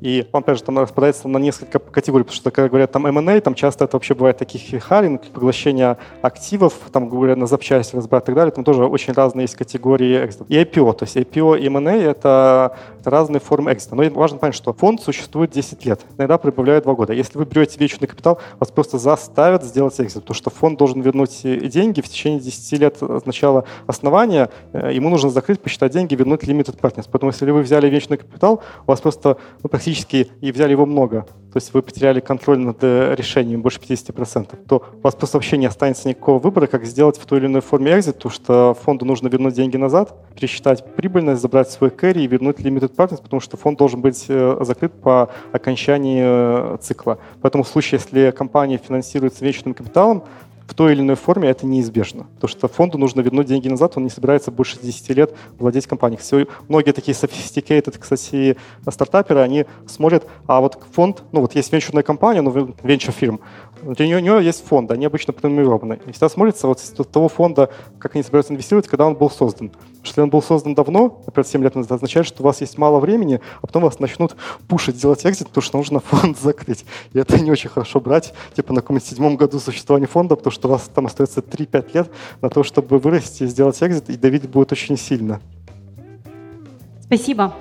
и 0.00 0.26
он, 0.32 0.44
же, 0.46 0.62
там 0.62 0.78
распадается 0.78 1.26
на 1.28 1.38
несколько 1.38 1.78
категорий, 1.78 2.24
потому 2.24 2.36
что, 2.36 2.50
когда 2.50 2.68
говорят 2.68 2.92
там 2.92 3.06
M&A, 3.06 3.40
там 3.40 3.54
часто 3.54 3.84
это 3.84 3.96
вообще 3.96 4.14
бывает 4.14 4.36
таких 4.36 4.82
харинг, 4.82 5.22
поглощение 5.32 5.96
активов, 6.22 6.74
там, 6.92 7.08
говорят, 7.08 7.38
на 7.38 7.46
запчасти 7.46 7.96
разбирать 7.96 8.24
и 8.24 8.26
так 8.26 8.34
далее, 8.34 8.52
там 8.52 8.64
тоже 8.64 8.84
очень 8.84 9.14
разные 9.14 9.44
есть 9.44 9.54
категории 9.54 10.24
экзитов. 10.24 10.48
И 10.50 10.54
IPO, 10.54 10.92
то 10.94 11.04
есть 11.04 11.16
IPO 11.16 11.58
и 11.58 11.66
M&A— 11.66 11.92
это, 11.96 12.76
это 13.00 13.10
разные 13.10 13.40
формы 13.40 13.72
экзита. 13.72 13.94
Но 13.94 14.04
важно 14.10 14.38
понять, 14.38 14.54
что 14.54 14.72
фонд 14.72 15.00
существует 15.00 15.50
10 15.50 15.84
лет, 15.86 16.00
иногда 16.18 16.36
прибавляет 16.38 16.84
2 16.84 16.94
года. 16.94 17.12
Если 17.12 17.38
вы 17.38 17.46
берете 17.46 17.78
вечный 17.78 18.06
капитал, 18.06 18.38
вас 18.58 18.70
просто 18.70 18.98
заставят 18.98 19.64
сделать 19.64 19.98
экзит, 19.98 20.22
потому 20.22 20.34
что 20.34 20.50
фонд 20.50 20.78
должен 20.78 21.00
вернуть 21.00 21.40
деньги 21.42 22.00
в 22.00 22.08
течение 22.08 22.40
10 22.40 22.80
лет 22.80 22.96
с 23.00 23.24
начала 23.24 23.64
основания, 23.86 24.50
э, 24.72 24.90
ему 24.92 25.08
нужно 25.08 25.30
закрыть, 25.30 25.60
посчитать 25.60 25.92
деньги, 25.92 26.14
вернуть 26.14 26.42
limited 26.42 26.78
partners. 26.78 27.08
Поэтому 27.10 27.32
если 27.32 27.50
вы 27.50 27.62
взяли 27.62 27.88
вечный 27.88 28.18
капитал, 28.18 28.62
у 28.86 28.90
вас 28.90 29.00
просто 29.00 29.38
ну, 29.62 29.68
практически 29.86 30.28
и 30.40 30.50
взяли 30.50 30.72
его 30.72 30.84
много, 30.84 31.22
то 31.52 31.58
есть 31.58 31.72
вы 31.72 31.80
потеряли 31.80 32.18
контроль 32.20 32.58
над 32.58 32.78
э, 32.82 33.14
решением 33.16 33.62
больше 33.62 33.78
50%, 33.78 34.66
то 34.66 34.82
у 34.98 35.00
вас 35.00 35.14
просто 35.14 35.36
вообще 35.36 35.56
не 35.56 35.66
останется 35.66 36.08
никакого 36.08 36.40
выбора, 36.40 36.66
как 36.66 36.84
сделать 36.84 37.16
в 37.16 37.24
той 37.24 37.38
или 37.38 37.46
иной 37.46 37.60
форме 37.60 37.96
экзит, 37.96 38.16
потому 38.16 38.32
что 38.32 38.74
фонду 38.74 39.04
нужно 39.04 39.28
вернуть 39.28 39.54
деньги 39.54 39.76
назад, 39.76 40.14
пересчитать 40.34 40.84
прибыльность, 40.96 41.40
забрать 41.40 41.70
свой 41.70 41.90
кэри 41.90 42.22
и 42.22 42.26
вернуть 42.26 42.58
limited 42.58 42.94
partners, 42.96 43.22
потому 43.22 43.40
что 43.40 43.56
фонд 43.56 43.78
должен 43.78 44.00
быть 44.00 44.26
э, 44.28 44.58
закрыт 44.62 44.92
по 45.00 45.30
окончании 45.52 46.22
э, 46.24 46.78
цикла. 46.82 47.18
Поэтому 47.40 47.62
в 47.62 47.68
случае, 47.68 48.00
если 48.02 48.32
компания 48.32 48.78
финансируется 48.78 49.44
вечным 49.44 49.72
капиталом, 49.72 50.24
в 50.66 50.74
той 50.74 50.92
или 50.92 51.00
иной 51.00 51.16
форме 51.16 51.48
это 51.48 51.66
неизбежно. 51.66 52.26
Потому 52.34 52.48
что 52.48 52.68
фонду 52.68 52.98
нужно 52.98 53.20
вернуть 53.20 53.46
деньги 53.46 53.68
назад, 53.68 53.96
он 53.96 54.04
не 54.04 54.10
собирается 54.10 54.50
больше 54.50 54.78
10 54.80 55.08
лет 55.10 55.34
владеть 55.58 55.86
компанией. 55.86 56.20
Все, 56.20 56.46
многие 56.68 56.92
такие 56.92 57.14
sophisticated, 57.14 57.96
кстати, 57.98 58.56
стартаперы, 58.88 59.40
они 59.40 59.66
смотрят, 59.86 60.26
а 60.46 60.60
вот 60.60 60.78
фонд, 60.92 61.22
ну 61.32 61.40
вот 61.40 61.54
есть 61.54 61.72
венчурная 61.72 62.02
компания, 62.02 62.42
ну, 62.42 62.74
венчур 62.82 63.14
фирм, 63.14 63.40
для 63.82 64.06
нее, 64.06 64.16
у 64.16 64.20
нее 64.20 64.44
есть 64.44 64.64
фонд, 64.66 64.90
они 64.90 65.06
обычно 65.06 65.32
пронумерованы. 65.32 66.00
И 66.06 66.12
всегда 66.12 66.28
смотрится 66.28 66.66
вот 66.66 66.80
с 66.80 66.90
того 66.90 67.28
фонда, 67.28 67.70
как 67.98 68.14
они 68.14 68.24
собираются 68.24 68.52
инвестировать, 68.52 68.88
когда 68.88 69.06
он 69.06 69.14
был 69.14 69.30
создан. 69.30 69.70
Если 70.02 70.20
он 70.20 70.30
был 70.30 70.40
создан 70.42 70.74
давно, 70.74 71.22
например, 71.26 71.46
7 71.46 71.62
лет 71.62 71.74
назад, 71.74 71.92
означает, 71.92 72.26
что 72.26 72.42
у 72.42 72.46
вас 72.46 72.60
есть 72.60 72.78
мало 72.78 73.00
времени, 73.00 73.40
а 73.60 73.66
потом 73.66 73.82
вас 73.82 73.98
начнут 73.98 74.36
пушить, 74.68 75.00
делать 75.00 75.26
экзит, 75.26 75.48
потому 75.48 75.62
что 75.62 75.76
нужно 75.78 76.00
фонд 76.04 76.38
закрыть. 76.38 76.84
И 77.12 77.18
это 77.18 77.38
не 77.38 77.50
очень 77.50 77.68
хорошо 77.68 78.00
брать, 78.00 78.32
типа 78.54 78.72
на 78.72 78.80
каком-нибудь 78.80 79.06
седьмом 79.06 79.36
году 79.36 79.58
существования 79.58 80.06
фонда, 80.06 80.36
потому 80.36 80.52
что 80.52 80.55
у 80.64 80.68
вас 80.68 80.90
там 80.94 81.06
остается 81.06 81.40
3-5 81.40 81.90
лет 81.94 82.10
на 82.42 82.48
то, 82.48 82.62
чтобы 82.62 82.98
вырасти 82.98 83.44
и 83.44 83.46
сделать 83.46 83.82
экзит, 83.82 84.10
и 84.10 84.16
давить 84.16 84.48
будет 84.48 84.72
очень 84.72 84.96
сильно. 84.96 85.40
Спасибо. 87.02 87.54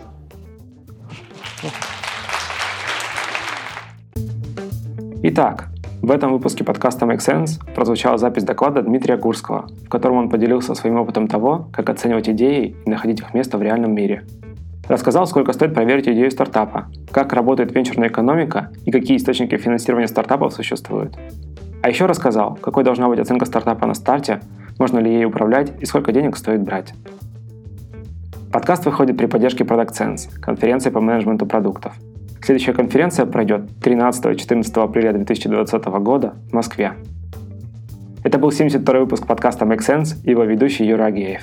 Итак, 5.24 5.70
в 6.02 6.12
этом 6.12 6.32
выпуске 6.32 6.64
подкаста 6.64 7.08
Make 7.08 7.18
Sense 7.18 7.74
прозвучала 7.74 8.20
запись 8.20 8.44
доклада 8.44 8.84
Дмитрия 8.84 9.18
Гурского, 9.18 9.68
в 9.86 9.90
котором 9.90 10.18
он 10.18 10.30
поделился 10.30 10.76
своим 10.76 10.98
опытом 10.98 11.28
того, 11.28 11.68
как 11.74 11.90
оценивать 11.90 12.30
идеи 12.30 12.76
и 12.86 12.90
находить 12.90 13.22
их 13.22 13.34
место 13.34 13.58
в 13.58 13.64
реальном 13.64 13.96
мире. 13.96 14.24
Рассказал, 14.88 15.26
сколько 15.26 15.52
стоит 15.52 15.74
проверить 15.74 16.08
идею 16.08 16.30
стартапа, 16.30 16.92
как 17.10 17.34
работает 17.34 17.74
венчурная 17.74 18.10
экономика 18.10 18.72
и 18.86 18.92
какие 18.92 19.18
источники 19.18 19.58
финансирования 19.58 20.08
стартапов 20.08 20.54
существуют. 20.54 21.18
А 21.82 21.90
еще 21.90 22.06
рассказал, 22.06 22.56
какой 22.56 22.84
должна 22.84 23.08
быть 23.08 23.20
оценка 23.20 23.46
стартапа 23.46 23.86
на 23.86 23.94
старте, 23.94 24.42
можно 24.80 25.00
ли 25.00 25.12
ей 25.14 25.26
управлять 25.26 25.74
и 25.80 25.86
сколько 25.86 26.12
денег 26.12 26.38
стоит 26.38 26.62
брать. 26.62 26.94
Подкаст 28.52 28.86
выходит 28.86 29.18
при 29.18 29.26
поддержке 29.26 29.64
Product 29.64 29.92
Sense, 29.92 30.40
конференции 30.40 30.90
по 30.90 31.02
менеджменту 31.02 31.46
продуктов– 31.46 31.94
Следующая 32.46 32.74
конференция 32.74 33.26
пройдет 33.26 33.62
13-14 33.82 34.84
апреля 34.84 35.14
2020 35.14 35.86
года 35.86 36.36
в 36.52 36.54
Москве. 36.54 36.94
Это 38.24 38.38
был 38.38 38.50
72-й 38.50 39.00
выпуск 39.00 39.26
подкаста 39.26 39.66
Make 39.66 39.80
Sense 39.80 40.24
и 40.24 40.30
его 40.30 40.44
ведущий 40.44 40.86
Юра 40.86 41.06
Агеев. 41.06 41.42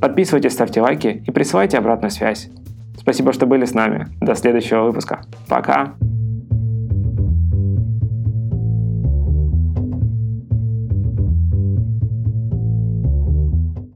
Подписывайтесь, 0.00 0.52
ставьте 0.52 0.80
лайки 0.80 1.20
и 1.26 1.30
присылайте 1.32 1.78
обратную 1.78 2.12
связь. 2.12 2.48
Спасибо, 2.96 3.32
что 3.32 3.46
были 3.46 3.64
с 3.64 3.74
нами. 3.74 4.06
До 4.20 4.36
следующего 4.36 4.84
выпуска. 4.84 5.22
Пока! 5.48 5.94